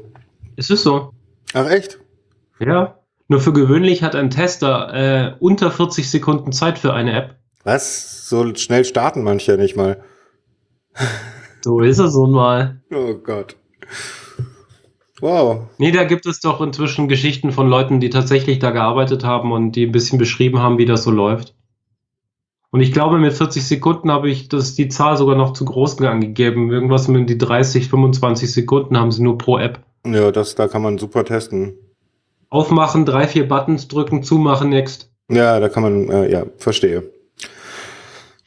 Es 0.56 0.70
ist 0.70 0.84
so. 0.84 1.14
ach 1.54 1.70
echt? 1.70 2.00
Ja. 2.60 2.96
Nur 3.28 3.40
für 3.40 3.54
gewöhnlich 3.54 4.04
hat 4.04 4.16
ein 4.16 4.30
Tester 4.30 4.94
äh, 4.94 5.34
unter 5.40 5.72
40 5.72 6.10
Sekunden 6.12 6.52
Zeit 6.52 6.78
für 6.78 6.94
eine 6.94 7.14
App. 7.14 7.36
Was? 7.64 8.21
So 8.32 8.56
schnell 8.56 8.86
starten 8.86 9.24
manche 9.24 9.52
ja 9.52 9.58
nicht 9.58 9.76
mal. 9.76 10.02
So 11.60 11.82
ist 11.82 12.00
es 12.00 12.16
nun 12.16 12.32
mal. 12.32 12.82
Oh 12.90 13.16
Gott. 13.16 13.58
Wow. 15.20 15.68
Nee, 15.78 15.92
da 15.92 16.06
gibt 16.06 16.26
es 16.26 16.40
doch 16.40 16.62
inzwischen 16.62 17.10
Geschichten 17.10 17.52
von 17.52 17.68
Leuten, 17.68 18.00
die 18.00 18.10
tatsächlich 18.10 18.60
da 18.60 18.72
gearbeitet 18.72 19.26
haben 19.26 19.52
und 19.52 19.74
die 19.74 19.86
ein 19.86 19.92
bisschen 19.92 20.18
beschrieben 20.18 20.60
haben, 20.60 20.78
wie 20.78 20.86
das 20.86 21.04
so 21.04 21.12
läuft. 21.12 21.56
Und 22.70 22.80
ich 22.80 22.94
glaube, 22.94 23.18
mit 23.18 23.34
40 23.34 23.68
Sekunden 23.68 24.10
habe 24.10 24.30
ich 24.30 24.48
das, 24.48 24.76
die 24.76 24.88
Zahl 24.88 25.18
sogar 25.18 25.36
noch 25.36 25.52
zu 25.52 25.66
groß 25.66 26.00
angegeben. 26.00 26.72
Irgendwas 26.72 27.10
mit 27.10 27.30
die 27.30 27.38
30, 27.38 27.90
25 27.90 28.50
Sekunden 28.50 28.98
haben 28.98 29.12
sie 29.12 29.24
nur 29.24 29.38
pro 29.38 29.58
App. 29.58 29.82
Ja, 30.06 30.32
das, 30.32 30.56
da 30.56 30.70
kann 30.70 30.82
man 30.82 30.98
super 30.98 31.26
testen. 31.26 31.74
Aufmachen, 32.50 33.04
drei, 33.06 33.28
vier 33.28 33.46
Buttons 33.46 33.90
drücken, 33.90 34.24
zumachen, 34.24 34.70
next. 34.70 35.12
Ja, 35.30 35.60
da 35.60 35.68
kann 35.68 35.84
man, 35.84 36.10
äh, 36.10 36.32
ja, 36.32 36.46
verstehe. 36.56 37.12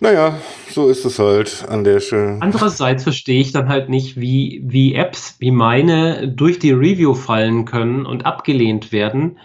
Naja, 0.00 0.38
so 0.70 0.88
ist 0.88 1.04
es 1.04 1.18
halt 1.18 1.64
an 1.68 1.84
der 1.84 2.00
Stelle. 2.00 2.38
Andererseits 2.40 3.04
verstehe 3.04 3.40
ich 3.40 3.52
dann 3.52 3.68
halt 3.68 3.88
nicht, 3.88 4.20
wie, 4.20 4.62
wie 4.64 4.94
Apps 4.94 5.36
wie 5.38 5.52
meine 5.52 6.28
durch 6.28 6.58
die 6.58 6.72
Review 6.72 7.14
fallen 7.14 7.64
können 7.64 8.04
und 8.04 8.26
abgelehnt 8.26 8.90
werden, 8.90 9.38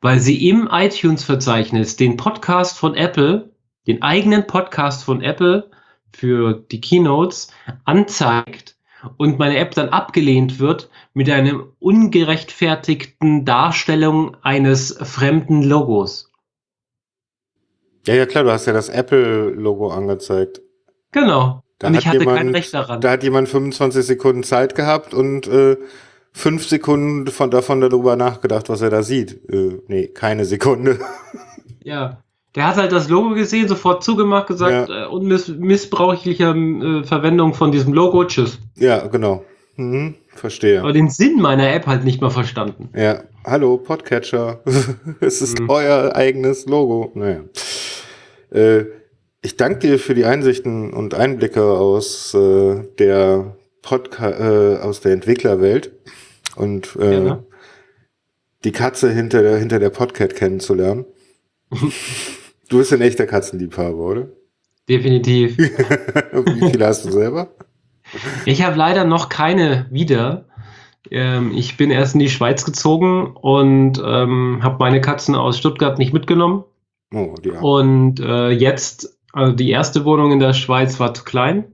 weil 0.00 0.18
sie 0.18 0.48
im 0.48 0.68
iTunes-Verzeichnis 0.72 1.96
den 1.96 2.16
Podcast 2.16 2.78
von 2.78 2.94
Apple, 2.94 3.50
den 3.86 4.02
eigenen 4.02 4.46
Podcast 4.46 5.04
von 5.04 5.20
Apple 5.20 5.70
für 6.12 6.54
die 6.54 6.80
Keynotes 6.80 7.52
anzeigt 7.84 8.76
und 9.16 9.38
meine 9.38 9.58
App 9.58 9.74
dann 9.74 9.90
abgelehnt 9.90 10.58
wird 10.58 10.90
mit 11.14 11.28
einer 11.30 11.64
ungerechtfertigten 11.78 13.44
Darstellung 13.44 14.36
eines 14.42 14.96
fremden 15.02 15.62
Logos. 15.62 16.29
Ja, 18.06 18.14
ja, 18.14 18.26
klar, 18.26 18.44
du 18.44 18.50
hast 18.50 18.66
ja 18.66 18.72
das 18.72 18.88
Apple-Logo 18.88 19.88
angezeigt. 19.88 20.60
Genau. 21.12 21.62
Da 21.78 21.88
und 21.88 21.94
ich 21.94 22.06
hatte 22.06 22.18
kein 22.18 22.28
jemand- 22.36 22.56
Recht 22.56 22.74
daran. 22.74 23.00
Da 23.00 23.10
hat 23.12 23.22
jemand 23.22 23.48
25 23.48 24.04
Sekunden 24.04 24.42
Zeit 24.42 24.74
gehabt 24.74 25.14
und 25.14 25.46
äh, 25.48 25.76
fünf 26.32 26.66
Sekunden 26.66 27.26
von, 27.28 27.50
davon 27.50 27.80
darüber 27.80 28.16
nachgedacht, 28.16 28.68
was 28.68 28.80
er 28.82 28.90
da 28.90 29.02
sieht. 29.02 29.40
Äh, 29.52 29.78
nee, 29.88 30.08
keine 30.08 30.44
Sekunde. 30.44 30.98
Ja, 31.82 32.22
der 32.56 32.66
hat 32.66 32.76
halt 32.76 32.92
das 32.92 33.08
Logo 33.08 33.30
gesehen, 33.34 33.66
sofort 33.66 34.04
zugemacht, 34.04 34.48
gesagt, 34.48 34.90
äh, 34.90 35.06
unmiss 35.06 35.48
missbräuchlicher 35.48 36.54
äh, 36.54 37.04
Verwendung 37.04 37.54
von 37.54 37.72
diesem 37.72 37.94
Logo, 37.94 38.22
tschüss. 38.26 38.58
ja, 38.76 39.06
genau. 39.06 39.44
Mhm, 39.76 40.14
verstehe. 40.28 40.80
Aber 40.82 40.92
den 40.92 41.08
Sinn 41.08 41.40
meiner 41.40 41.72
App 41.72 41.86
halt 41.86 42.04
nicht 42.04 42.20
mal 42.20 42.28
verstanden. 42.28 42.90
Ja, 42.94 43.22
hallo, 43.46 43.78
Podcatcher. 43.78 44.60
es 45.20 45.40
ist 45.40 45.58
Mhm. 45.58 45.70
euer 45.70 46.14
eigenes 46.14 46.66
Logo. 46.66 47.10
Naja. 47.14 47.40
Äh, 48.50 48.84
ich 49.42 49.56
danke 49.56 49.78
dir 49.78 49.98
für 49.98 50.14
die 50.14 50.24
Einsichten 50.24 50.92
und 50.92 51.14
Einblicke 51.14 51.62
aus 51.62 52.34
äh, 52.34 52.84
der 52.98 53.56
Podca 53.82 54.30
äh, 54.30 54.78
aus 54.78 55.00
der 55.00 55.12
Entwicklerwelt 55.12 55.92
und 56.56 56.96
äh, 56.96 57.10
Gerne. 57.10 57.44
die 58.64 58.72
Katze 58.72 59.10
hinter 59.10 59.42
der, 59.42 59.56
hinter 59.58 59.78
der 59.78 59.90
Podcat 59.90 60.34
kennenzulernen. 60.34 61.06
du 62.68 62.78
bist 62.78 62.92
ein 62.92 63.00
echter 63.00 63.26
Katzenliebhaber, 63.26 63.98
oder? 63.98 64.28
Definitiv. 64.88 65.56
Wie 65.58 66.70
viele 66.70 66.86
hast 66.86 67.04
du 67.06 67.10
selber? 67.10 67.54
Ich 68.44 68.62
habe 68.62 68.76
leider 68.76 69.04
noch 69.04 69.28
keine 69.28 69.86
wieder. 69.90 70.46
Ähm, 71.10 71.52
ich 71.54 71.76
bin 71.76 71.90
erst 71.90 72.14
in 72.14 72.20
die 72.20 72.28
Schweiz 72.28 72.64
gezogen 72.64 73.34
und 73.40 74.02
ähm, 74.04 74.60
habe 74.62 74.76
meine 74.80 75.00
Katzen 75.00 75.34
aus 75.34 75.56
Stuttgart 75.56 75.98
nicht 75.98 76.12
mitgenommen. 76.12 76.64
Oh, 77.12 77.34
haben. 77.34 77.56
Und 77.58 78.20
äh, 78.20 78.50
jetzt, 78.50 79.18
also 79.32 79.52
die 79.52 79.70
erste 79.70 80.04
Wohnung 80.04 80.32
in 80.32 80.38
der 80.38 80.52
Schweiz 80.52 81.00
war 81.00 81.14
zu 81.14 81.24
klein. 81.24 81.72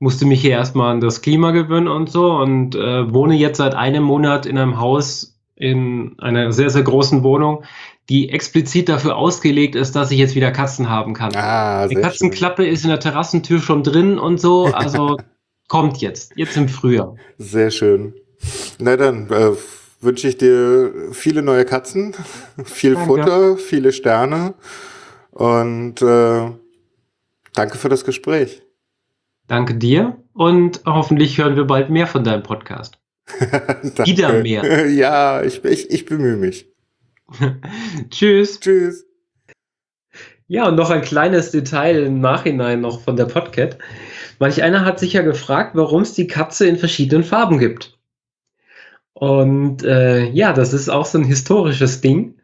Musste 0.00 0.26
mich 0.26 0.40
hier 0.40 0.50
erstmal 0.50 0.92
an 0.92 1.00
das 1.00 1.22
Klima 1.22 1.52
gewöhnen 1.52 1.88
und 1.88 2.10
so 2.10 2.32
und 2.32 2.74
äh, 2.74 3.12
wohne 3.12 3.36
jetzt 3.36 3.58
seit 3.58 3.74
einem 3.74 4.02
Monat 4.02 4.44
in 4.44 4.58
einem 4.58 4.80
Haus 4.80 5.38
in 5.56 6.18
einer 6.18 6.52
sehr, 6.52 6.68
sehr 6.70 6.82
großen 6.82 7.22
Wohnung, 7.22 7.64
die 8.08 8.28
explizit 8.30 8.88
dafür 8.88 9.16
ausgelegt 9.16 9.76
ist, 9.76 9.94
dass 9.96 10.10
ich 10.10 10.18
jetzt 10.18 10.34
wieder 10.34 10.50
Katzen 10.50 10.90
haben 10.90 11.14
kann. 11.14 11.34
Ah, 11.36 11.86
Die 11.86 11.94
sehr 11.94 12.02
schön. 12.02 12.10
Katzenklappe 12.10 12.66
ist 12.66 12.82
in 12.84 12.90
der 12.90 13.00
Terrassentür 13.00 13.60
schon 13.60 13.82
drin 13.82 14.18
und 14.18 14.40
so, 14.40 14.66
also 14.66 15.16
kommt 15.68 15.98
jetzt, 15.98 16.32
jetzt 16.36 16.56
im 16.56 16.68
Frühjahr. 16.68 17.16
Sehr 17.38 17.70
schön. 17.70 18.14
Na 18.78 18.96
dann 18.96 19.30
äh, 19.30 19.52
wünsche 20.04 20.28
ich 20.28 20.36
dir 20.36 20.92
viele 21.12 21.42
neue 21.42 21.64
Katzen, 21.64 22.14
viel 22.64 22.94
Danke. 22.94 23.06
Futter, 23.06 23.56
viele 23.56 23.92
Sterne 23.92 24.54
und 25.30 26.02
äh, 26.02 26.50
danke 27.54 27.78
für 27.78 27.88
das 27.88 28.04
Gespräch. 28.04 28.62
Danke 29.46 29.74
dir 29.74 30.16
und 30.32 30.82
hoffentlich 30.86 31.38
hören 31.38 31.56
wir 31.56 31.64
bald 31.64 31.90
mehr 31.90 32.06
von 32.06 32.24
deinem 32.24 32.42
Podcast. 32.42 32.98
Wieder 34.04 34.42
mehr. 34.42 34.88
Ja, 34.90 35.42
ich, 35.42 35.64
ich, 35.64 35.90
ich 35.90 36.06
bemühe 36.06 36.36
mich. 36.36 36.66
Tschüss. 38.10 38.60
Tschüss. 38.60 39.06
Ja, 40.46 40.68
und 40.68 40.76
noch 40.76 40.90
ein 40.90 41.00
kleines 41.00 41.50
Detail 41.50 42.04
im 42.04 42.20
Nachhinein 42.20 42.82
noch 42.82 43.00
von 43.00 43.16
der 43.16 43.24
Podcat. 43.24 43.78
Manch 44.38 44.62
einer 44.62 44.84
hat 44.84 44.98
sich 44.98 45.14
ja 45.14 45.22
gefragt, 45.22 45.70
warum 45.74 46.02
es 46.02 46.12
die 46.12 46.26
Katze 46.26 46.66
in 46.66 46.76
verschiedenen 46.76 47.24
Farben 47.24 47.58
gibt. 47.58 47.93
Und 49.14 49.84
äh, 49.84 50.28
ja, 50.30 50.52
das 50.52 50.72
ist 50.72 50.88
auch 50.88 51.06
so 51.06 51.18
ein 51.18 51.24
historisches 51.24 52.00
Ding. 52.00 52.34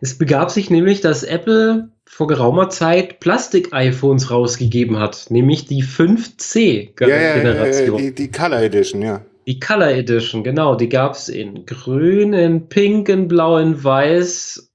Es 0.00 0.18
begab 0.18 0.50
sich 0.50 0.70
nämlich, 0.70 1.00
dass 1.00 1.22
Apple 1.22 1.90
vor 2.06 2.26
geraumer 2.26 2.70
Zeit 2.70 3.20
Plastik-iPhones 3.20 4.30
rausgegeben 4.30 4.98
hat, 4.98 5.26
nämlich 5.30 5.66
die 5.66 5.84
5C 5.84 6.90
Ja, 7.00 7.08
ja, 7.08 7.36
ja, 7.36 7.96
die, 7.96 8.14
die 8.14 8.30
Color 8.30 8.62
Edition, 8.62 9.02
ja. 9.02 9.24
Die 9.46 9.60
Color 9.60 9.90
Edition, 9.92 10.42
genau, 10.42 10.74
die 10.74 10.88
gab 10.88 11.12
es 11.12 11.28
in 11.28 11.66
grün, 11.66 12.32
in 12.32 12.68
pink, 12.68 13.08
in 13.08 13.28
blau, 13.28 13.58
in 13.58 13.82
weiß 13.82 14.72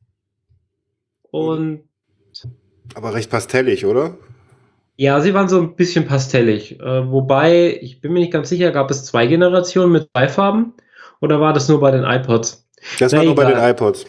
und 1.31 1.83
Aber 2.95 3.13
recht 3.13 3.29
pastellig, 3.29 3.85
oder? 3.85 4.17
ja, 4.97 5.21
sie 5.21 5.33
waren 5.33 5.47
so 5.47 5.61
ein 5.61 5.75
bisschen 5.75 6.05
pastellig. 6.05 6.79
Äh, 6.79 7.11
wobei, 7.11 7.77
ich 7.81 8.01
bin 8.01 8.13
mir 8.13 8.19
nicht 8.19 8.33
ganz 8.33 8.49
sicher, 8.49 8.71
gab 8.71 8.89
es 8.89 9.05
zwei 9.05 9.27
Generationen 9.27 9.91
mit 9.91 10.09
zwei 10.11 10.27
Farben 10.27 10.73
oder 11.21 11.39
war 11.39 11.53
das 11.53 11.67
nur 11.69 11.79
bei 11.79 11.91
den 11.91 12.03
iPods? 12.03 12.67
Das 12.99 13.11
Na, 13.11 13.19
war 13.19 13.25
nur 13.25 13.35
bei 13.35 13.43
egal. 13.49 13.61
den 13.61 13.71
iPods. 13.71 14.05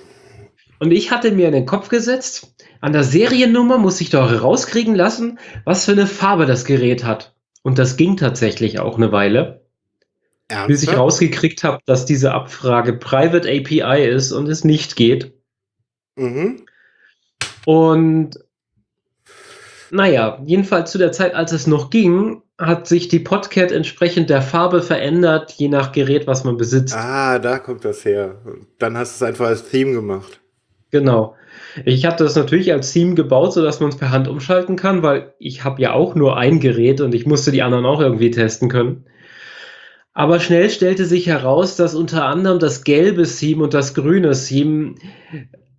Und 0.80 0.92
ich 0.92 1.10
hatte 1.10 1.32
mir 1.32 1.46
in 1.46 1.52
den 1.54 1.66
Kopf 1.66 1.88
gesetzt, 1.88 2.54
an 2.80 2.92
der 2.92 3.02
Seriennummer 3.02 3.78
muss 3.78 4.00
ich 4.00 4.10
doch 4.10 4.42
rauskriegen 4.42 4.94
lassen, 4.94 5.38
was 5.64 5.84
für 5.84 5.92
eine 5.92 6.06
Farbe 6.06 6.46
das 6.46 6.64
Gerät 6.64 7.04
hat. 7.04 7.34
Und 7.62 7.78
das 7.78 7.96
ging 7.96 8.16
tatsächlich 8.16 8.78
auch 8.78 8.96
eine 8.96 9.10
Weile. 9.12 9.62
bis 10.66 10.82
ich 10.82 10.88
Ernsthaft? 10.88 10.98
rausgekriegt 10.98 11.64
habe, 11.64 11.80
dass 11.86 12.06
diese 12.06 12.32
Abfrage 12.32 12.92
Private 12.94 13.48
API 13.48 14.06
ist 14.08 14.32
und 14.32 14.48
es 14.48 14.64
nicht 14.64 14.96
geht. 14.96 15.32
Mhm. 16.16 16.64
Und 17.66 18.38
Naja, 19.90 20.40
jedenfalls 20.44 20.90
zu 20.92 20.98
der 20.98 21.12
Zeit, 21.12 21.34
als 21.34 21.52
es 21.52 21.66
noch 21.66 21.90
ging, 21.90 22.42
hat 22.58 22.88
sich 22.88 23.06
die 23.08 23.20
Podcat 23.20 23.70
entsprechend 23.70 24.30
der 24.30 24.42
Farbe 24.42 24.82
verändert, 24.82 25.52
je 25.52 25.68
nach 25.68 25.92
Gerät, 25.92 26.26
was 26.26 26.42
man 26.42 26.56
besitzt. 26.56 26.94
Ah, 26.96 27.38
da 27.38 27.58
kommt 27.58 27.84
das 27.84 28.04
her. 28.04 28.42
Dann 28.78 28.96
hast 28.96 29.12
du 29.20 29.24
es 29.24 29.28
einfach 29.28 29.46
als 29.46 29.70
Theme 29.70 29.92
gemacht. 29.92 30.40
Genau. 30.90 31.36
Ich 31.84 32.04
habe 32.04 32.16
das 32.16 32.34
natürlich 32.34 32.72
als 32.72 32.92
Theme 32.92 33.14
gebaut, 33.14 33.52
sodass 33.52 33.78
man 33.78 33.90
es 33.90 33.96
per 33.96 34.10
Hand 34.10 34.26
umschalten 34.26 34.74
kann, 34.74 35.02
weil 35.02 35.34
ich 35.38 35.62
habe 35.62 35.80
ja 35.80 35.92
auch 35.92 36.14
nur 36.14 36.36
ein 36.36 36.60
Gerät 36.60 37.00
und 37.00 37.14
ich 37.14 37.26
musste 37.26 37.52
die 37.52 37.62
anderen 37.62 37.86
auch 37.86 38.00
irgendwie 38.00 38.30
testen 38.30 38.68
können. 38.68 39.04
Aber 40.12 40.40
schnell 40.40 40.68
stellte 40.68 41.04
sich 41.04 41.28
heraus, 41.28 41.76
dass 41.76 41.94
unter 41.94 42.24
anderem 42.24 42.58
das 42.58 42.82
gelbe 42.82 43.22
Theme 43.22 43.62
und 43.62 43.74
das 43.74 43.94
grüne 43.94 44.32
Theme 44.32 44.96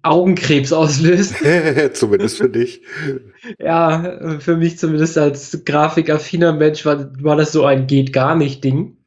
Augenkrebs 0.02 0.72
auslöst. 0.72 1.36
Zumindest 1.94 2.38
für 2.38 2.50
dich. 2.50 2.82
Ja, 3.60 4.40
für 4.40 4.56
mich 4.56 4.78
zumindest 4.78 5.18
als 5.18 5.64
grafikaffiner 5.66 6.54
Mensch 6.54 6.86
war, 6.86 7.12
war 7.22 7.36
das 7.36 7.52
so 7.52 7.66
ein 7.66 7.88
geht 7.88 8.14
gar 8.14 8.36
nicht 8.36 8.64
Ding. 8.64 8.98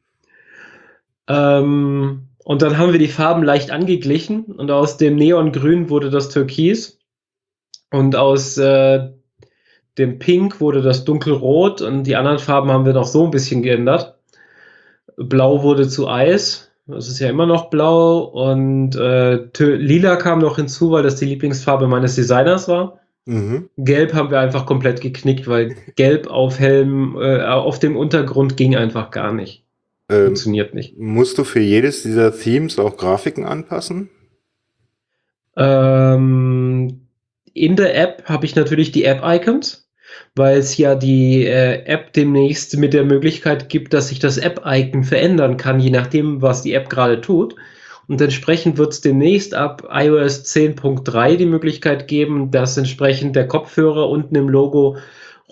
Ähm, 1.27 2.27
und 2.43 2.61
dann 2.61 2.77
haben 2.77 2.91
wir 2.91 2.99
die 2.99 3.07
Farben 3.07 3.43
leicht 3.43 3.71
angeglichen 3.71 4.43
und 4.43 4.69
aus 4.69 4.97
dem 4.97 5.15
Neongrün 5.15 5.89
wurde 5.89 6.09
das 6.09 6.29
Türkis 6.29 6.99
und 7.89 8.15
aus 8.15 8.57
äh, 8.57 9.09
dem 9.97 10.19
Pink 10.19 10.59
wurde 10.59 10.81
das 10.81 11.05
Dunkelrot 11.05 11.81
und 11.81 12.03
die 12.03 12.15
anderen 12.15 12.39
Farben 12.39 12.71
haben 12.71 12.85
wir 12.85 12.93
noch 12.93 13.07
so 13.07 13.25
ein 13.25 13.31
bisschen 13.31 13.61
geändert. 13.61 14.17
Blau 15.15 15.63
wurde 15.63 15.87
zu 15.87 16.07
Eis, 16.07 16.71
das 16.85 17.07
ist 17.07 17.19
ja 17.19 17.29
immer 17.29 17.45
noch 17.45 17.69
blau 17.69 18.23
und 18.23 18.95
äh, 18.95 19.47
lila 19.57 20.17
kam 20.17 20.39
noch 20.39 20.57
hinzu, 20.57 20.91
weil 20.91 21.03
das 21.03 21.15
die 21.15 21.25
Lieblingsfarbe 21.25 21.87
meines 21.87 22.15
Designers 22.15 22.67
war. 22.67 22.99
Mhm. 23.25 23.69
Gelb 23.77 24.13
haben 24.13 24.31
wir 24.31 24.39
einfach 24.39 24.65
komplett 24.65 24.99
geknickt, 24.99 25.47
weil 25.47 25.75
Gelb 25.95 26.27
auf 26.27 26.59
Helm, 26.59 27.17
äh, 27.19 27.41
auf 27.43 27.79
dem 27.79 27.95
Untergrund 27.95 28.57
ging 28.57 28.75
einfach 28.75 29.11
gar 29.11 29.33
nicht. 29.33 29.63
Ähm, 30.09 30.25
Funktioniert 30.25 30.73
nicht. 30.73 30.97
Musst 30.97 31.37
du 31.37 31.45
für 31.45 31.61
jedes 31.61 32.03
dieser 32.03 32.37
Themes 32.37 32.77
auch 32.77 32.97
Grafiken 32.97 33.45
anpassen? 33.45 34.09
Ähm, 35.55 37.07
in 37.53 37.75
der 37.75 37.95
App 37.95 38.23
habe 38.25 38.45
ich 38.45 38.55
natürlich 38.55 38.91
die 38.91 39.05
App-Icons, 39.05 39.82
weil 40.35 40.57
es 40.57 40.77
ja 40.77 40.95
die 40.95 41.45
äh, 41.45 41.83
App 41.85 42.13
demnächst 42.13 42.77
mit 42.77 42.93
der 42.93 43.03
Möglichkeit 43.03 43.69
gibt, 43.69 43.93
dass 43.93 44.07
sich 44.07 44.19
das 44.19 44.37
App-Icon 44.37 45.03
verändern 45.03 45.57
kann, 45.57 45.79
je 45.79 45.91
nachdem, 45.91 46.41
was 46.41 46.63
die 46.63 46.73
App 46.73 46.89
gerade 46.89 47.21
tut. 47.21 47.55
Und 48.07 48.19
entsprechend 48.19 48.77
wird 48.77 48.93
es 48.93 49.01
demnächst 49.01 49.53
ab 49.53 49.87
iOS 49.89 50.43
10.3 50.43 51.37
die 51.37 51.45
Möglichkeit 51.45 52.07
geben, 52.07 52.51
dass 52.51 52.77
entsprechend 52.77 53.35
der 53.35 53.47
Kopfhörer 53.47 54.09
unten 54.09 54.35
im 54.35 54.49
Logo 54.49 54.97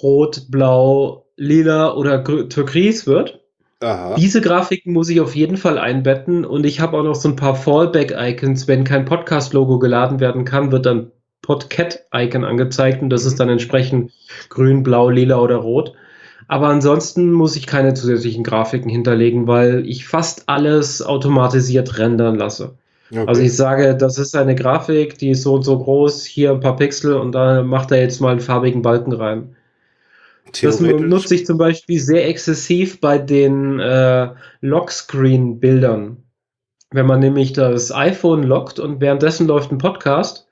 rot, 0.01 0.47
blau, 0.49 1.25
lila 1.37 1.93
oder 1.93 2.23
türkis 2.23 3.07
wird. 3.07 3.39
Aha. 3.79 4.15
Diese 4.15 4.41
Grafiken 4.41 4.93
muss 4.93 5.09
ich 5.09 5.21
auf 5.21 5.35
jeden 5.35 5.57
Fall 5.57 5.77
einbetten 5.77 6.45
und 6.45 6.65
ich 6.65 6.79
habe 6.81 6.97
auch 6.97 7.03
noch 7.03 7.15
so 7.15 7.29
ein 7.29 7.35
paar 7.35 7.55
Fallback-Icons. 7.55 8.67
Wenn 8.67 8.83
kein 8.83 9.05
Podcast-Logo 9.05 9.79
geladen 9.79 10.19
werden 10.19 10.43
kann, 10.43 10.71
wird 10.71 10.85
dann 10.85 11.11
Podcat-Icon 11.41 12.43
angezeigt 12.43 13.01
und 13.01 13.09
das 13.09 13.25
ist 13.25 13.33
mhm. 13.33 13.37
dann 13.37 13.49
entsprechend 13.49 14.11
grün, 14.49 14.83
blau, 14.83 15.09
lila 15.09 15.39
oder 15.39 15.57
rot. 15.57 15.93
Aber 16.47 16.67
ansonsten 16.67 17.31
muss 17.31 17.55
ich 17.55 17.65
keine 17.65 17.93
zusätzlichen 17.93 18.43
Grafiken 18.43 18.89
hinterlegen, 18.89 19.47
weil 19.47 19.87
ich 19.87 20.05
fast 20.05 20.49
alles 20.49 21.01
automatisiert 21.01 21.97
rendern 21.97 22.35
lasse. 22.35 22.75
Okay. 23.11 23.23
Also 23.27 23.41
ich 23.41 23.55
sage, 23.55 23.95
das 23.95 24.17
ist 24.17 24.35
eine 24.35 24.55
Grafik, 24.55 25.17
die 25.17 25.31
ist 25.31 25.43
so 25.43 25.55
und 25.55 25.63
so 25.63 25.77
groß, 25.77 26.25
hier 26.25 26.51
ein 26.51 26.59
paar 26.61 26.77
Pixel 26.77 27.15
und 27.15 27.33
da 27.33 27.61
macht 27.63 27.91
er 27.91 28.01
jetzt 28.01 28.21
mal 28.21 28.31
einen 28.31 28.39
farbigen 28.39 28.81
Balken 28.81 29.13
rein. 29.13 29.55
Das 30.61 30.79
nutze 30.79 31.35
ich 31.35 31.45
zum 31.45 31.57
Beispiel 31.57 31.99
sehr 31.99 32.27
exzessiv 32.27 32.99
bei 32.99 33.17
den 33.17 33.79
äh, 33.79 34.29
Lockscreen-Bildern. 34.61 36.17
Wenn 36.91 37.05
man 37.05 37.19
nämlich 37.21 37.53
das 37.53 37.93
iPhone 37.93 38.43
lockt 38.43 38.79
und 38.79 38.99
währenddessen 38.99 39.47
läuft 39.47 39.71
ein 39.71 39.77
Podcast 39.77 40.47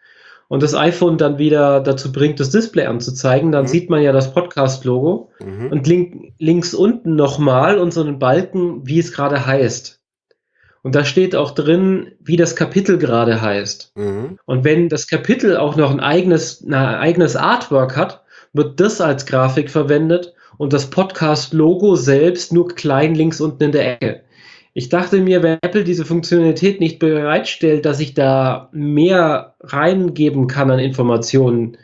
und 0.50 0.64
das 0.64 0.76
iPhone 0.76 1.18
dann 1.18 1.38
wieder 1.38 1.80
dazu 1.80 2.12
bringt, 2.12 2.40
das 2.40 2.50
Display 2.50 2.88
anzuzeigen, 2.88 3.52
dann 3.52 3.64
mhm. 3.64 3.68
sieht 3.68 3.90
man 3.90 4.02
ja 4.02 4.12
das 4.12 4.34
Podcast-Logo 4.34 5.30
mhm. 5.40 5.72
und 5.72 5.88
link, 5.88 6.34
links 6.40 6.74
unten 6.74 7.16
nochmal 7.16 7.78
und 7.78 7.94
so 7.94 8.02
einen 8.02 8.20
Balken, 8.20 8.86
wie 8.86 9.00
es 9.00 9.14
gerade 9.14 9.46
heißt. 9.46 10.02
Und 10.82 10.96
da 10.96 11.06
steht 11.06 11.36
auch 11.36 11.52
drin, 11.52 12.14
wie 12.20 12.36
das 12.36 12.56
Kapitel 12.56 12.98
gerade 12.98 13.42
heißt. 13.42 13.94
Mhm. 13.96 14.40
Und 14.46 14.64
wenn 14.64 14.90
das 14.90 15.08
Kapitel 15.08 15.56
auch 15.56 15.76
noch 15.76 15.92
ein 15.92 16.00
eigenes, 16.00 16.66
ein 16.66 16.74
eigenes 16.74 17.36
Artwork 17.36 17.96
hat, 17.96 18.24
wird 18.52 18.80
das 18.80 19.02
als 19.02 19.28
Grafik 19.28 19.70
verwendet 19.70 20.34
und 20.58 20.74
das 20.74 20.90
Podcast-Logo 20.90 21.96
selbst 21.96 22.52
nur 22.52 22.70
klein 22.70 23.14
links 23.14 23.40
unten 23.40 23.66
in 23.66 23.72
der 23.72 23.94
Ecke. 23.94 24.24
Ich 24.80 24.88
dachte 24.88 25.20
mir, 25.20 25.44
wenn 25.44 25.58
Apple 25.62 25.84
diese 25.84 26.06
Funktionalität 26.06 26.80
nicht 26.80 27.00
bereitstellt, 27.00 27.84
dass 27.84 28.00
ich 28.00 28.14
da 28.14 28.70
mehr 28.72 29.56
reingeben 29.60 30.48
kann 30.48 30.72
an 30.72 30.80
Informationen 30.80 31.78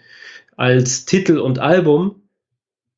als 0.56 1.04
Titel 1.04 1.38
und 1.40 1.60
Album, 1.60 2.22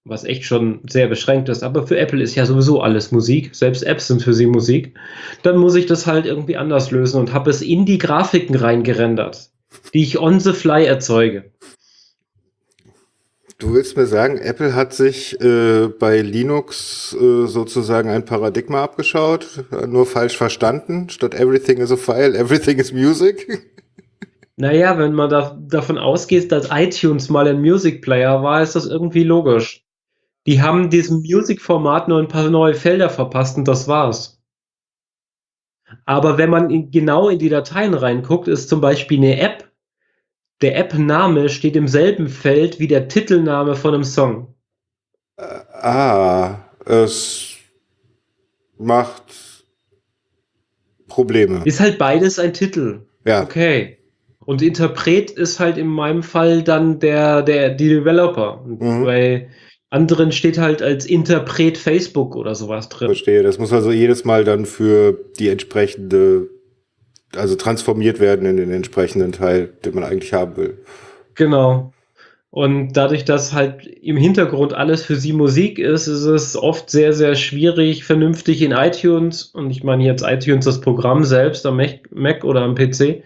was 0.05 0.23
echt 0.23 0.43
schon 0.43 0.81
sehr 0.87 1.07
beschränkt 1.07 1.49
ist, 1.49 1.63
aber 1.63 1.87
für 1.87 1.97
Apple 1.97 2.21
ist 2.21 2.35
ja 2.35 2.45
sowieso 2.45 2.79
alles 2.79 3.11
Musik, 3.11 3.55
selbst 3.55 3.81
Apps 3.81 4.05
sind 4.05 4.21
für 4.21 4.35
sie 4.35 4.45
Musik, 4.45 4.93
dann 5.41 5.57
muss 5.57 5.73
ich 5.73 5.87
das 5.87 6.05
halt 6.05 6.27
irgendwie 6.27 6.57
anders 6.57 6.91
lösen 6.91 7.19
und 7.19 7.33
habe 7.33 7.49
es 7.49 7.63
in 7.63 7.87
die 7.87 7.97
Grafiken 7.97 8.55
reingerendert, 8.55 9.49
die 9.95 10.03
ich 10.03 10.19
on 10.19 10.39
the 10.39 10.53
fly 10.53 10.85
erzeuge. 10.85 11.49
Du 13.59 13.73
willst 13.73 13.97
mir 13.97 14.05
sagen, 14.05 14.37
Apple 14.37 14.75
hat 14.75 14.93
sich 14.93 15.39
äh, 15.41 15.87
bei 15.87 16.21
Linux 16.21 17.15
äh, 17.19 17.47
sozusagen 17.47 18.09
ein 18.09 18.23
Paradigma 18.23 18.83
abgeschaut, 18.83 19.65
nur 19.87 20.05
falsch 20.05 20.37
verstanden. 20.37 21.09
Statt 21.09 21.33
everything 21.33 21.77
is 21.77 21.91
a 21.91 21.97
file, 21.97 22.35
everything 22.35 22.77
is 22.77 22.91
music. 22.91 23.63
Naja, 24.59 24.97
wenn 24.97 25.13
man 25.13 25.29
da, 25.29 25.55
davon 25.69 25.99
ausgeht, 25.99 26.51
dass 26.51 26.69
iTunes 26.71 27.29
mal 27.29 27.47
ein 27.47 27.61
Music 27.61 28.01
Player 28.01 28.41
war, 28.41 28.63
ist 28.63 28.75
das 28.75 28.87
irgendwie 28.87 29.23
logisch. 29.23 29.85
Die 30.47 30.59
haben 30.63 30.89
diesem 30.89 31.17
Music-Format 31.17 32.07
nur 32.07 32.17
ein 32.17 32.27
paar 32.27 32.49
neue 32.49 32.73
Felder 32.73 33.11
verpasst 33.11 33.55
und 33.55 33.67
das 33.67 33.87
war's. 33.87 34.41
Aber 36.05 36.39
wenn 36.39 36.49
man 36.49 36.71
in, 36.71 36.89
genau 36.89 37.29
in 37.29 37.37
die 37.37 37.49
Dateien 37.49 37.93
reinguckt, 37.93 38.47
ist 38.47 38.67
zum 38.67 38.81
Beispiel 38.81 39.19
eine 39.19 39.39
App 39.39 39.66
der 40.61 40.77
App-Name 40.77 41.49
steht 41.49 41.75
im 41.75 41.87
selben 41.87 42.27
Feld 42.27 42.79
wie 42.79 42.87
der 42.87 43.07
Titelname 43.07 43.75
von 43.75 43.93
einem 43.93 44.03
Song. 44.03 44.53
Äh, 45.37 45.43
ah, 45.43 46.57
es 46.85 47.55
macht 48.77 49.65
Probleme. 51.07 51.61
Ist 51.65 51.79
halt 51.79 51.97
beides 51.97 52.39
ein 52.39 52.53
Titel. 52.53 53.01
Ja. 53.25 53.43
Okay. 53.43 53.97
Und 54.45 54.61
Interpret 54.61 55.29
ist 55.31 55.59
halt 55.59 55.77
in 55.77 55.87
meinem 55.87 56.23
Fall 56.23 56.63
dann 56.63 56.99
der, 56.99 57.41
der, 57.41 57.69
die 57.69 57.89
Developer. 57.89 58.63
Mhm. 58.65 59.03
Bei 59.03 59.49
anderen 59.89 60.31
steht 60.31 60.57
halt 60.57 60.81
als 60.81 61.05
Interpret 61.05 61.77
Facebook 61.77 62.35
oder 62.35 62.55
sowas 62.55 62.89
drin. 62.89 63.09
Verstehe. 63.09 63.43
Das 63.43 63.57
muss 63.57 63.73
also 63.73 63.91
jedes 63.91 64.25
Mal 64.25 64.43
dann 64.43 64.65
für 64.65 65.17
die 65.37 65.49
entsprechende 65.49 66.49
also 67.35 67.55
transformiert 67.55 68.19
werden 68.19 68.45
in 68.45 68.57
den 68.57 68.71
entsprechenden 68.71 69.31
Teil, 69.31 69.69
den 69.83 69.95
man 69.95 70.03
eigentlich 70.03 70.33
haben 70.33 70.57
will. 70.57 70.77
Genau. 71.35 71.93
Und 72.49 72.93
dadurch, 72.93 73.25
dass 73.25 73.53
halt 73.53 73.85
im 73.85 74.17
Hintergrund 74.17 74.73
alles 74.73 75.03
für 75.03 75.15
sie 75.15 75.33
Musik 75.33 75.79
ist, 75.79 76.07
ist 76.07 76.23
es 76.23 76.55
oft 76.55 76.89
sehr, 76.89 77.13
sehr 77.13 77.35
schwierig, 77.35 78.05
vernünftig 78.05 78.61
in 78.61 78.71
iTunes, 78.71 79.43
und 79.43 79.69
ich 79.69 79.83
meine 79.83 80.05
jetzt 80.05 80.23
iTunes 80.25 80.65
das 80.65 80.81
Programm 80.81 81.23
selbst 81.23 81.65
am 81.65 81.79
Mac 82.09 82.43
oder 82.45 82.61
am 82.61 82.73
PC, 82.73 83.23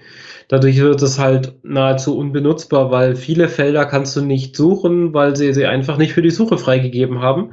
dadurch 0.47 0.81
wird 0.81 1.01
es 1.01 1.19
halt 1.19 1.53
nahezu 1.63 2.17
unbenutzbar, 2.17 2.91
weil 2.91 3.15
viele 3.15 3.47
Felder 3.47 3.85
kannst 3.85 4.15
du 4.17 4.21
nicht 4.21 4.55
suchen, 4.55 5.13
weil 5.13 5.35
sie 5.35 5.53
sie 5.53 5.65
einfach 5.65 5.97
nicht 5.97 6.13
für 6.13 6.23
die 6.23 6.31
Suche 6.31 6.57
freigegeben 6.57 7.21
haben 7.21 7.51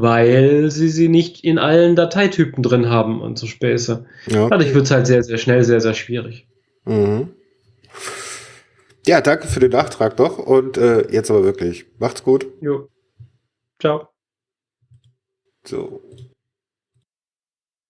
weil 0.00 0.70
sie 0.70 0.88
sie 0.88 1.08
nicht 1.08 1.44
in 1.44 1.58
allen 1.58 1.96
Dateitypen 1.96 2.62
drin 2.62 2.88
haben 2.88 3.20
und 3.20 3.36
so 3.38 3.46
Späße. 3.46 4.06
Ja. 4.28 4.48
Dadurch 4.48 4.72
wird 4.72 4.84
es 4.84 4.90
halt 4.92 5.08
sehr, 5.08 5.24
sehr 5.24 5.38
schnell, 5.38 5.64
sehr, 5.64 5.80
sehr 5.80 5.94
schwierig. 5.94 6.46
Mhm. 6.84 7.30
Ja, 9.06 9.20
danke 9.20 9.48
für 9.48 9.58
den 9.58 9.72
Nachtrag 9.72 10.16
doch 10.16 10.38
und 10.38 10.76
äh, 10.76 11.10
jetzt 11.10 11.30
aber 11.30 11.42
wirklich. 11.42 11.86
Macht's 11.98 12.22
gut. 12.22 12.46
Jo. 12.60 12.88
Ciao. 13.80 14.08
So. 15.64 16.00